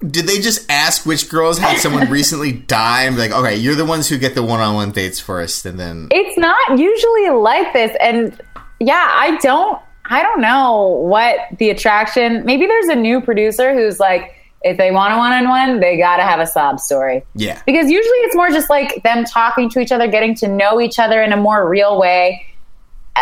did 0.00 0.26
they 0.26 0.40
just 0.40 0.68
ask 0.70 1.06
which 1.06 1.28
girls 1.28 1.58
had 1.58 1.78
someone 1.78 2.08
recently 2.10 2.52
die 2.52 3.02
and 3.02 3.16
be 3.16 3.22
like 3.22 3.32
okay 3.32 3.56
you're 3.56 3.74
the 3.74 3.84
ones 3.84 4.08
who 4.08 4.18
get 4.18 4.34
the 4.34 4.42
one-on-one 4.42 4.90
dates 4.90 5.20
first 5.20 5.66
and 5.66 5.78
then 5.78 6.08
It's 6.10 6.38
not 6.38 6.78
usually 6.78 7.30
like 7.30 7.72
this, 7.72 7.96
and 8.00 8.40
yeah, 8.80 9.10
I 9.12 9.36
don't. 9.38 9.80
I 10.08 10.22
don't 10.22 10.40
know 10.40 10.86
what 10.86 11.36
the 11.58 11.70
attraction. 11.70 12.44
Maybe 12.44 12.66
there's 12.66 12.88
a 12.88 12.94
new 12.94 13.20
producer 13.20 13.74
who's 13.74 13.98
like, 13.98 14.34
if 14.66 14.76
they 14.76 14.90
want 14.90 15.14
a 15.14 15.16
one-on-one, 15.16 15.80
they 15.80 15.96
got 15.96 16.16
to 16.16 16.22
have 16.22 16.40
a 16.40 16.46
sob 16.46 16.80
story. 16.80 17.24
yeah 17.34 17.60
because 17.66 17.90
usually 17.90 18.18
it's 18.18 18.36
more 18.36 18.50
just 18.50 18.68
like 18.68 19.02
them 19.02 19.24
talking 19.24 19.70
to 19.70 19.80
each 19.80 19.92
other, 19.92 20.06
getting 20.08 20.34
to 20.36 20.48
know 20.48 20.80
each 20.80 20.98
other 20.98 21.22
in 21.22 21.32
a 21.32 21.36
more 21.36 21.68
real 21.68 21.98
way 21.98 22.46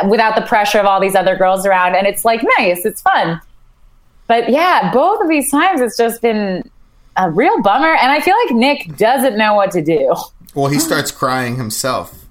without 0.09 0.35
the 0.35 0.42
pressure 0.42 0.78
of 0.78 0.87
all 0.87 1.00
these 1.00 1.14
other 1.14 1.37
girls 1.37 1.66
around. 1.66 1.94
And 1.94 2.07
it's 2.07 2.24
like 2.24 2.42
nice, 2.59 2.85
it's 2.85 3.02
fun. 3.02 3.40
But 4.26 4.48
yeah, 4.50 4.90
both 4.92 5.20
of 5.20 5.28
these 5.28 5.50
times 5.50 5.80
it's 5.80 5.96
just 5.96 6.22
been 6.22 6.68
a 7.16 7.30
real 7.30 7.62
bummer. 7.62 7.94
And 7.94 8.11
I 8.11 8.20
feel 8.20 8.35
like 8.46 8.54
Nick 8.57 8.96
doesn't 8.96 9.37
know 9.37 9.54
what 9.54 9.70
to 9.72 9.83
do. 9.83 10.14
Well, 10.54 10.68
he 10.68 10.78
starts 10.78 11.11
crying 11.11 11.57
himself. 11.57 12.24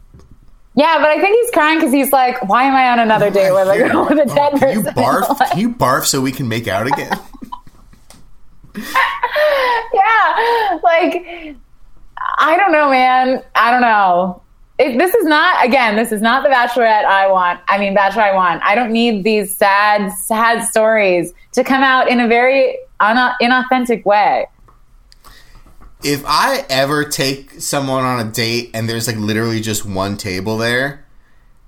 Yeah, 0.75 0.97
but 0.97 1.09
I 1.09 1.21
think 1.21 1.37
he's 1.39 1.51
crying 1.51 1.77
because 1.77 1.93
he's 1.93 2.11
like, 2.11 2.49
why 2.49 2.63
am 2.63 2.73
I 2.73 2.89
on 2.89 2.99
another 2.99 3.27
oh 3.27 3.29
date 3.29 3.51
with 3.51 3.67
a 3.67 3.77
girl 3.77 4.07
with 4.09 4.19
a 4.19 4.33
dead 4.33 4.53
person? 4.53 4.83
Can 4.83 4.95
you 4.95 5.03
barf? 5.03 5.49
Can 5.51 5.59
you 5.59 5.69
barf 5.75 6.05
so 6.05 6.19
we 6.19 6.31
can 6.31 6.47
make 6.47 6.67
out 6.67 6.87
again? 6.87 7.19
yeah, 9.93 10.79
like 10.83 11.55
I 12.39 12.57
don't 12.57 12.71
know, 12.71 12.89
man. 12.89 13.43
I 13.55 13.71
don't 13.71 13.81
know. 13.81 14.41
It, 14.79 14.97
this 14.97 15.13
is 15.13 15.25
not 15.25 15.63
again. 15.65 15.95
This 15.95 16.11
is 16.11 16.21
not 16.21 16.43
the 16.43 16.49
Bachelorette 16.49 17.05
I 17.05 17.27
want. 17.27 17.59
I 17.67 17.77
mean, 17.77 17.93
Bachelor 17.93 18.23
I 18.23 18.33
want. 18.33 18.63
I 18.63 18.73
don't 18.73 18.91
need 18.91 19.23
these 19.23 19.55
sad, 19.55 20.11
sad 20.11 20.63
stories 20.63 21.31
to 21.51 21.63
come 21.63 21.83
out 21.83 22.07
in 22.09 22.19
a 22.19 22.27
very 22.27 22.77
un- 22.99 23.33
inauthentic 23.41 24.03
way. 24.05 24.47
if 26.03 26.23
I 26.25 26.65
ever 26.69 27.05
take 27.05 27.61
someone 27.61 28.03
on 28.03 28.25
a 28.27 28.29
date 28.29 28.71
and 28.73 28.89
there's 28.89 29.07
like 29.07 29.15
literally 29.17 29.61
just 29.61 29.85
one 29.85 30.17
table 30.17 30.57
there, 30.57 31.05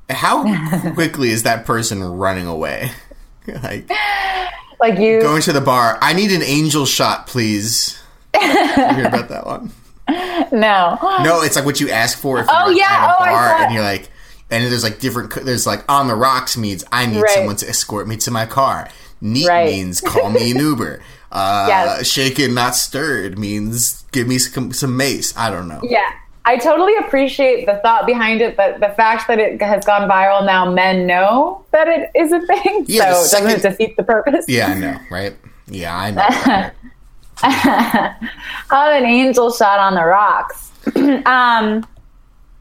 how 0.10 0.44
quickly 0.94 1.30
is 1.30 1.44
that 1.44 1.66
person 1.66 2.04
running 2.04 2.48
away? 2.48 2.92
like 3.64 3.90
Like 4.80 5.00
you, 5.00 5.22
going 5.22 5.42
to 5.44 5.54
the 5.54 5.62
bar. 5.62 5.98
I 6.02 6.14
need 6.14 6.32
an 6.32 6.42
angel 6.44 6.86
shot, 6.86 7.28
please. 7.28 8.00
you 8.34 8.42
hear 8.42 9.06
about 9.08 9.30
that 9.30 9.46
one? 9.46 9.72
no. 10.52 10.98
No, 11.24 11.42
it's 11.42 11.56
like 11.56 11.66
what 11.66 11.80
you 11.80 11.90
ask 11.90 12.18
for 12.18 12.40
if 12.40 12.46
you're 12.48 12.56
Oh, 12.56 12.68
like, 12.68 12.78
yeah. 12.78 12.86
at 12.90 13.10
a 13.10 13.14
Oh, 13.20 13.24
I 13.24 13.32
bar 13.32 13.50
thought- 13.50 13.62
and 13.66 13.74
you're 13.74 13.84
like, 13.84 14.10
and 14.52 14.64
there's 14.64 14.84
like 14.84 15.00
different. 15.00 15.34
There's 15.46 15.66
like 15.66 15.84
on 15.92 16.08
the 16.08 16.16
rocks 16.16 16.56
means 16.58 16.84
I 16.92 17.06
need 17.08 17.22
Right. 17.22 17.32
someone 17.36 17.56
to 17.58 17.68
escort 17.70 18.08
me 18.08 18.18
to 18.18 18.32
my 18.32 18.46
car. 18.46 18.90
Neat 19.22 19.48
Right. 19.48 19.66
means 19.72 20.02
call 20.02 20.30
me 20.30 20.52
an 20.52 20.58
Uber. 20.58 21.02
Uh, 21.32 21.66
Yes. 21.68 22.08
Shaken 22.08 22.54
not 22.54 22.76
stirred 22.78 23.38
means 23.38 24.06
give 24.14 24.26
me 24.26 24.38
some, 24.38 24.72
some 24.72 24.96
mace. 24.96 25.36
I 25.36 25.50
don't 25.50 25.68
know. 25.68 25.82
Yeah. 25.84 26.10
I 26.48 26.58
totally 26.58 26.96
appreciate 26.98 27.66
the 27.66 27.78
thought 27.78 28.06
behind 28.06 28.40
it, 28.42 28.56
but 28.56 28.80
the 28.80 28.90
fact 28.90 29.28
that 29.28 29.40
it 29.40 29.60
has 29.62 29.84
gone 29.84 30.08
viral 30.08 30.46
now, 30.46 30.72
men 30.72 31.08
know 31.08 31.66
that 31.72 31.88
it 31.88 32.12
is 32.14 32.32
a 32.32 32.40
thing. 32.46 32.86
Yeah, 32.88 33.16
so 33.16 33.40
doesn't 33.40 33.60
it 33.60 33.70
defeat 33.70 33.98
the 33.98 34.04
purpose? 34.04 34.46
Yeah, 34.48 34.68
I 34.68 34.74
know, 34.80 35.00
right? 35.10 35.36
Yeah, 35.68 35.98
I 35.98 36.12
know. 36.12 36.72
Oh, 38.72 38.92
an 38.92 39.06
angel 39.06 39.52
shot 39.52 39.80
on 39.80 39.94
the 39.96 40.04
rocks. 40.04 40.72
um, 41.26 41.86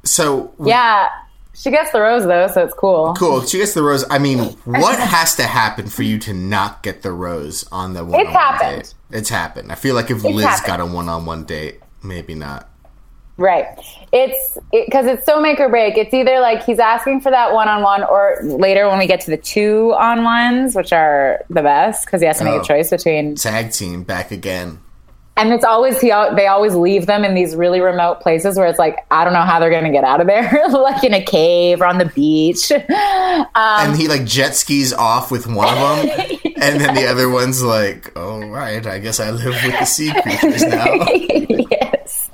so 0.03 0.53
yeah, 0.64 1.09
she 1.55 1.70
gets 1.70 1.93
the 1.93 2.01
rose 2.01 2.24
though, 2.26 2.49
so 2.49 2.64
it's 2.64 2.74
cool. 2.74 3.14
cool. 3.14 3.43
She 3.43 3.59
gets 3.59 3.74
the 3.74 3.82
rose. 3.82 4.05
I 4.11 4.18
mean, 4.18 4.39
what 4.64 4.99
has 4.99 5.37
to 5.37 5.45
happen 5.45 5.87
for 5.87 6.03
you 6.03 6.18
to 6.20 6.32
not 6.35 6.82
get 6.82 7.03
the 7.03 7.12
rose 7.12 7.64
on 7.70 7.95
the 7.95 8.05
one? 8.05 8.26
happened. 8.26 8.70
Date? 8.70 8.80
It's 8.80 8.91
happened. 8.91 9.18
It's 9.20 9.28
happened. 9.30 9.72
I 9.72 9.74
feel 9.76 9.95
like 9.95 10.11
if 10.11 10.24
Liz 10.24 10.45
happened. 10.45 10.66
got 10.66 10.80
a 10.80 10.87
one-on-one 10.87 11.45
date, 11.45 11.80
maybe 12.03 12.35
not. 12.35 12.68
Right. 13.37 13.66
It's 14.12 14.57
because 14.72 15.07
it, 15.07 15.14
it's 15.14 15.26
so 15.26 15.41
make 15.41 15.59
or 15.59 15.68
break. 15.68 15.97
It's 15.97 16.14
either 16.14 16.39
like 16.39 16.62
he's 16.64 16.78
asking 16.78 17.20
for 17.22 17.30
that 17.32 17.53
one 17.53 17.68
on 17.68 17.82
one, 17.82 18.05
or 18.05 18.39
later 18.43 18.89
when 18.89 18.99
we 18.99 19.09
get 19.09 19.20
to 19.22 19.30
the 19.32 19.37
two 19.37 19.93
on 19.95 20.22
ones, 20.22 20.76
which 20.76 20.93
are 20.93 21.45
the 21.51 21.62
best 21.62 22.07
because 22.07 22.20
he 22.20 22.26
has 22.28 22.39
to 22.39 22.45
make 22.45 22.55
Oh. 22.55 22.61
a 22.61 22.64
choice 22.64 22.91
between. 22.91 23.35
Tag 23.35 23.72
team 23.72 24.05
back 24.05 24.30
again. 24.30 24.78
And 25.37 25.53
it's 25.53 25.64
always 25.64 26.01
he. 26.01 26.11
They 26.37 26.47
always 26.47 26.76
leave 26.76 27.07
them 27.07 27.24
in 27.24 27.35
these 27.35 27.57
really 27.57 27.80
remote 27.80 28.20
places 28.20 28.57
where 28.57 28.68
it's 28.68 28.78
like 28.78 29.05
I 29.11 29.24
don't 29.24 29.32
know 29.32 29.41
how 29.43 29.59
they're 29.59 29.68
going 29.68 29.82
to 29.82 29.91
get 29.91 30.05
out 30.05 30.20
of 30.20 30.28
there, 30.28 30.62
like 30.70 31.03
in 31.03 31.12
a 31.12 31.24
cave 31.24 31.80
or 31.80 31.87
on 31.87 31.99
the 31.99 32.05
beach. 32.05 32.70
Um, 32.70 32.85
and 33.57 33.97
he 33.97 34.07
like 34.07 34.24
jet 34.26 34.55
skis 34.55 34.93
off 34.93 35.32
with 35.32 35.49
one 35.49 35.66
of 35.76 35.76
them, 36.07 36.39
and 36.62 36.80
then 36.80 36.95
the 36.95 37.09
other 37.09 37.28
one's 37.28 37.64
like, 37.64 38.12
"Oh 38.14 38.47
right, 38.49 38.87
I 38.87 39.01
guess 39.01 39.18
I 39.18 39.32
live 39.32 39.57
with 39.64 39.76
the 39.76 39.85
sea 39.87 40.12
creatures 40.22 40.62
now." 40.62 40.85
yes. 41.68 42.30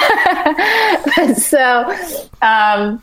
so, 1.36 1.96
um, 2.42 3.02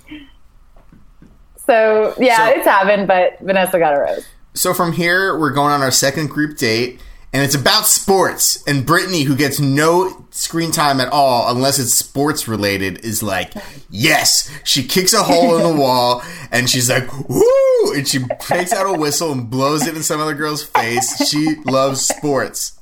so 1.65 2.13
yeah, 2.19 2.37
So- 2.37 2.51
it's 2.57 2.65
happened, 2.65 3.07
but 3.07 3.39
Vanessa 3.41 3.79
got 3.79 3.95
a 3.95 3.99
rose. 3.99 4.25
so 4.53 4.73
from 4.73 4.93
here, 4.93 5.37
we're 5.37 5.51
going 5.51 5.71
on 5.71 5.81
our 5.81 5.91
second 5.91 6.27
group 6.29 6.57
date, 6.57 6.99
and 7.33 7.43
it's 7.43 7.55
about 7.55 7.85
sports. 7.85 8.63
And 8.67 8.85
Brittany, 8.85 9.23
who 9.23 9.35
gets 9.35 9.59
no 9.59 10.25
screen 10.31 10.71
time 10.71 10.99
at 11.01 11.09
all 11.11 11.49
unless 11.51 11.77
it's 11.79 11.93
sports 11.93 12.47
related, 12.47 13.03
is 13.03 13.21
like, 13.21 13.53
"Yes!" 13.89 14.49
She 14.63 14.83
kicks 14.83 15.13
a 15.13 15.23
hole 15.23 15.57
in 15.57 15.63
the 15.75 15.81
wall, 15.81 16.23
and 16.51 16.69
she's 16.69 16.89
like, 16.89 17.07
"Woo!" 17.29 17.93
And 17.93 18.07
she 18.07 18.19
takes 18.39 18.71
out 18.73 18.85
a 18.85 18.97
whistle 18.97 19.31
and 19.31 19.49
blows 19.49 19.85
it 19.87 19.95
in 19.95 20.03
some 20.03 20.19
other 20.21 20.33
girl's 20.35 20.63
face. 20.63 21.27
She 21.29 21.55
loves 21.65 22.05
sports. 22.07 22.73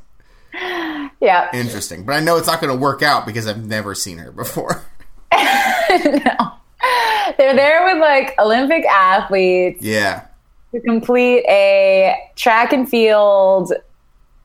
Yeah. 1.26 1.49
Interesting, 1.53 2.05
but 2.05 2.13
I 2.13 2.19
know 2.21 2.38
it's 2.38 2.47
not 2.47 2.61
going 2.61 2.71
to 2.71 2.80
work 2.80 3.01
out 3.01 3.26
because 3.26 3.47
I've 3.47 3.65
never 3.65 3.95
seen 3.95 4.19
her 4.19 4.32
before. 4.32 4.84
no. 5.34 5.39
They're 7.38 7.55
there 7.55 7.84
with 7.86 7.99
like 7.99 8.36
Olympic 8.39 8.86
athletes 8.86 9.82
Yeah. 9.82 10.26
to 10.71 10.80
complete 10.82 11.43
a 11.49 12.15
track 12.36 12.71
and 12.73 12.88
field 12.88 13.73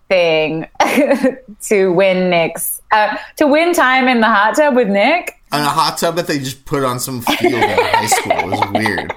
thing 0.08 0.66
to 1.68 1.92
win 1.92 2.30
Nick's 2.30 2.80
uh, 2.92 3.16
to 3.36 3.46
win 3.46 3.74
time 3.74 4.08
in 4.08 4.20
the 4.20 4.26
hot 4.26 4.56
tub 4.56 4.74
with 4.74 4.88
Nick. 4.88 5.34
on 5.52 5.60
a 5.60 5.64
hot 5.68 5.98
tub 5.98 6.16
that 6.16 6.26
they 6.26 6.38
just 6.38 6.64
put 6.64 6.82
on 6.82 6.98
some 6.98 7.20
field 7.20 7.52
in 7.62 7.78
high 7.78 8.06
school. 8.06 8.32
It 8.32 8.46
was 8.46 8.70
weird. 8.72 9.12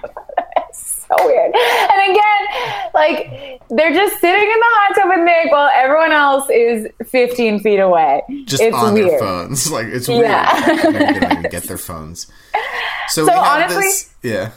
So 1.20 1.26
weird. 1.28 1.54
And 1.56 2.12
again, 2.12 2.90
like 2.94 3.62
they're 3.70 3.94
just 3.94 4.20
sitting 4.22 4.42
in 4.44 4.60
the 4.60 4.66
hot 4.70 4.96
tub 4.96 5.10
with 5.10 5.26
Nick 5.26 5.52
while 5.52 5.70
everyone 5.76 6.12
else 6.12 6.50
is 6.50 6.88
15 7.08 7.60
feet 7.60 7.80
away. 7.80 8.22
Just 8.46 8.62
it's 8.62 8.76
on 8.76 8.94
weird. 8.94 9.12
their 9.12 9.20
phones. 9.20 9.70
Like 9.72 9.88
it's 9.88 10.08
weird. 10.08 10.24
Yeah. 10.26 10.76
They 10.78 10.92
don't 10.92 11.24
even 11.32 11.42
get 11.52 11.64
their 11.64 11.78
phones. 11.78 12.32
So, 13.10 13.26
So 13.26 13.34
honestly- 13.34 13.82
this. 13.82 14.14
Yeah. 14.24 14.52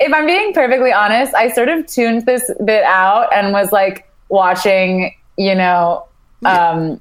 if 0.00 0.12
I'm 0.12 0.26
being 0.26 0.52
perfectly 0.52 0.92
honest, 0.92 1.34
I 1.34 1.50
sort 1.52 1.68
of 1.68 1.86
tuned 1.86 2.26
this 2.26 2.50
bit 2.64 2.84
out 2.84 3.32
and 3.34 3.52
was 3.52 3.70
like 3.72 4.08
watching, 4.28 5.14
you 5.36 5.54
know, 5.54 6.06
um, 6.44 7.00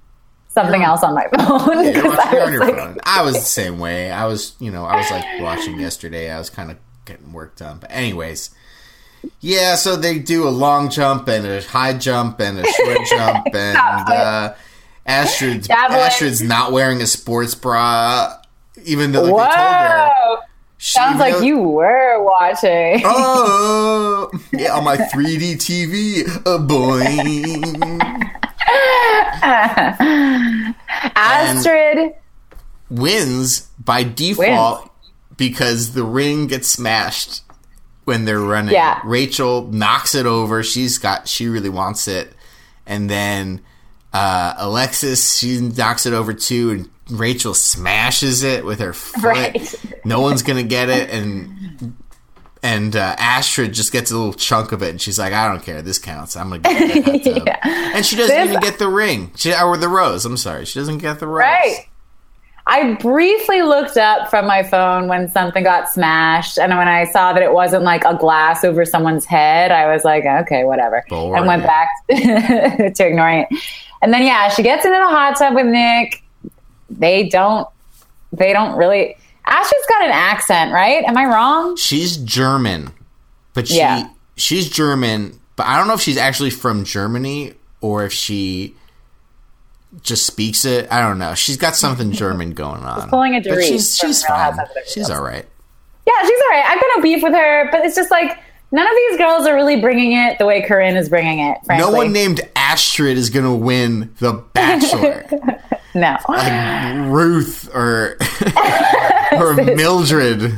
something 0.49 0.83
else 0.83 1.01
on 1.03 1.13
my 1.15 1.23
phone. 1.37 1.93
'Cause 1.93 2.03
watching 2.17 2.19
I 2.19 2.39
on 2.39 2.43
was 2.45 2.51
your 2.53 2.65
like- 2.65 2.75
phone. 2.75 2.97
I 3.05 3.21
was 3.23 3.35
the 3.35 3.41
same 3.41 3.79
way. 3.79 4.11
I 4.11 4.25
was, 4.25 4.55
you 4.59 4.69
know, 4.71 4.85
I 4.85 4.97
was 4.97 5.09
like 5.11 5.25
watching 5.39 5.79
yesterday. 5.79 6.29
I 6.31 6.37
was 6.37 6.49
kind 6.49 6.69
of 6.71 6.77
getting 7.05 7.31
work 7.33 7.55
done. 7.55 7.77
But 7.79 7.91
anyways, 7.91 8.49
yeah. 9.39 9.75
So 9.75 9.95
they 9.95 10.19
do 10.19 10.47
a 10.47 10.49
long 10.49 10.89
jump 10.89 11.27
and 11.27 11.45
a 11.45 11.61
high 11.61 11.97
jump 11.97 12.39
and 12.39 12.59
a 12.59 12.65
short 12.65 12.99
jump, 13.07 13.47
and 13.53 13.77
uh, 13.77 14.53
Astrid's 15.05 15.69
Astrid's 15.69 16.41
not 16.41 16.71
wearing 16.71 17.01
a 17.01 17.07
sports 17.07 17.55
bra, 17.55 18.37
even 18.83 19.11
though 19.11 19.23
like, 19.23 19.49
they 19.49 19.55
told 19.55 19.73
her. 19.73 20.11
Whoa! 20.15 20.37
She 20.83 20.93
Sounds 20.93 21.19
like 21.19 21.43
you 21.43 21.59
were 21.59 22.23
watching. 22.23 23.03
Oh, 23.05 24.31
yeah, 24.51 24.75
on 24.75 24.83
my 24.83 24.97
3D 24.97 25.57
TV, 25.57 26.27
uh, 26.27 26.57
boing. 26.57 27.61
Astrid. 31.15 32.15
Wins 32.89 33.67
by 33.77 34.03
default 34.03 34.91
because 35.37 35.93
the 35.93 36.03
ring 36.03 36.47
gets 36.47 36.69
smashed 36.69 37.43
when 38.11 38.25
they're 38.25 38.39
running. 38.39 38.73
Yeah. 38.73 38.99
Rachel 39.03 39.63
knocks 39.71 40.13
it 40.15 40.25
over. 40.25 40.63
She's 40.63 40.97
got, 40.97 41.27
she 41.27 41.47
really 41.47 41.69
wants 41.69 42.07
it. 42.07 42.33
And 42.85 43.09
then 43.09 43.61
uh, 44.13 44.53
Alexis, 44.57 45.37
she 45.37 45.59
knocks 45.59 46.05
it 46.05 46.13
over 46.13 46.33
too, 46.33 46.71
and 46.71 46.89
Rachel 47.19 47.53
smashes 47.53 48.43
it 48.43 48.65
with 48.65 48.79
her 48.79 48.93
foot. 48.93 49.23
Right. 49.23 49.75
No 50.05 50.19
one's 50.19 50.43
gonna 50.43 50.63
get 50.63 50.89
it, 50.89 51.09
and 51.09 51.95
and 52.63 52.95
uh, 52.95 53.15
Astrid 53.17 53.73
just 53.73 53.91
gets 53.91 54.11
a 54.11 54.17
little 54.17 54.33
chunk 54.33 54.71
of 54.71 54.81
it, 54.83 54.89
and 54.89 55.01
she's 55.01 55.17
like, 55.19 55.31
"I 55.33 55.47
don't 55.47 55.63
care. 55.63 55.81
This 55.81 55.99
counts. 55.99 56.35
I'm 56.35 56.49
gonna 56.49 56.59
get 56.59 56.81
it." 57.07 57.43
Yeah. 57.45 57.91
And 57.95 58.05
she 58.05 58.15
doesn't 58.15 58.35
This- 58.35 58.49
even 58.49 58.61
get 58.61 58.79
the 58.79 58.87
ring, 58.89 59.31
she, 59.35 59.53
or 59.53 59.77
the 59.77 59.87
rose. 59.87 60.25
I'm 60.25 60.37
sorry, 60.37 60.65
she 60.65 60.79
doesn't 60.79 60.97
get 60.99 61.19
the 61.19 61.27
rose. 61.27 61.39
Right. 61.39 61.87
I 62.67 62.93
briefly 62.93 63.61
looked 63.63 63.97
up 63.97 64.29
from 64.29 64.45
my 64.45 64.63
phone 64.63 65.07
when 65.07 65.29
something 65.31 65.63
got 65.63 65.89
smashed, 65.89 66.57
and 66.59 66.75
when 66.77 66.87
I 66.87 67.05
saw 67.05 67.33
that 67.33 67.41
it 67.41 67.53
wasn't 67.53 67.83
like 67.83 68.03
a 68.05 68.15
glass 68.15 68.63
over 68.63 68.85
someone's 68.85 69.25
head, 69.25 69.71
I 69.71 69.91
was 69.93 70.03
like, 70.05 70.23
okay, 70.25 70.63
whatever, 70.63 71.03
Boring. 71.09 71.39
and 71.39 71.47
went 71.47 71.63
back 71.63 71.89
to 72.09 73.05
ignoring 73.07 73.47
it. 73.49 73.59
And 74.01 74.13
then, 74.13 74.23
yeah, 74.23 74.49
she 74.49 74.63
gets 74.63 74.85
into 74.85 74.97
the 74.97 75.07
hot 75.07 75.37
tub 75.37 75.53
with 75.55 75.65
Nick. 75.65 76.23
They 76.89 77.29
don't. 77.29 77.67
They 78.33 78.53
don't 78.53 78.77
really. 78.77 79.15
Astrid's 79.45 79.85
got 79.89 80.03
an 80.05 80.11
accent, 80.11 80.71
right? 80.71 81.03
Am 81.03 81.17
I 81.17 81.25
wrong? 81.25 81.75
She's 81.75 82.17
German, 82.17 82.91
but 83.53 83.67
she 83.67 83.77
Yeah. 83.77 84.07
she's 84.37 84.69
German, 84.69 85.39
but 85.55 85.65
I 85.65 85.77
don't 85.77 85.87
know 85.87 85.95
if 85.95 86.01
she's 86.01 86.17
actually 86.17 86.51
from 86.51 86.83
Germany 86.85 87.53
or 87.81 88.05
if 88.05 88.13
she 88.13 88.75
just 90.01 90.25
speaks 90.25 90.65
it. 90.65 90.91
I 90.91 91.01
don't 91.01 91.19
know. 91.19 91.33
She's 91.35 91.57
got 91.57 91.75
something 91.75 92.11
German 92.13 92.51
going 92.53 92.83
on. 92.83 93.09
pulling 93.09 93.35
a 93.35 93.41
but 93.41 93.49
Dorit 93.51 93.67
she's 93.67 93.95
she's 93.97 94.23
fine. 94.23 94.37
Housewives 94.37 94.59
of 94.69 94.75
Beverly 94.75 94.85
She's 94.93 95.09
all 95.09 95.21
right. 95.23 95.45
Yeah, 96.07 96.13
she's 96.21 96.39
all 96.43 96.57
right. 96.57 96.65
I've 96.67 96.79
got 96.81 96.89
no 96.97 97.01
beef 97.03 97.23
with 97.23 97.33
her, 97.33 97.69
but 97.71 97.81
it's 97.85 97.95
just 97.95 98.09
like 98.11 98.37
none 98.71 98.87
of 98.87 98.93
these 98.95 99.17
girls 99.19 99.45
are 99.45 99.53
really 99.53 99.79
bringing 99.81 100.13
it 100.13 100.39
the 100.39 100.45
way 100.45 100.61
Corinne 100.61 100.95
is 100.97 101.09
bringing 101.09 101.39
it. 101.39 101.57
Frankly, 101.65 101.91
No 101.91 101.95
one 101.95 102.11
named 102.13 102.41
Astrid 102.55 103.17
is 103.17 103.29
going 103.29 103.45
to 103.45 103.53
win 103.53 104.13
The 104.19 104.33
Bachelor. 104.53 105.25
no. 105.95 106.17
like 106.27 107.09
Ruth 107.11 107.69
or 107.75 108.17
or 109.33 109.53
Mildred. 109.55 110.57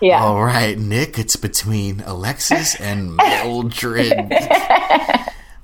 yeah. 0.00 0.22
All 0.24 0.42
right, 0.42 0.76
Nick, 0.78 1.18
it's 1.18 1.36
between 1.36 2.00
Alexis 2.00 2.74
and 2.80 3.14
Mildred. 3.16 4.12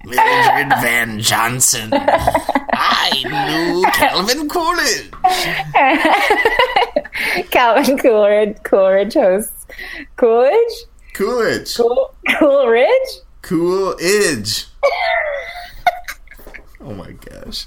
Mildred 0.06 0.68
Van 0.80 1.20
Johnson. 1.20 1.90
I 1.92 3.10
knew 3.24 3.84
Calvin 3.92 4.48
Coolidge. 4.48 5.10
Calvin 7.50 7.98
Coolidge, 7.98 8.56
Coolidge 8.62 9.14
hosts 9.14 9.66
Coolidge, 10.16 10.72
Coolidge. 11.14 11.74
cool, 11.76 12.14
Coolridge. 12.38 12.86
Coolidge. 13.42 14.66
Oh 16.80 16.94
my 16.94 17.10
gosh. 17.10 17.66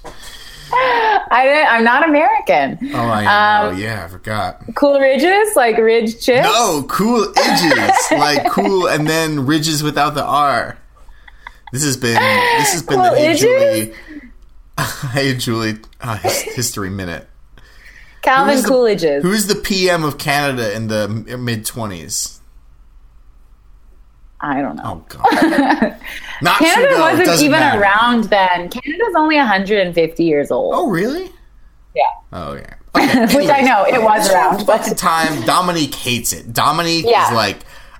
I 0.72 1.42
didn't, 1.44 1.68
I'm 1.74 1.84
not 1.84 2.08
American. 2.08 2.78
Oh, 2.94 3.00
I 3.00 3.24
know. 3.26 3.72
Um, 3.72 3.78
yeah, 3.80 4.06
I 4.06 4.08
forgot. 4.08 4.62
Cool 4.76 5.00
ridges, 5.00 5.56
like 5.56 5.78
ridge 5.78 6.22
chips. 6.24 6.44
No, 6.48 6.84
cool 6.88 7.34
edges. 7.38 7.92
like 8.12 8.50
cool 8.52 8.88
and 8.88 9.08
then 9.08 9.46
ridges 9.46 9.84
without 9.84 10.14
the 10.16 10.24
R. 10.24 10.78
This 11.72 11.84
has 11.84 11.98
been 11.98 12.16
this 12.16 12.74
has 12.74 12.84
been 12.84 12.98
Cool 13.00 13.12
the 13.12 13.18
Hey? 13.20 13.36
Julie 13.36 13.94
Hey 15.12 15.36
Julie 15.36 15.78
uh, 16.02 16.18
history 16.18 16.90
minute. 16.90 17.28
Calvin 18.22 18.56
Who's 18.56 18.64
the- 18.64 18.70
Coolidges. 18.70 19.22
Who's 19.22 19.48
the 19.48 19.56
PM 19.56 20.04
of 20.04 20.18
Canada 20.18 20.74
in 20.76 20.88
the 20.88 21.08
mid 21.08 21.66
twenties? 21.66 22.40
I 24.42 24.62
don't 24.62 24.78
know. 24.78 24.84
Oh 24.86 25.06
god. 25.10 25.98
Not 26.42 26.60
Canada 26.60 26.88
Trudeau, 26.88 27.00
wasn't 27.02 27.42
even 27.42 27.52
matter. 27.60 27.82
around 27.82 28.24
then. 28.26 28.70
Canada's 28.70 29.14
only 29.18 29.36
150 29.36 30.24
years 30.24 30.50
old. 30.50 30.74
Oh 30.76 30.90
really? 30.90 31.30
Yeah. 31.94 32.04
Oh 32.32 32.54
yeah. 32.54 32.76
Okay, 32.96 33.26
Which 33.36 33.50
I 33.50 33.62
know 33.62 33.84
it 33.86 34.02
was 34.02 34.32
around, 34.32 34.54
At 34.54 34.60
the 34.60 34.66
but 34.66 34.98
time, 34.98 35.42
Dominique 35.46 35.94
hates 35.94 36.32
it. 36.32 36.54
Dominique 36.54 37.06
Yeah. 37.06 37.28
is 37.28 37.34
like, 37.36 37.58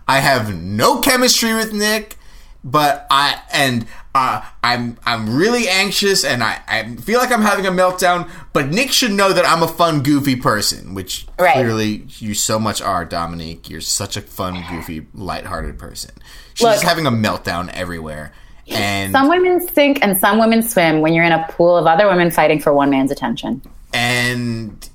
I 0.08 0.20
have 0.20 0.56
no 0.56 1.00
chemistry 1.02 1.54
with 1.54 1.74
Nick, 1.74 2.16
but 2.64 3.08
I 3.10 3.42
and 3.54 3.86
uh, 4.14 4.42
I'm 4.64 4.98
I'm 5.06 5.36
really 5.36 5.68
anxious 5.70 6.24
and 6.26 6.44
I, 6.44 6.62
I 6.68 6.96
feel 6.98 7.20
like 7.20 7.32
I'm 7.32 7.42
having 7.42 7.66
a 7.66 7.72
meltdown. 7.72 8.30
But 8.54 8.68
Nick 8.68 8.92
should 8.92 9.12
know 9.12 9.32
that 9.34 9.46
I'm 9.46 9.64
a 9.64 9.68
fun, 9.68 10.04
goofy 10.04 10.36
person, 10.36 10.94
which 10.94 11.26
Right. 11.40 11.54
clearly 11.54 12.06
you 12.18 12.34
so 12.34 12.60
much 12.60 12.82
are, 12.82 13.06
Dominique. 13.06 13.70
You're 13.70 13.82
such 13.82 14.18
a 14.18 14.22
fun, 14.22 14.64
goofy, 14.70 15.08
lighthearted 15.14 15.78
person. 15.80 16.12
She's 16.54 16.66
Look. 16.66 16.84
having 16.84 17.06
a 17.06 17.12
meltdown 17.12 17.72
everywhere. 17.74 18.34
And 18.68 19.12
some 19.14 19.30
women 19.30 19.68
sink 19.68 20.00
and 20.04 20.16
some 20.18 20.38
women 20.38 20.62
swim 20.62 21.02
when 21.02 21.14
you're 21.14 21.26
in 21.26 21.32
a 21.32 21.48
pool 21.50 21.76
of 21.78 21.88
other 21.88 22.08
women 22.08 22.30
fighting 22.30 22.60
for 22.60 22.72
one 22.74 22.90
man's 22.92 23.10
attention. 23.12 23.62
and 23.94 24.90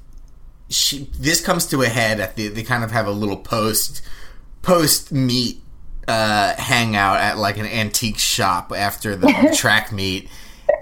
she 0.70 1.10
this 1.18 1.40
comes 1.44 1.66
to 1.66 1.82
a 1.82 1.88
head 1.88 2.20
at 2.20 2.36
the 2.36 2.48
they 2.48 2.62
kind 2.62 2.82
of 2.84 2.90
have 2.90 3.06
a 3.06 3.10
little 3.10 3.36
post 3.36 4.00
post 4.62 5.12
meet 5.12 5.60
uh, 6.08 6.54
hangout 6.56 7.18
at 7.20 7.38
like 7.38 7.58
an 7.58 7.66
antique 7.66 8.18
shop 8.18 8.72
after 8.74 9.16
the 9.16 9.52
track 9.56 9.92
meet. 9.92 10.28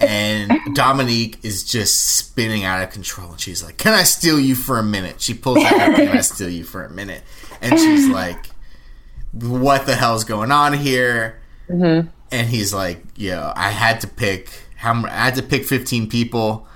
And 0.01 0.53
Dominique 0.75 1.45
is 1.45 1.65
just 1.65 2.17
spinning 2.17 2.65
out 2.65 2.83
of 2.83 2.91
control. 2.91 3.33
And 3.33 3.41
she's 3.41 3.63
like, 3.63 3.79
Can 3.79 3.95
I 3.95 4.05
steal 4.05 4.39
you 4.39 4.55
for 4.55 4.79
a 4.79 4.83
minute? 4.83 5.21
She 5.21 5.35
pulls 5.35 5.59
out 5.59 5.73
Can 5.97 6.09
I 6.09 6.21
steal 6.23 6.49
you 6.49 6.65
for 6.65 6.85
a 6.85 6.91
minute? 6.91 7.23
And 7.61 7.79
she's 7.79 8.09
like, 8.09 8.47
What 9.33 9.87
the 9.87 9.95
hell's 9.95 10.25
going 10.25 10.53
on 10.53 10.73
here? 10.73 11.41
Mm-hmm. 11.69 12.09
And 12.31 12.49
he's 12.49 12.73
like, 12.73 13.03
Yo, 13.17 13.53
I 13.55 13.71
had 13.71 14.01
to 14.03 14.07
pick 14.07 14.51
how 14.77 15.05
I 15.07 15.11
had 15.11 15.35
to 15.37 15.43
pick 15.43 15.65
15 15.65 16.09
people 16.09 16.67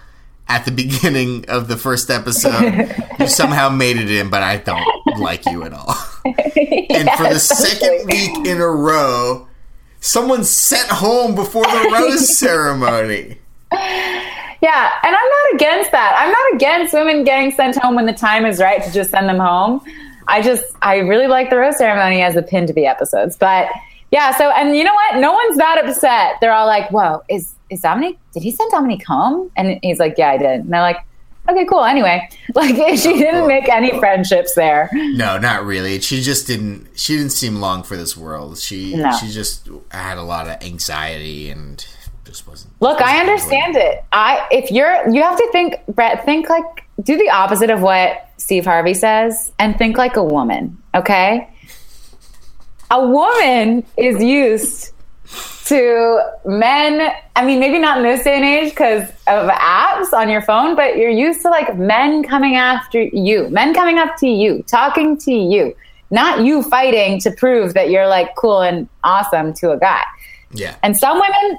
at 0.49 0.64
the 0.64 0.70
beginning 0.72 1.44
of 1.49 1.68
the 1.68 1.76
first 1.76 2.11
episode. 2.11 2.92
you 3.18 3.28
somehow 3.28 3.68
made 3.68 3.97
it 3.97 4.11
in, 4.11 4.30
but 4.30 4.42
I 4.42 4.59
don't 4.59 5.18
like 5.18 5.47
you 5.47 5.64
at 5.64 5.72
all. 5.72 5.94
and 6.91 7.11
for 7.11 7.29
the 7.33 7.39
second 7.39 8.07
week 8.07 8.47
in 8.47 8.61
a 8.61 8.66
row, 8.66 9.47
someone 10.01 10.45
sent 10.45 10.89
home 10.89 11.35
before 11.35 11.64
the 11.64 11.91
rose 11.93 12.37
ceremony. 12.39 13.39
Yeah, 13.72 14.91
and 15.03 15.14
I'm 15.14 15.29
not 15.29 15.55
against 15.55 15.93
that. 15.93 16.14
I'm 16.16 16.33
not 16.33 16.55
against 16.55 16.95
women 16.95 17.24
getting 17.24 17.51
sent 17.53 17.77
home 17.77 17.95
when 17.95 18.07
the 18.07 18.12
time 18.12 18.47
is 18.47 18.61
right 18.61 18.83
to 18.83 18.93
just 18.93 19.11
send 19.11 19.29
them 19.29 19.39
home. 19.39 19.81
I 20.29 20.43
just, 20.43 20.64
I 20.83 20.97
really 20.99 21.29
like 21.29 21.51
the 21.51 21.57
rose 21.57 21.77
ceremony 21.77 22.22
as 22.22 22.37
a 22.37 22.43
pin 22.43 22.66
to 22.66 22.72
the 22.72 22.87
episodes. 22.87 23.37
But 23.37 23.68
yeah, 24.11 24.37
so, 24.37 24.51
and 24.51 24.77
you 24.77 24.83
know 24.83 24.95
what? 24.95 25.16
No 25.16 25.33
one's 25.33 25.57
that 25.59 25.85
upset. 25.85 26.37
They're 26.41 26.53
all 26.53 26.66
like, 26.66 26.91
whoa, 26.91 27.22
is, 27.29 27.55
is 27.70 27.81
Dominique, 27.81 28.18
did 28.33 28.43
he 28.43 28.51
send 28.51 28.70
Dominique 28.70 29.07
home? 29.07 29.51
And 29.57 29.79
he's 29.83 29.99
like, 29.99 30.14
yeah, 30.16 30.31
I 30.31 30.39
did. 30.39 30.61
And 30.61 30.72
they're 30.72 30.81
like, 30.81 30.99
okay, 31.49 31.64
cool. 31.66 31.84
Anyway, 31.84 32.28
like 32.55 32.76
she 32.99 33.18
didn't 33.18 33.47
make 33.47 33.68
any 33.68 33.99
friendships 33.99 34.55
there. 34.55 34.88
No, 34.92 35.38
not 35.38 35.64
really. 35.64 36.01
She 36.01 36.22
just 36.22 36.47
didn't. 36.47 36.88
She 36.94 37.16
didn't 37.16 37.32
seem 37.32 37.57
long 37.57 37.82
for 37.82 37.97
this 37.97 38.16
world. 38.16 38.59
She 38.59 38.94
no. 38.94 39.12
she 39.12 39.28
just 39.28 39.68
had 39.90 40.18
a 40.18 40.22
lot 40.22 40.49
of 40.49 40.62
anxiety 40.62 41.51
and 41.51 41.86
just 42.24 42.47
wasn't. 42.47 42.72
Look, 42.80 43.01
wasn't 43.01 43.16
I 43.16 43.20
understand 43.20 43.76
it. 43.76 44.05
I 44.12 44.47
if 44.51 44.70
you're 44.70 45.09
you 45.09 45.22
have 45.22 45.38
to 45.38 45.49
think, 45.53 45.76
Brett. 45.88 46.24
Think 46.24 46.49
like 46.49 46.64
do 47.03 47.16
the 47.16 47.30
opposite 47.30 47.70
of 47.70 47.82
what 47.82 48.28
Steve 48.36 48.64
Harvey 48.64 48.94
says, 48.94 49.53
and 49.59 49.76
think 49.78 49.97
like 49.97 50.16
a 50.16 50.24
woman. 50.24 50.80
Okay, 50.94 51.49
a 52.90 53.07
woman 53.07 53.84
is 53.97 54.22
used 54.22 54.92
to 55.66 56.20
men. 56.45 57.12
I 57.35 57.45
mean, 57.45 57.59
maybe 57.59 57.79
not 57.79 57.99
in 57.99 58.05
this 58.05 58.22
day 58.22 58.37
and 58.37 58.45
age 58.45 58.70
because 58.70 59.09
of 59.27 59.51
apps 59.51 60.12
on 60.12 60.29
your 60.29 60.43
phone, 60.43 60.77
but 60.77 60.97
you're 60.97 61.11
used 61.11 61.43
to 61.43 61.51
like 61.51 61.77
men 61.77 62.22
coming 62.22 62.55
after 62.55 63.03
you, 63.03 63.49
men 63.49 63.74
coming 63.74 63.99
up 63.99 64.16
to 64.18 64.29
you, 64.29 64.62
talking 64.68 65.18
to 65.18 65.33
you, 65.33 65.74
not 66.11 66.45
you 66.45 66.62
fighting 66.62 67.20
to 67.20 67.31
prove 67.33 67.74
that 67.74 67.91
you're 67.91 68.07
like 68.07 68.35
cool 68.37 68.61
and 68.61 68.89
awesome 69.03 69.53
to 69.55 69.72
a 69.72 69.79
guy. 69.79 70.03
Yeah. 70.53 70.77
And 70.83 70.97
some 70.97 71.20
women 71.20 71.59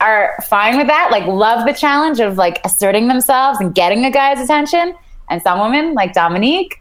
are 0.00 0.36
fine 0.48 0.76
with 0.76 0.86
that, 0.86 1.08
like 1.10 1.26
love 1.26 1.66
the 1.66 1.72
challenge 1.72 2.20
of 2.20 2.36
like 2.36 2.60
asserting 2.64 3.08
themselves 3.08 3.58
and 3.60 3.74
getting 3.74 4.04
a 4.04 4.10
guy's 4.10 4.40
attention. 4.40 4.94
And 5.30 5.42
some 5.42 5.58
women, 5.58 5.94
like 5.94 6.14
Dominique 6.14 6.80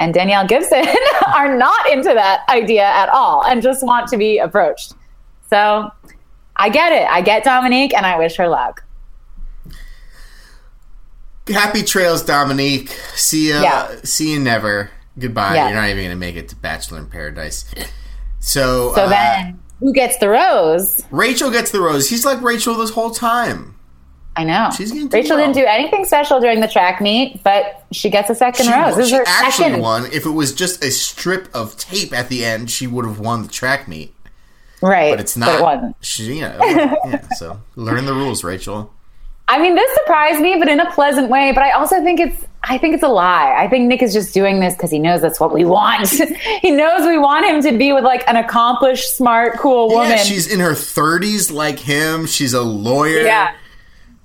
and 0.00 0.14
Danielle 0.14 0.46
Gibson, 0.46 0.84
are 1.34 1.56
not 1.56 1.90
into 1.90 2.14
that 2.14 2.40
idea 2.48 2.84
at 2.84 3.08
all 3.10 3.44
and 3.44 3.62
just 3.62 3.84
want 3.84 4.08
to 4.08 4.16
be 4.16 4.38
approached. 4.38 4.94
So 5.48 5.90
I 6.56 6.68
get 6.68 6.92
it. 6.92 7.08
I 7.08 7.20
get 7.20 7.44
Dominique 7.44 7.94
and 7.94 8.04
I 8.04 8.18
wish 8.18 8.36
her 8.36 8.48
luck. 8.48 8.82
Happy 11.48 11.82
trails, 11.82 12.22
Dominique. 12.22 12.88
See 13.14 13.50
ya. 13.50 13.62
Yeah. 13.62 14.00
See 14.02 14.32
you 14.32 14.40
never. 14.40 14.90
Goodbye. 15.18 15.54
Yeah. 15.54 15.68
You're 15.68 15.76
not 15.76 15.88
even 15.88 16.04
going 16.04 16.10
to 16.10 16.16
make 16.16 16.36
it 16.36 16.48
to 16.48 16.56
Bachelor 16.56 16.98
in 16.98 17.06
Paradise. 17.06 17.72
So, 18.40 18.94
so 18.94 19.04
uh, 19.04 19.08
then 19.08 19.60
who 19.80 19.92
gets 19.92 20.18
the 20.18 20.28
rose? 20.28 21.04
Rachel 21.10 21.50
gets 21.50 21.70
the 21.70 21.80
rose. 21.80 22.08
He's 22.08 22.24
like 22.24 22.40
Rachel 22.42 22.74
this 22.74 22.90
whole 22.90 23.10
time. 23.10 23.74
I 24.36 24.44
know. 24.44 24.70
She's 24.76 24.92
Rachel 24.92 25.36
well. 25.36 25.46
didn't 25.46 25.54
do 25.54 25.64
anything 25.64 26.04
special 26.04 26.40
during 26.40 26.60
the 26.60 26.68
track 26.68 27.00
meet, 27.00 27.42
but 27.42 27.86
she 27.90 28.10
gets 28.10 28.28
a 28.28 28.34
second 28.34 28.66
she, 28.66 28.72
rose. 28.72 28.96
This 28.96 29.08
she 29.08 29.14
is 29.14 29.20
her 29.20 29.24
actually 29.26 29.64
second. 29.64 29.80
won. 29.80 30.06
If 30.12 30.26
it 30.26 30.30
was 30.30 30.52
just 30.54 30.84
a 30.84 30.90
strip 30.90 31.48
of 31.54 31.76
tape 31.78 32.12
at 32.12 32.28
the 32.28 32.44
end, 32.44 32.70
she 32.70 32.86
would 32.86 33.06
have 33.06 33.18
won 33.18 33.42
the 33.42 33.48
track 33.48 33.88
meet. 33.88 34.14
Right. 34.82 35.10
But 35.10 35.20
it's 35.20 35.36
not. 35.36 35.46
But 35.46 35.58
it 35.58 35.62
wasn't. 35.62 35.96
She, 36.00 36.40
yeah, 36.40 36.58
yeah. 37.06 37.28
So 37.36 37.60
learn 37.76 38.06
the 38.06 38.14
rules, 38.14 38.44
Rachel. 38.44 38.92
I 39.48 39.60
mean, 39.60 39.76
this 39.76 39.94
surprised 39.98 40.40
me, 40.40 40.56
but 40.58 40.68
in 40.68 40.80
a 40.80 40.90
pleasant 40.90 41.30
way. 41.30 41.52
But 41.52 41.62
I 41.62 41.70
also 41.70 42.02
think 42.02 42.18
it's, 42.18 42.44
I 42.64 42.78
think 42.78 42.94
it's 42.94 43.04
a 43.04 43.08
lie. 43.08 43.54
I 43.56 43.68
think 43.68 43.86
Nick 43.86 44.02
is 44.02 44.12
just 44.12 44.34
doing 44.34 44.58
this 44.58 44.74
because 44.74 44.90
he 44.90 44.98
knows 44.98 45.20
that's 45.20 45.38
what 45.38 45.52
we 45.52 45.64
want. 45.64 46.08
he 46.62 46.72
knows 46.72 47.06
we 47.06 47.16
want 47.16 47.46
him 47.46 47.62
to 47.62 47.78
be 47.78 47.92
with 47.92 48.02
like 48.02 48.28
an 48.28 48.36
accomplished, 48.36 49.16
smart, 49.16 49.56
cool 49.58 49.88
woman. 49.88 50.10
Yeah, 50.10 50.16
she's 50.24 50.52
in 50.52 50.58
her 50.58 50.74
thirties, 50.74 51.50
like 51.50 51.78
him. 51.78 52.26
She's 52.26 52.54
a 52.54 52.62
lawyer. 52.62 53.20
Yeah. 53.20 53.54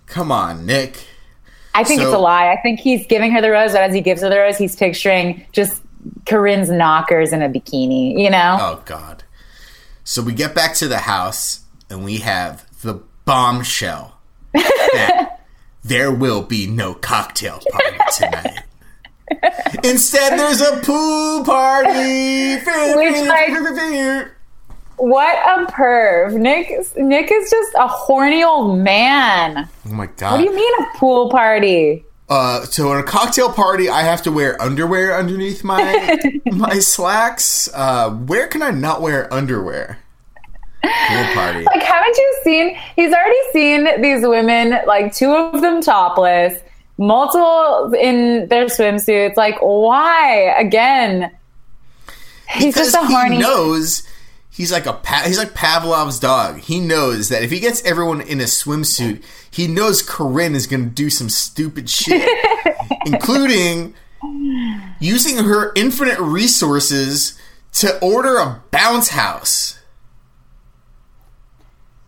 Come 0.08 0.32
on, 0.32 0.66
Nick. 0.66 1.06
I 1.74 1.84
think 1.84 2.02
so, 2.02 2.08
it's 2.08 2.16
a 2.16 2.20
lie. 2.20 2.52
I 2.52 2.60
think 2.62 2.80
he's 2.80 3.06
giving 3.08 3.32
her 3.32 3.41
the 3.41 3.52
rose, 3.52 3.72
but 3.72 3.82
as 3.82 3.93
he 3.93 4.02
gives 4.02 4.22
her 4.24 4.30
the 4.30 4.39
rose, 4.39 4.58
he's 4.58 4.76
picturing 4.76 5.45
just 5.54 5.82
Corinne's 6.26 6.70
knockers 6.70 7.32
in 7.32 7.41
a 7.41 7.47
bikini. 7.47 8.20
You 8.20 8.30
know? 8.30 8.58
Oh 8.60 8.82
God. 8.86 9.24
So 10.04 10.22
we 10.22 10.34
get 10.34 10.56
back 10.56 10.74
to 10.76 10.88
the 10.88 10.99
house 10.99 11.62
and 11.89 12.04
we 12.04 12.18
have 12.18 12.66
the 12.82 13.02
bombshell 13.26 14.20
that 14.54 15.41
there 15.84 16.12
will 16.12 16.41
be 16.41 16.68
no 16.68 16.93
cocktail 16.93 17.60
party 17.72 17.97
tonight. 18.18 18.64
Instead, 19.84 20.38
there's 20.38 20.62
a 20.62 20.82
pool 20.82 21.45
party. 21.45 22.56
Which, 22.95 23.28
like, 23.28 24.32
what 24.97 25.36
a 25.36 25.72
perv! 25.72 26.34
Nick, 26.34 26.70
Nick 26.97 27.32
is 27.32 27.49
just 27.49 27.74
a 27.76 27.88
horny 27.88 28.43
old 28.43 28.78
man. 28.78 29.68
Oh 29.88 29.93
my 29.93 30.06
god! 30.06 30.34
What 30.34 30.38
do 30.38 30.43
you 30.43 30.56
mean 30.56 30.74
a 30.84 30.97
pool 30.97 31.30
party? 31.32 32.06
Uh, 32.32 32.63
so 32.63 32.93
in 32.93 32.97
a 32.97 33.03
cocktail 33.03 33.51
party, 33.51 33.89
I 33.89 34.03
have 34.03 34.21
to 34.21 34.32
wear 34.32 34.59
underwear 34.61 35.17
underneath 35.17 35.65
my 35.65 36.17
my 36.45 36.79
slacks. 36.79 37.69
Uh, 37.73 38.09
where 38.11 38.47
can 38.47 38.61
I 38.61 38.71
not 38.71 39.01
wear 39.01 39.32
underwear? 39.34 39.99
Pool 40.82 41.34
party. 41.34 41.65
Like, 41.65 41.84
haven't 41.84 42.17
you 42.17 42.39
seen? 42.41 42.77
He's 42.95 43.11
already 43.11 43.38
seen 43.51 44.01
these 44.01 44.25
women, 44.25 44.79
like 44.88 45.13
two 45.13 45.29
of 45.29 45.59
them 45.59 45.82
topless, 45.82 46.57
multiple 46.97 47.93
in 47.99 48.47
their 48.47 48.67
swimsuits. 48.67 49.36
Like, 49.36 49.57
why 49.59 50.55
again? 50.57 51.32
He's 52.49 52.75
because 52.75 52.93
just 52.93 53.03
a 53.03 53.07
horny. 53.07 53.36
He 53.36 53.41
knows 53.41 54.03
he's 54.62 54.72
like 54.72 54.86
a 54.86 54.99
he's 55.26 55.39
like 55.39 55.55
Pavlov's 55.55 56.20
dog. 56.20 56.59
He 56.59 56.80
knows 56.80 57.30
that 57.30 57.41
if 57.41 57.49
he 57.49 57.59
gets 57.59 57.84
everyone 57.84 58.22
in 58.22 58.39
a 58.39 58.43
swimsuit, 58.43 59.24
he 59.49 59.66
knows 59.68 60.03
Corinne 60.03 60.53
is 60.53 60.68
going 60.68 60.84
to 60.84 60.89
do 60.91 61.09
some 61.09 61.30
stupid 61.30 61.89
shit, 61.89 62.30
including 63.07 63.95
using 64.99 65.43
her 65.43 65.72
infinite 65.76 66.20
resources 66.20 67.39
to 67.74 67.97
order 68.01 68.38
a 68.38 68.62
bounce 68.70 69.09
house. 69.09 69.80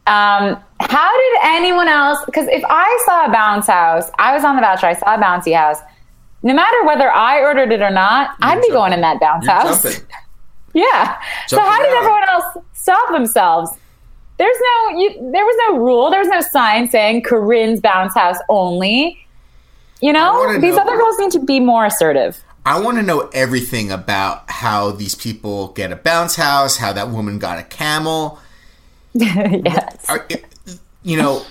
Um, 0.06 0.62
how 0.80 1.18
did 1.18 1.39
anyone 1.45 1.88
else? 1.88 2.20
Because 2.28 2.47
if 2.49 2.64
I 2.70 3.01
saw 3.06 3.26
a 3.26 3.32
bounce 3.32 3.66
house, 3.66 4.12
I 4.20 4.36
was 4.36 4.43
on 4.43 4.56
the 4.58 4.62
Bachelor. 4.62 4.89
I 4.89 4.93
saw 4.93 5.16
a 5.16 5.18
bouncy 5.18 5.56
house. 5.56 5.78
No 6.43 6.54
matter 6.54 6.84
whether 6.86 7.10
I 7.10 7.39
ordered 7.41 7.72
it 7.72 7.82
or 7.82 7.89
not, 7.89 8.36
You're 8.39 8.49
I'd 8.49 8.56
be 8.58 8.68
jumping. 8.68 8.74
going 8.74 8.93
in 8.93 9.01
that 9.01 9.20
bounce 9.20 9.45
You're 9.45 9.54
house. 9.56 10.01
Yeah. 10.74 11.19
So 11.47 11.59
how 11.59 11.82
did 11.82 11.93
everyone 11.93 12.28
else 12.30 12.57
stop 12.74 13.11
themselves? 13.11 13.71
There's 14.38 14.57
no, 14.59 14.97
you, 14.97 15.32
there 15.32 15.45
was 15.45 15.55
no 15.69 15.78
rule. 15.78 16.09
There 16.09 16.19
was 16.19 16.28
no 16.30 16.41
sign 16.41 16.89
saying 16.89 17.24
Corinne's 17.24 17.80
bounce 17.80 18.15
house 18.15 18.38
only. 18.49 19.19
You 20.01 20.11
know, 20.11 20.59
these 20.59 20.76
know, 20.76 20.82
other 20.82 20.97
girls 20.97 21.17
need 21.19 21.32
to 21.32 21.39
be 21.39 21.59
more 21.59 21.86
assertive. 21.86 22.43
I 22.65 22.80
want 22.82 22.97
to 22.97 23.03
know 23.03 23.30
everything 23.34 23.91
about 23.91 24.49
how 24.49 24.91
these 24.91 25.15
people 25.15 25.69
get 25.69 25.91
a 25.91 25.95
bounce 25.95 26.36
house, 26.36 26.78
how 26.78 26.91
that 26.93 27.09
woman 27.09 27.39
got 27.39 27.59
a 27.59 27.63
camel 27.63 28.39
yes. 29.13 30.09
Are, 30.09 30.28
you 31.03 31.17
know, 31.17 31.43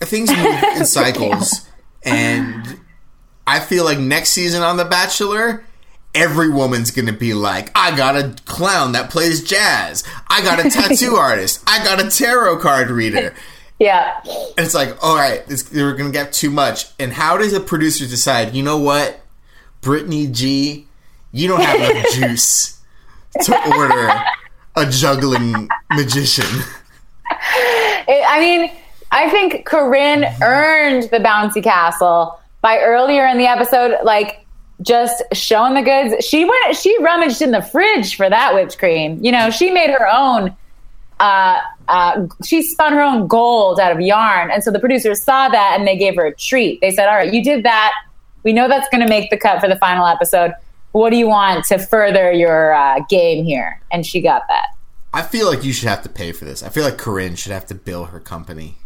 things 0.00 0.30
move 0.30 0.62
in 0.76 0.86
cycles, 0.86 1.68
and 2.02 2.80
I 3.46 3.60
feel 3.60 3.84
like 3.84 3.98
next 3.98 4.30
season 4.30 4.62
on 4.62 4.78
The 4.78 4.86
Bachelor, 4.86 5.64
every 6.14 6.50
woman's 6.50 6.90
gonna 6.90 7.12
be 7.12 7.34
like, 7.34 7.70
I 7.74 7.96
got 7.96 8.16
a 8.16 8.34
clown 8.44 8.92
that 8.92 9.10
plays 9.10 9.42
jazz. 9.42 10.04
I 10.28 10.42
got 10.42 10.64
a 10.64 10.70
tattoo 10.70 11.14
artist. 11.16 11.62
I 11.66 11.84
got 11.84 12.04
a 12.04 12.10
tarot 12.10 12.58
card 12.58 12.90
reader. 12.90 13.34
Yeah. 13.78 14.20
And 14.24 14.64
it's 14.64 14.74
like, 14.74 14.96
all 15.02 15.16
right, 15.16 15.44
this, 15.48 15.72
we're 15.72 15.96
gonna 15.96 16.12
get 16.12 16.32
too 16.32 16.50
much. 16.50 16.86
And 17.00 17.12
how 17.12 17.36
does 17.36 17.52
a 17.52 17.58
producer 17.58 18.06
decide? 18.06 18.54
You 18.54 18.62
know 18.62 18.78
what, 18.78 19.20
Brittany 19.80 20.28
G, 20.28 20.86
you 21.32 21.48
don't 21.48 21.60
have 21.60 21.90
enough 21.90 22.12
juice 22.12 22.80
to 23.42 23.76
order 23.76 24.08
a 24.76 24.88
juggling 24.88 25.68
magician. 25.90 26.46
It, 28.06 28.24
I 28.28 28.38
mean, 28.38 28.70
I 29.10 29.28
think 29.30 29.66
Corinne 29.66 30.26
earned 30.40 31.10
the 31.10 31.18
bouncy 31.18 31.62
castle 31.62 32.38
by 32.60 32.78
earlier 32.78 33.26
in 33.26 33.36
the 33.36 33.46
episode, 33.46 33.98
like 34.04 34.41
just 34.82 35.22
showing 35.32 35.74
the 35.74 35.82
goods. 35.82 36.24
She 36.24 36.44
went, 36.44 36.76
she 36.76 36.96
rummaged 37.02 37.42
in 37.42 37.50
the 37.50 37.62
fridge 37.62 38.16
for 38.16 38.28
that 38.28 38.54
whipped 38.54 38.78
cream. 38.78 39.22
You 39.22 39.32
know, 39.32 39.50
she 39.50 39.70
made 39.70 39.90
her 39.90 40.08
own. 40.10 40.56
Uh, 41.20 41.60
uh, 41.88 42.26
she 42.44 42.62
spun 42.62 42.92
her 42.92 43.02
own 43.02 43.28
gold 43.28 43.78
out 43.78 43.92
of 43.92 44.00
yarn, 44.00 44.50
and 44.50 44.64
so 44.64 44.70
the 44.70 44.80
producers 44.80 45.22
saw 45.22 45.48
that 45.48 45.76
and 45.78 45.86
they 45.86 45.96
gave 45.96 46.16
her 46.16 46.26
a 46.26 46.34
treat. 46.34 46.80
They 46.80 46.90
said, 46.90 47.08
"All 47.08 47.14
right, 47.14 47.32
you 47.32 47.44
did 47.44 47.64
that. 47.64 47.92
We 48.42 48.52
know 48.52 48.66
that's 48.66 48.88
going 48.88 49.02
to 49.02 49.08
make 49.08 49.30
the 49.30 49.36
cut 49.36 49.60
for 49.60 49.68
the 49.68 49.76
final 49.76 50.06
episode. 50.06 50.52
What 50.92 51.10
do 51.10 51.16
you 51.16 51.28
want 51.28 51.64
to 51.66 51.78
further 51.78 52.32
your 52.32 52.74
uh, 52.74 53.00
game 53.08 53.44
here?" 53.44 53.80
And 53.92 54.04
she 54.04 54.20
got 54.20 54.48
that. 54.48 54.68
I 55.14 55.22
feel 55.22 55.46
like 55.46 55.62
you 55.62 55.72
should 55.72 55.88
have 55.88 56.02
to 56.02 56.08
pay 56.08 56.32
for 56.32 56.44
this. 56.44 56.62
I 56.62 56.70
feel 56.70 56.84
like 56.84 56.98
Corinne 56.98 57.36
should 57.36 57.52
have 57.52 57.66
to 57.66 57.74
bill 57.74 58.06
her 58.06 58.18
company, 58.18 58.78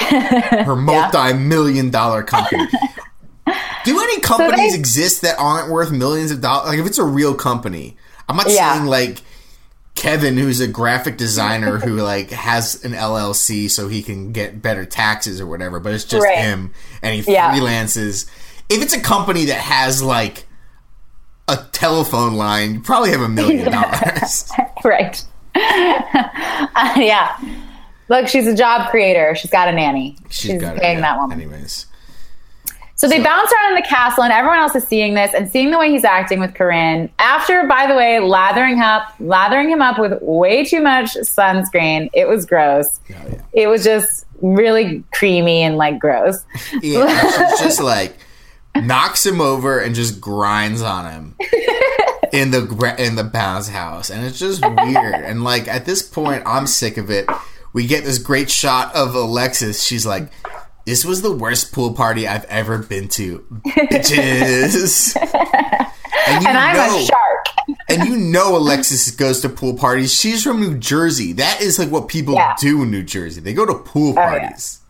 her 0.00 0.74
multi-million 0.76 1.90
dollar 1.90 2.22
company. 2.22 2.66
Do 3.84 4.00
any 4.00 4.20
companies 4.20 4.72
so 4.72 4.76
they, 4.76 4.78
exist 4.78 5.22
that 5.22 5.38
aren't 5.38 5.70
worth 5.70 5.90
millions 5.90 6.30
of 6.30 6.40
dollars? 6.40 6.70
Like 6.70 6.78
if 6.78 6.86
it's 6.86 6.98
a 6.98 7.04
real 7.04 7.34
company, 7.34 7.96
I'm 8.28 8.36
not 8.36 8.50
yeah. 8.50 8.74
saying 8.74 8.86
like 8.86 9.20
Kevin, 9.94 10.36
who's 10.36 10.60
a 10.60 10.66
graphic 10.66 11.16
designer 11.16 11.78
who 11.78 11.96
like 12.02 12.30
has 12.30 12.84
an 12.84 12.92
LLC 12.92 13.70
so 13.70 13.88
he 13.88 14.02
can 14.02 14.32
get 14.32 14.60
better 14.60 14.84
taxes 14.84 15.40
or 15.40 15.46
whatever, 15.46 15.80
but 15.80 15.94
it's 15.94 16.04
just 16.04 16.24
right. 16.24 16.38
him 16.38 16.72
and 17.02 17.14
he 17.14 17.32
yeah. 17.32 17.54
freelances. 17.54 18.28
If 18.68 18.82
it's 18.82 18.94
a 18.94 19.00
company 19.00 19.46
that 19.46 19.60
has 19.60 20.02
like 20.02 20.46
a 21.48 21.58
telephone 21.72 22.34
line, 22.34 22.74
you 22.74 22.80
probably 22.80 23.10
have 23.10 23.20
a 23.20 23.28
million 23.30 23.70
dollars. 23.70 24.50
right. 24.84 25.24
uh, 25.54 26.94
yeah. 26.96 27.38
Look, 28.08 28.28
she's 28.28 28.46
a 28.46 28.54
job 28.54 28.90
creator. 28.90 29.34
She's 29.34 29.50
got 29.50 29.68
a 29.68 29.72
nanny. 29.72 30.16
she's, 30.28 30.52
she's 30.52 30.62
paying 30.78 31.00
that 31.00 31.18
woman. 31.18 31.40
Anyways. 31.40 31.86
So 33.04 33.10
they 33.10 33.22
bounce 33.22 33.52
around 33.52 33.76
in 33.76 33.82
the 33.82 33.86
castle, 33.86 34.24
and 34.24 34.32
everyone 34.32 34.60
else 34.60 34.74
is 34.74 34.84
seeing 34.84 35.12
this 35.12 35.34
and 35.34 35.46
seeing 35.50 35.70
the 35.70 35.78
way 35.78 35.90
he's 35.90 36.04
acting 36.04 36.40
with 36.40 36.54
Corinne. 36.54 37.10
After, 37.18 37.66
by 37.66 37.86
the 37.86 37.94
way, 37.94 38.18
lathering 38.18 38.80
up, 38.80 39.12
lathering 39.20 39.68
him 39.68 39.82
up 39.82 39.98
with 39.98 40.18
way 40.22 40.64
too 40.64 40.80
much 40.80 41.12
sunscreen. 41.16 42.08
It 42.14 42.26
was 42.26 42.46
gross. 42.46 43.00
Oh, 43.10 43.14
yeah. 43.28 43.42
It 43.52 43.66
was 43.66 43.84
just 43.84 44.24
really 44.40 45.04
creamy 45.12 45.60
and 45.60 45.76
like 45.76 45.98
gross. 45.98 46.46
Yeah, 46.80 47.20
she's 47.50 47.60
just 47.60 47.82
like 47.82 48.16
knocks 48.74 49.26
him 49.26 49.38
over 49.38 49.80
and 49.80 49.94
just 49.94 50.18
grinds 50.18 50.80
on 50.80 51.12
him 51.12 51.36
in 52.32 52.52
the 52.52 52.94
in 52.98 53.16
the 53.16 53.24
bounce 53.24 53.68
house, 53.68 54.08
and 54.08 54.24
it's 54.24 54.38
just 54.38 54.62
weird. 54.62 55.14
and 55.14 55.44
like 55.44 55.68
at 55.68 55.84
this 55.84 56.02
point, 56.02 56.42
I'm 56.46 56.66
sick 56.66 56.96
of 56.96 57.10
it. 57.10 57.28
We 57.74 57.86
get 57.86 58.04
this 58.04 58.16
great 58.16 58.50
shot 58.50 58.94
of 58.94 59.14
Alexis. 59.14 59.82
She's 59.82 60.06
like 60.06 60.30
this 60.84 61.04
was 61.04 61.22
the 61.22 61.32
worst 61.32 61.72
pool 61.72 61.94
party 61.94 62.28
I've 62.28 62.44
ever 62.44 62.78
been 62.78 63.08
to, 63.08 63.40
bitches. 63.64 65.16
and, 66.26 66.46
and 66.46 66.58
I'm 66.58 66.76
know, 66.76 66.98
a 66.98 67.04
shark. 67.04 67.46
and 67.88 68.08
you 68.08 68.16
know 68.16 68.56
Alexis 68.56 69.10
goes 69.12 69.40
to 69.40 69.48
pool 69.48 69.76
parties. 69.76 70.12
She's 70.12 70.42
from 70.42 70.60
New 70.60 70.76
Jersey. 70.76 71.32
That 71.32 71.60
is 71.60 71.78
like 71.78 71.90
what 71.90 72.08
people 72.08 72.34
yeah. 72.34 72.54
do 72.58 72.82
in 72.82 72.90
New 72.90 73.02
Jersey. 73.02 73.40
They 73.40 73.54
go 73.54 73.64
to 73.64 73.74
pool 73.74 74.14
parties. 74.14 74.80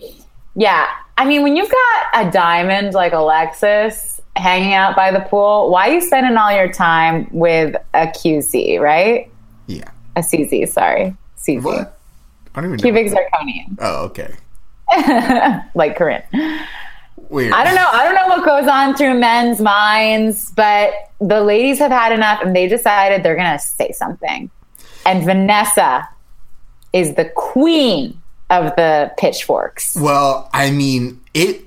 Oh, 0.00 0.06
yeah. 0.06 0.24
yeah. 0.56 0.86
I 1.18 1.24
mean, 1.24 1.42
when 1.42 1.56
you've 1.56 1.70
got 1.70 2.26
a 2.26 2.30
diamond 2.30 2.94
like 2.94 3.12
Alexis 3.12 4.20
hanging 4.34 4.74
out 4.74 4.96
by 4.96 5.12
the 5.12 5.20
pool, 5.20 5.70
why 5.70 5.88
are 5.88 5.92
you 5.92 6.00
spending 6.02 6.36
all 6.36 6.52
your 6.52 6.72
time 6.72 7.28
with 7.30 7.74
a 7.94 8.06
QC, 8.08 8.80
right? 8.80 9.30
Yeah. 9.66 9.90
A 10.16 10.20
CZ, 10.20 10.68
sorry. 10.68 11.16
CZ. 11.38 11.62
What? 11.62 11.98
I 12.54 12.60
don't 12.60 12.70
even 12.70 12.78
Cubic 12.80 13.06
zirconium. 13.12 13.76
Oh, 13.78 14.04
okay. 14.06 14.34
like 15.74 15.96
Corinne. 15.96 16.22
Weird. 17.28 17.52
I 17.52 17.64
don't 17.64 17.74
know. 17.74 17.88
I 17.90 18.04
don't 18.04 18.14
know 18.14 18.28
what 18.28 18.44
goes 18.44 18.68
on 18.68 18.94
through 18.94 19.18
men's 19.18 19.60
minds, 19.60 20.52
but 20.52 20.92
the 21.20 21.42
ladies 21.42 21.78
have 21.78 21.90
had 21.90 22.12
enough 22.12 22.40
and 22.42 22.54
they 22.54 22.68
decided 22.68 23.22
they're 23.22 23.36
going 23.36 23.52
to 23.52 23.58
say 23.58 23.92
something. 23.92 24.50
And 25.04 25.24
Vanessa 25.24 26.08
is 26.92 27.14
the 27.14 27.24
queen 27.34 28.20
of 28.50 28.76
the 28.76 29.12
pitchforks. 29.18 29.96
Well, 29.96 30.48
I 30.52 30.70
mean, 30.70 31.20
it 31.34 31.62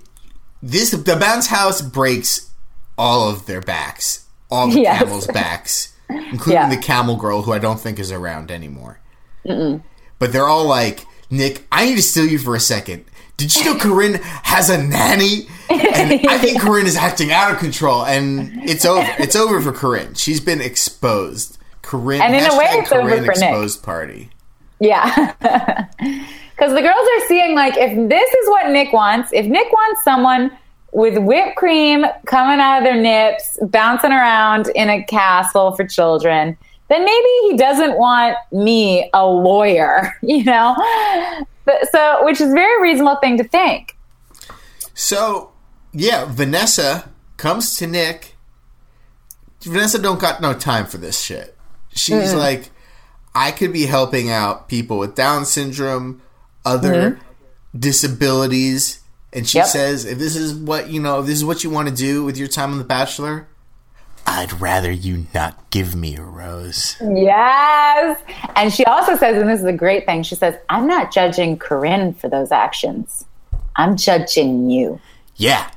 this 0.61 0.91
the 0.91 1.15
bounce 1.15 1.47
house 1.47 1.81
breaks 1.81 2.51
all 2.97 3.29
of 3.29 3.45
their 3.45 3.61
backs, 3.61 4.25
all 4.49 4.69
the 4.69 4.81
yes. 4.81 4.99
camels' 4.99 5.27
backs, 5.27 5.93
including 6.09 6.53
yeah. 6.53 6.69
the 6.69 6.77
camel 6.77 7.15
girl 7.15 7.41
who 7.41 7.53
I 7.53 7.59
don't 7.59 7.79
think 7.79 7.99
is 7.99 8.11
around 8.11 8.51
anymore. 8.51 8.99
Mm-mm. 9.45 9.81
But 10.19 10.33
they're 10.33 10.47
all 10.47 10.65
like, 10.65 11.05
Nick, 11.29 11.65
I 11.71 11.85
need 11.85 11.95
to 11.95 12.01
steal 12.01 12.25
you 12.25 12.39
for 12.39 12.55
a 12.55 12.59
second. 12.59 13.05
Did 13.37 13.55
you 13.55 13.63
know 13.63 13.77
Corinne 13.77 14.15
has 14.21 14.69
a 14.69 14.77
nanny? 14.77 15.47
And 15.69 16.27
I 16.27 16.37
think 16.37 16.59
Corinne 16.61 16.87
is 16.87 16.97
acting 16.97 17.31
out 17.31 17.53
of 17.53 17.59
control, 17.59 18.03
and 18.03 18.51
it's 18.69 18.83
over. 18.83 19.07
It's 19.17 19.35
over 19.35 19.61
for 19.61 19.71
Corinne. 19.71 20.15
She's 20.15 20.41
been 20.41 20.59
exposed. 20.59 21.57
Corinne, 21.81 22.21
and 22.21 22.35
in 22.35 22.43
a 22.45 22.57
way, 22.57 22.65
it's 22.71 22.89
Corinne 22.89 23.05
over 23.05 23.25
for 23.25 23.31
exposed 23.31 23.79
Nick. 23.79 23.85
party. 23.85 24.29
Yeah, 24.81 25.33
because 25.39 26.73
the 26.73 26.81
girls 26.81 27.07
are 27.07 27.27
seeing 27.27 27.55
like 27.55 27.75
if 27.77 28.09
this 28.09 28.33
is 28.33 28.49
what 28.49 28.69
Nick 28.71 28.91
wants. 28.91 29.31
If 29.31 29.45
Nick 29.45 29.71
wants 29.71 30.03
someone 30.03 30.51
with 30.91 31.17
whipped 31.17 31.55
cream 31.55 32.05
coming 32.25 32.59
out 32.59 32.79
of 32.79 32.83
their 32.83 32.99
nips, 32.99 33.57
bouncing 33.61 34.11
around 34.11 34.67
in 34.75 34.89
a 34.89 35.03
castle 35.03 35.75
for 35.75 35.87
children, 35.87 36.57
then 36.89 37.05
maybe 37.05 37.27
he 37.43 37.57
doesn't 37.57 37.97
want 37.97 38.37
me, 38.51 39.09
a 39.13 39.25
lawyer, 39.25 40.15
you 40.21 40.43
know? 40.43 40.75
So, 41.91 42.25
which 42.25 42.41
is 42.41 42.51
a 42.51 42.53
very 42.53 42.81
reasonable 42.81 43.17
thing 43.17 43.37
to 43.37 43.43
think. 43.43 43.95
So, 44.95 45.51
yeah, 45.93 46.25
Vanessa 46.25 47.09
comes 47.37 47.77
to 47.77 47.87
Nick. 47.87 48.35
Vanessa 49.61 49.99
don't 49.99 50.19
got 50.19 50.41
no 50.41 50.53
time 50.53 50.85
for 50.85 50.97
this 50.97 51.21
shit. 51.21 51.55
She's 51.89 52.33
mm. 52.33 52.37
like, 52.37 52.71
I 53.35 53.51
could 53.51 53.71
be 53.71 53.85
helping 53.85 54.29
out 54.29 54.67
people 54.67 54.97
with 54.97 55.15
Down 55.15 55.45
syndrome, 55.45 56.21
other 56.65 57.11
mm-hmm. 57.11 57.79
disabilities, 57.79 59.01
and 59.31 59.47
she 59.47 59.59
yep. 59.59 59.67
says, 59.67 60.05
if 60.05 60.17
this 60.17 60.35
is 60.35 60.53
what 60.53 60.89
you 60.89 60.99
know, 60.99 61.19
if 61.19 61.27
this 61.27 61.35
is 61.35 61.45
what 61.45 61.63
you 61.63 61.69
want 61.69 61.87
to 61.87 61.93
do 61.93 62.23
with 62.23 62.37
your 62.37 62.47
time 62.47 62.71
on 62.71 62.77
The 62.79 62.83
Bachelor, 62.83 63.47
I'd 64.31 64.61
rather 64.61 64.91
you 64.91 65.25
not 65.33 65.71
give 65.71 65.95
me 65.95 66.15
a 66.15 66.21
rose. 66.21 66.95
Yes. 67.01 68.21
And 68.55 68.71
she 68.71 68.85
also 68.85 69.17
says, 69.17 69.41
and 69.41 69.49
this 69.49 69.59
is 69.59 69.65
a 69.65 69.73
great 69.73 70.05
thing, 70.05 70.21
she 70.21 70.35
says, 70.35 70.55
I'm 70.69 70.85
not 70.85 71.11
judging 71.11 71.57
Corinne 71.57 72.13
for 72.13 72.29
those 72.29 72.51
actions. 72.51 73.25
I'm 73.75 73.97
judging 73.97 74.69
you. 74.69 75.01
Yeah. 75.35 75.71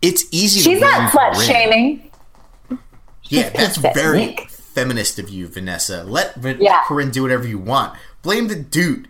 It's 0.00 0.24
easy 0.30 0.60
She's 0.60 0.80
not 0.80 1.10
slut 1.10 1.44
shaming. 1.44 2.08
Yeah, 3.24 3.48
that's 3.54 3.78
very 3.78 4.36
feminist 4.48 5.18
of 5.18 5.28
you, 5.28 5.48
Vanessa. 5.48 6.04
Let 6.04 6.36
yeah. 6.60 6.84
Corinne 6.84 7.10
do 7.10 7.22
whatever 7.22 7.48
you 7.48 7.58
want. 7.58 7.98
Blame 8.22 8.46
the 8.46 8.54
dude. 8.54 9.08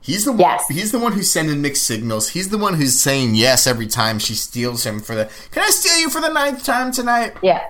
He's 0.00 0.24
the 0.24 0.34
yes. 0.34 0.64
one, 0.68 0.76
he's 0.76 0.90
the 0.90 0.98
one 0.98 1.12
who's 1.12 1.30
sending 1.30 1.62
mixed 1.62 1.84
signals. 1.84 2.30
He's 2.30 2.48
the 2.48 2.58
one 2.58 2.74
who's 2.74 2.98
saying 2.98 3.36
yes 3.36 3.68
every 3.68 3.86
time 3.86 4.18
she 4.18 4.34
steals 4.34 4.84
him 4.84 4.98
for 4.98 5.14
the. 5.14 5.30
Can 5.52 5.62
I 5.62 5.70
steal 5.70 5.98
you 6.00 6.10
for 6.10 6.20
the 6.20 6.32
ninth 6.32 6.64
time 6.64 6.90
tonight? 6.90 7.34
Yeah 7.42 7.62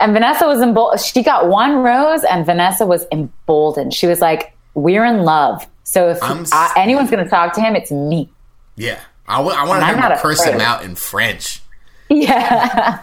and 0.00 0.12
Vanessa 0.12 0.46
was 0.46 0.60
emboldened. 0.60 1.00
She 1.00 1.22
got 1.22 1.48
one 1.48 1.76
rose, 1.76 2.24
and 2.24 2.44
Vanessa 2.44 2.86
was 2.86 3.06
emboldened. 3.12 3.94
She 3.94 4.06
was 4.06 4.20
like, 4.20 4.56
"We're 4.74 5.04
in 5.04 5.24
love." 5.24 5.66
So 5.84 6.08
if 6.08 6.18
I, 6.22 6.72
anyone's 6.76 7.10
going 7.10 7.24
to 7.24 7.30
talk 7.30 7.52
to 7.54 7.60
him, 7.60 7.76
it's 7.76 7.90
me. 7.90 8.30
Yeah, 8.76 9.00
I, 9.26 9.38
w- 9.38 9.56
I 9.56 9.66
want 9.66 9.84
him 9.84 9.96
to 9.96 10.18
curse 10.20 10.42
him 10.44 10.60
out 10.60 10.84
in 10.84 10.94
French. 10.94 11.60
Yeah. 12.08 13.00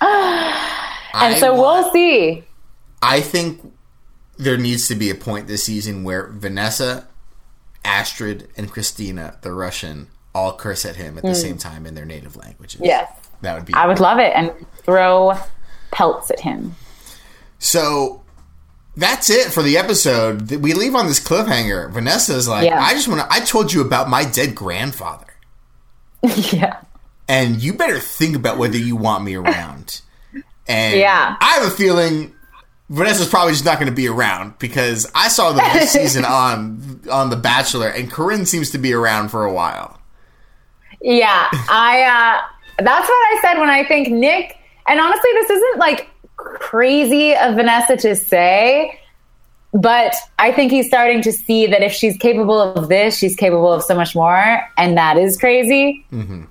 and 0.00 1.38
so 1.38 1.54
want, 1.54 1.84
we'll 1.84 1.92
see. 1.92 2.44
I 3.02 3.20
think 3.20 3.72
there 4.38 4.56
needs 4.56 4.88
to 4.88 4.94
be 4.94 5.10
a 5.10 5.14
point 5.14 5.46
this 5.46 5.64
season 5.64 6.04
where 6.04 6.28
Vanessa, 6.28 7.06
Astrid, 7.84 8.48
and 8.56 8.70
Christina, 8.70 9.38
the 9.42 9.52
Russian, 9.52 10.08
all 10.34 10.56
curse 10.56 10.84
at 10.84 10.96
him 10.96 11.18
at 11.18 11.24
the 11.24 11.30
mm. 11.30 11.36
same 11.36 11.58
time 11.58 11.86
in 11.86 11.94
their 11.94 12.06
native 12.06 12.36
languages. 12.36 12.80
Yes. 12.82 13.10
That 13.42 13.54
would 13.56 13.66
be. 13.66 13.74
I 13.74 13.86
would 13.86 14.00
love 14.00 14.18
it 14.18 14.32
and 14.34 14.52
throw 14.84 15.36
pelts 15.92 16.30
at 16.30 16.40
him. 16.40 16.74
So 17.58 18.22
that's 18.96 19.30
it 19.30 19.52
for 19.52 19.62
the 19.62 19.78
episode. 19.78 20.50
We 20.50 20.74
leave 20.74 20.94
on 20.94 21.06
this 21.06 21.20
cliffhanger. 21.20 21.90
Vanessa's 21.92 22.48
like, 22.48 22.66
yeah. 22.66 22.80
I 22.82 22.92
just 22.94 23.06
want 23.06 23.20
to, 23.20 23.32
I 23.32 23.40
told 23.40 23.72
you 23.72 23.80
about 23.80 24.08
my 24.08 24.24
dead 24.24 24.54
grandfather. 24.54 25.26
yeah. 26.52 26.80
And 27.28 27.62
you 27.62 27.72
better 27.72 28.00
think 28.00 28.34
about 28.34 28.58
whether 28.58 28.76
you 28.76 28.96
want 28.96 29.24
me 29.24 29.34
around. 29.34 30.00
And 30.68 30.96
yeah. 30.96 31.36
I 31.40 31.54
have 31.54 31.66
a 31.66 31.74
feeling 31.74 32.32
Vanessa's 32.88 33.28
probably 33.28 33.52
just 33.52 33.64
not 33.64 33.78
going 33.80 33.90
to 33.90 33.94
be 33.94 34.06
around 34.06 34.58
because 34.60 35.10
I 35.12 35.26
saw 35.26 35.52
the 35.52 35.80
season 35.86 36.24
on 36.24 37.00
on 37.10 37.30
The 37.30 37.36
Bachelor, 37.36 37.88
and 37.88 38.10
Corinne 38.10 38.46
seems 38.46 38.70
to 38.70 38.78
be 38.78 38.92
around 38.92 39.30
for 39.30 39.44
a 39.44 39.52
while. 39.52 39.98
Yeah, 41.00 41.48
I. 41.52 42.02
uh 42.04 42.82
That's 42.84 43.08
what 43.08 43.14
I 43.14 43.38
said 43.42 43.58
when 43.58 43.70
I 43.70 43.84
think 43.84 44.08
Nick 44.08 44.56
and 44.86 45.00
honestly, 45.00 45.30
this 45.34 45.50
isn't 45.50 45.78
like 45.78 46.08
crazy 46.36 47.34
of 47.34 47.54
Vanessa 47.54 47.96
to 47.96 48.16
say, 48.16 48.98
but 49.72 50.14
I 50.38 50.52
think 50.52 50.70
he's 50.70 50.86
starting 50.86 51.22
to 51.22 51.32
see 51.32 51.66
that 51.66 51.82
if 51.82 51.92
she's 51.92 52.16
capable 52.16 52.60
of 52.60 52.88
this, 52.88 53.16
she's 53.16 53.36
capable 53.36 53.72
of 53.72 53.82
so 53.82 53.94
much 53.94 54.14
more. 54.14 54.62
And 54.76 54.96
that 54.98 55.16
is 55.16 55.38
crazy. 55.38 56.04
Mm-hmm. 56.12 56.44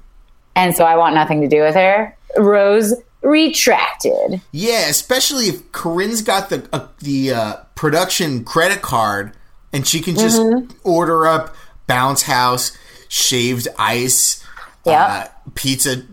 And 0.56 0.76
so 0.76 0.86
I 0.86 0.98
want 0.98 1.16
nothing 1.16 1.42
to 1.42 1.48
do 1.48 1.62
with 1.62 1.76
her. 1.76 2.18
Rose 2.38 2.94
retracted. 3.22 4.42
Yeah, 4.52 4.88
especially 4.90 5.46
if 5.46 5.72
Corinne's 5.72 6.22
got 6.22 6.50
the 6.50 6.68
uh, 6.74 6.88
the 7.00 7.32
uh, 7.32 7.56
production 7.76 8.44
credit 8.44 8.82
card 8.82 9.34
and 9.72 9.88
she 9.88 10.02
can 10.02 10.16
just 10.16 10.42
mm-hmm. 10.42 10.72
order 10.84 11.28
up 11.28 11.56
bounce 11.88 12.24
house, 12.24 12.78
shaved 13.08 13.68
ice, 13.78 14.46
yep. 14.86 15.10
uh, 15.10 15.28
pizza 15.56 16.04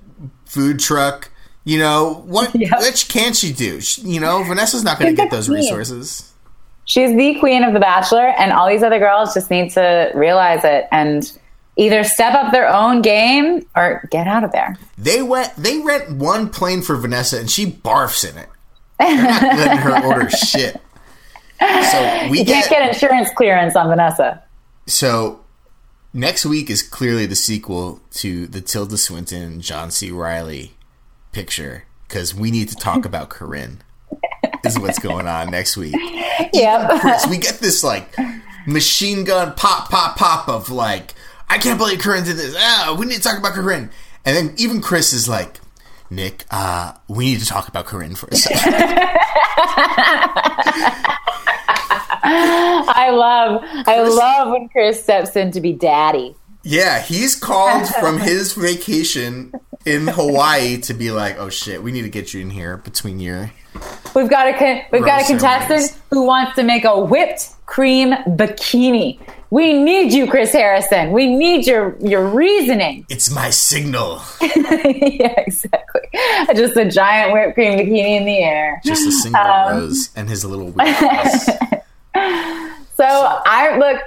food 0.44 0.78
truck. 0.78 1.30
You 1.68 1.78
know 1.78 2.24
what? 2.26 2.54
Yep. 2.58 2.80
Which 2.80 3.08
can 3.08 3.34
she 3.34 3.52
do? 3.52 3.82
She, 3.82 4.00
you 4.00 4.20
know, 4.20 4.42
Vanessa's 4.42 4.82
not 4.82 4.98
going 4.98 5.14
to 5.14 5.22
get 5.22 5.30
those 5.30 5.50
resources. 5.50 6.32
She's 6.86 7.14
the 7.14 7.38
queen 7.38 7.62
of 7.62 7.74
the 7.74 7.78
Bachelor, 7.78 8.26
and 8.26 8.52
all 8.52 8.66
these 8.66 8.82
other 8.82 8.98
girls 8.98 9.34
just 9.34 9.50
need 9.50 9.70
to 9.72 10.10
realize 10.14 10.64
it 10.64 10.86
and 10.90 11.30
either 11.76 12.04
step 12.04 12.32
up 12.32 12.52
their 12.52 12.66
own 12.66 13.02
game 13.02 13.66
or 13.76 14.02
get 14.10 14.26
out 14.26 14.44
of 14.44 14.52
there. 14.52 14.78
They 14.96 15.20
went. 15.20 15.54
They 15.56 15.78
rent 15.78 16.10
one 16.10 16.48
plane 16.48 16.80
for 16.80 16.96
Vanessa, 16.96 17.38
and 17.38 17.50
she 17.50 17.70
barfs 17.70 18.28
in 18.28 18.38
it. 18.38 18.48
They're 18.98 19.24
not 19.24 19.42
letting 19.42 19.78
her 19.78 20.06
order 20.06 20.30
shit. 20.30 20.80
So 21.60 22.28
we 22.30 22.38
you 22.38 22.44
get, 22.46 22.64
can't 22.64 22.70
get 22.70 22.94
insurance 22.94 23.28
clearance 23.36 23.76
on 23.76 23.88
Vanessa. 23.88 24.42
So 24.86 25.44
next 26.14 26.46
week 26.46 26.70
is 26.70 26.82
clearly 26.82 27.26
the 27.26 27.36
sequel 27.36 28.00
to 28.12 28.46
the 28.46 28.62
Tilda 28.62 28.96
Swinton 28.96 29.60
John 29.60 29.90
C. 29.90 30.10
Reilly 30.10 30.72
picture 31.38 31.84
because 32.08 32.34
we 32.34 32.50
need 32.50 32.68
to 32.68 32.74
talk 32.74 33.04
about 33.04 33.28
Corinne. 33.28 33.80
is 34.64 34.76
what's 34.76 34.98
going 34.98 35.28
on 35.28 35.50
next 35.50 35.76
week. 35.76 35.94
Yeah, 36.52 36.98
Chris, 37.00 37.26
we 37.26 37.36
get 37.36 37.58
this 37.58 37.82
like 37.82 38.16
machine 38.64 39.24
gun 39.24 39.54
pop, 39.54 39.90
pop, 39.90 40.16
pop 40.16 40.48
of 40.48 40.70
like, 40.70 41.14
I 41.48 41.58
can't 41.58 41.78
believe 41.78 41.98
Corinne 41.98 42.24
did 42.24 42.36
this. 42.36 42.54
Ah, 42.56 42.96
we 42.98 43.06
need 43.06 43.16
to 43.16 43.22
talk 43.22 43.38
about 43.38 43.54
Corinne. 43.54 43.90
And 44.24 44.36
then 44.36 44.54
even 44.56 44.80
Chris 44.80 45.12
is 45.12 45.28
like, 45.28 45.58
Nick, 46.10 46.44
uh, 46.50 46.94
we 47.08 47.24
need 47.26 47.40
to 47.40 47.46
talk 47.46 47.66
about 47.66 47.86
Corinne 47.86 48.14
for 48.14 48.28
a 48.28 48.36
second. 48.36 48.72
I 52.24 53.10
love, 53.12 53.62
I 53.86 54.02
love 54.02 54.52
when 54.52 54.68
Chris 54.68 55.02
steps 55.02 55.34
in 55.34 55.50
to 55.52 55.60
be 55.60 55.72
daddy. 55.72 56.36
Yeah, 56.62 57.00
he's 57.00 57.34
called 57.34 57.88
from 57.88 58.18
his 58.18 58.52
vacation 58.52 59.52
in 59.84 60.06
Hawaii 60.06 60.78
to 60.78 60.94
be 60.94 61.10
like, 61.10 61.38
oh 61.38 61.50
shit, 61.50 61.82
we 61.82 61.92
need 61.92 62.02
to 62.02 62.08
get 62.08 62.34
you 62.34 62.40
in 62.40 62.50
here 62.50 62.76
between 62.76 63.20
your. 63.20 63.52
We've 64.14 64.28
got 64.28 64.48
a 64.48 64.86
we've 64.90 65.04
got 65.04 65.22
a 65.22 65.26
contestant 65.26 65.96
who 66.10 66.24
wants 66.24 66.56
to 66.56 66.62
make 66.62 66.84
a 66.84 67.00
whipped 67.00 67.54
cream 67.66 68.12
bikini. 68.12 69.20
We 69.50 69.72
need 69.72 70.12
you, 70.12 70.26
Chris 70.26 70.52
Harrison. 70.52 71.12
We 71.12 71.26
need 71.26 71.66
your 71.66 71.96
your 72.00 72.26
reasoning. 72.26 73.06
It's 73.08 73.30
my 73.30 73.50
signal. 73.50 74.20
yeah, 74.42 75.34
exactly. 75.38 76.02
Just 76.54 76.76
a 76.76 76.90
giant 76.90 77.32
whipped 77.32 77.54
cream 77.54 77.78
bikini 77.78 78.18
in 78.18 78.24
the 78.24 78.38
air. 78.38 78.80
Just 78.84 79.06
a 79.06 79.12
single 79.12 79.40
um, 79.40 79.76
rose 79.76 80.10
and 80.16 80.28
his 80.28 80.44
little. 80.44 80.72
so 80.76 80.82
I 83.04 83.76
look. 83.78 84.02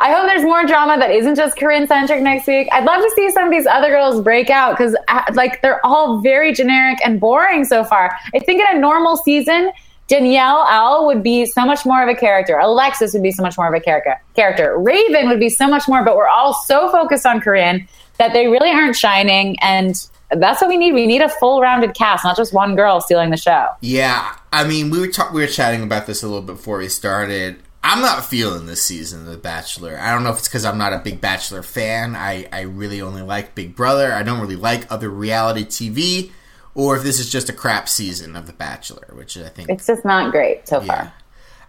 I 0.00 0.12
hope 0.12 0.28
there's 0.28 0.42
more 0.42 0.64
drama 0.64 0.96
that 0.98 1.10
isn't 1.10 1.34
just 1.34 1.58
Corinne 1.58 1.86
centric 1.88 2.22
next 2.22 2.46
week. 2.46 2.68
I'd 2.70 2.84
love 2.84 3.02
to 3.02 3.10
see 3.16 3.30
some 3.30 3.44
of 3.44 3.50
these 3.50 3.66
other 3.66 3.88
girls 3.88 4.22
break 4.22 4.48
out 4.48 4.76
because, 4.76 4.96
uh, 5.08 5.22
like, 5.34 5.60
they're 5.60 5.84
all 5.84 6.20
very 6.20 6.52
generic 6.52 6.98
and 7.04 7.18
boring 7.18 7.64
so 7.64 7.82
far. 7.82 8.14
I 8.34 8.38
think 8.38 8.60
in 8.60 8.76
a 8.76 8.78
normal 8.78 9.16
season, 9.16 9.72
Danielle 10.06 10.64
L 10.68 11.06
would 11.06 11.22
be 11.22 11.46
so 11.46 11.66
much 11.66 11.84
more 11.84 12.02
of 12.02 12.08
a 12.08 12.14
character. 12.14 12.58
Alexis 12.58 13.12
would 13.12 13.22
be 13.22 13.32
so 13.32 13.42
much 13.42 13.58
more 13.58 13.68
of 13.68 13.74
a 13.74 13.80
character. 13.80 14.14
Character. 14.34 14.78
Raven 14.78 15.28
would 15.28 15.40
be 15.40 15.50
so 15.50 15.68
much 15.68 15.88
more, 15.88 16.04
but 16.04 16.16
we're 16.16 16.28
all 16.28 16.54
so 16.54 16.90
focused 16.90 17.26
on 17.26 17.40
Corinne 17.40 17.86
that 18.18 18.32
they 18.32 18.46
really 18.46 18.70
aren't 18.70 18.96
shining. 18.96 19.58
And 19.60 19.94
that's 20.30 20.62
what 20.62 20.68
we 20.68 20.76
need. 20.76 20.92
We 20.92 21.06
need 21.06 21.22
a 21.22 21.28
full 21.28 21.60
rounded 21.60 21.94
cast, 21.94 22.24
not 22.24 22.36
just 22.36 22.54
one 22.54 22.76
girl 22.76 23.00
stealing 23.00 23.30
the 23.30 23.36
show. 23.36 23.66
Yeah, 23.80 24.36
I 24.52 24.64
mean, 24.64 24.90
we 24.90 25.00
were 25.00 25.08
ta- 25.08 25.30
we 25.32 25.40
were 25.40 25.46
chatting 25.46 25.82
about 25.82 26.06
this 26.06 26.22
a 26.22 26.26
little 26.26 26.42
bit 26.42 26.56
before 26.56 26.78
we 26.78 26.88
started. 26.88 27.56
I'm 27.82 28.02
not 28.02 28.24
feeling 28.24 28.66
this 28.66 28.82
season 28.82 29.20
of 29.20 29.26
The 29.26 29.38
Bachelor. 29.38 29.98
I 29.98 30.12
don't 30.12 30.24
know 30.24 30.30
if 30.30 30.38
it's 30.38 30.48
because 30.48 30.64
I'm 30.64 30.78
not 30.78 30.92
a 30.92 30.98
big 30.98 31.20
Bachelor 31.20 31.62
fan. 31.62 32.16
I, 32.16 32.46
I 32.52 32.62
really 32.62 33.00
only 33.00 33.22
like 33.22 33.54
Big 33.54 33.76
Brother. 33.76 34.12
I 34.12 34.22
don't 34.22 34.40
really 34.40 34.56
like 34.56 34.90
other 34.90 35.08
reality 35.08 35.64
TV 35.64 36.32
or 36.78 36.96
if 36.96 37.02
this 37.02 37.18
is 37.18 37.28
just 37.28 37.48
a 37.48 37.52
crap 37.52 37.88
season 37.88 38.36
of 38.36 38.46
The 38.46 38.52
Bachelor, 38.52 39.08
which 39.12 39.36
I 39.36 39.48
think 39.48 39.68
it's 39.68 39.86
just 39.86 40.04
not 40.04 40.30
great 40.30 40.68
so 40.68 40.80
yeah. 40.80 40.86
far. 40.86 41.12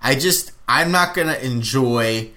I 0.04 0.16
just 0.16 0.52
I'm 0.68 0.92
not 0.92 1.16
gonna 1.16 1.34
enjoy 1.34 2.30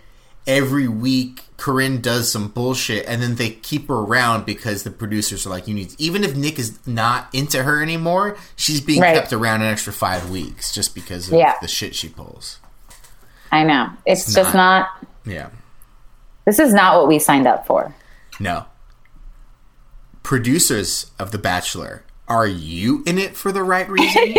every 0.46 0.88
week 0.88 1.44
Corinne 1.58 2.00
does 2.00 2.32
some 2.32 2.48
bullshit 2.48 3.06
and 3.06 3.22
then 3.22 3.36
they 3.36 3.50
keep 3.50 3.88
her 3.88 3.94
around 3.94 4.46
because 4.46 4.82
the 4.84 4.90
producers 4.90 5.46
are 5.46 5.50
like, 5.50 5.68
you 5.68 5.74
need 5.74 5.94
even 5.98 6.24
if 6.24 6.34
Nick 6.34 6.58
is 6.58 6.84
not 6.86 7.28
into 7.34 7.62
her 7.62 7.82
anymore, 7.82 8.38
she's 8.56 8.80
being 8.80 9.02
right. 9.02 9.14
kept 9.14 9.34
around 9.34 9.60
an 9.60 9.68
extra 9.68 9.92
five 9.92 10.30
weeks 10.30 10.74
just 10.74 10.94
because 10.94 11.28
of 11.28 11.34
yeah. 11.34 11.56
the 11.60 11.68
shit 11.68 11.94
she 11.94 12.08
pulls. 12.08 12.58
I 13.53 13.64
know. 13.64 13.90
It's, 14.07 14.26
it's 14.26 14.34
just 14.34 14.55
not, 14.55 14.88
not 15.03 15.09
Yeah. 15.32 15.50
This 16.46 16.59
is 16.59 16.72
not 16.72 16.96
what 16.96 17.07
we 17.07 17.18
signed 17.18 17.46
up 17.46 17.66
for. 17.66 17.94
No. 18.40 18.64
Producers 20.22 21.11
of 21.18 21.30
The 21.30 21.38
Bachelor 21.38 22.05
are 22.28 22.46
you 22.46 23.03
in 23.07 23.18
it 23.18 23.36
for 23.36 23.53
the 23.53 23.62
right 23.62 23.88
reasons? 23.88 24.36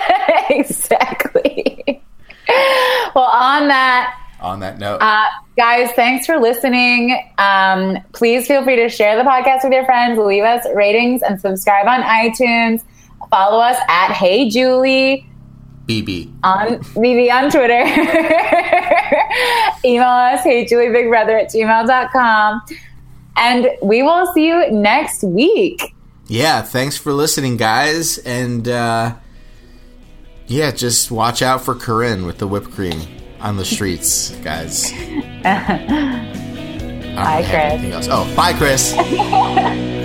exactly. 0.50 2.02
well, 3.14 3.24
on 3.24 3.68
that 3.68 4.18
on 4.40 4.60
that 4.60 4.78
note, 4.78 4.98
uh, 5.00 5.26
guys, 5.56 5.90
thanks 5.92 6.26
for 6.26 6.38
listening. 6.38 7.32
Um, 7.38 7.98
please 8.12 8.46
feel 8.46 8.62
free 8.64 8.76
to 8.76 8.88
share 8.88 9.16
the 9.16 9.28
podcast 9.28 9.64
with 9.64 9.72
your 9.72 9.84
friends, 9.84 10.18
leave 10.18 10.42
us 10.42 10.66
ratings, 10.74 11.22
and 11.22 11.40
subscribe 11.40 11.86
on 11.86 12.02
iTunes. 12.02 12.82
Follow 13.30 13.58
us 13.60 13.78
at 13.88 14.12
Hey 14.12 14.48
Julie. 14.48 15.28
BB. 15.86 16.32
On 16.42 16.78
BB 16.94 17.32
on 17.32 17.50
Twitter. 17.50 17.84
Email 19.88 20.08
us, 20.08 20.44
hey 20.44 20.66
Julie 20.66 20.90
Big 20.90 21.08
Brother 21.08 21.38
at 21.38 21.50
gmail.com. 21.50 22.62
And 23.36 23.68
we 23.82 24.02
will 24.02 24.32
see 24.32 24.46
you 24.46 24.70
next 24.70 25.24
week 25.24 25.94
yeah, 26.26 26.62
thanks 26.62 26.96
for 26.96 27.12
listening, 27.12 27.56
guys. 27.56 28.18
And 28.18 28.68
uh, 28.68 29.14
yeah, 30.46 30.70
just 30.70 31.10
watch 31.10 31.42
out 31.42 31.62
for 31.62 31.74
Corinne 31.74 32.26
with 32.26 32.38
the 32.38 32.46
whipped 32.46 32.70
cream 32.70 33.00
on 33.40 33.56
the 33.56 33.64
streets, 33.64 34.30
guys. 34.36 34.90
bye, 35.42 37.44
Chris. 37.48 38.08
Oh, 38.10 38.32
bye, 38.34 38.52
Chris. 38.54 38.94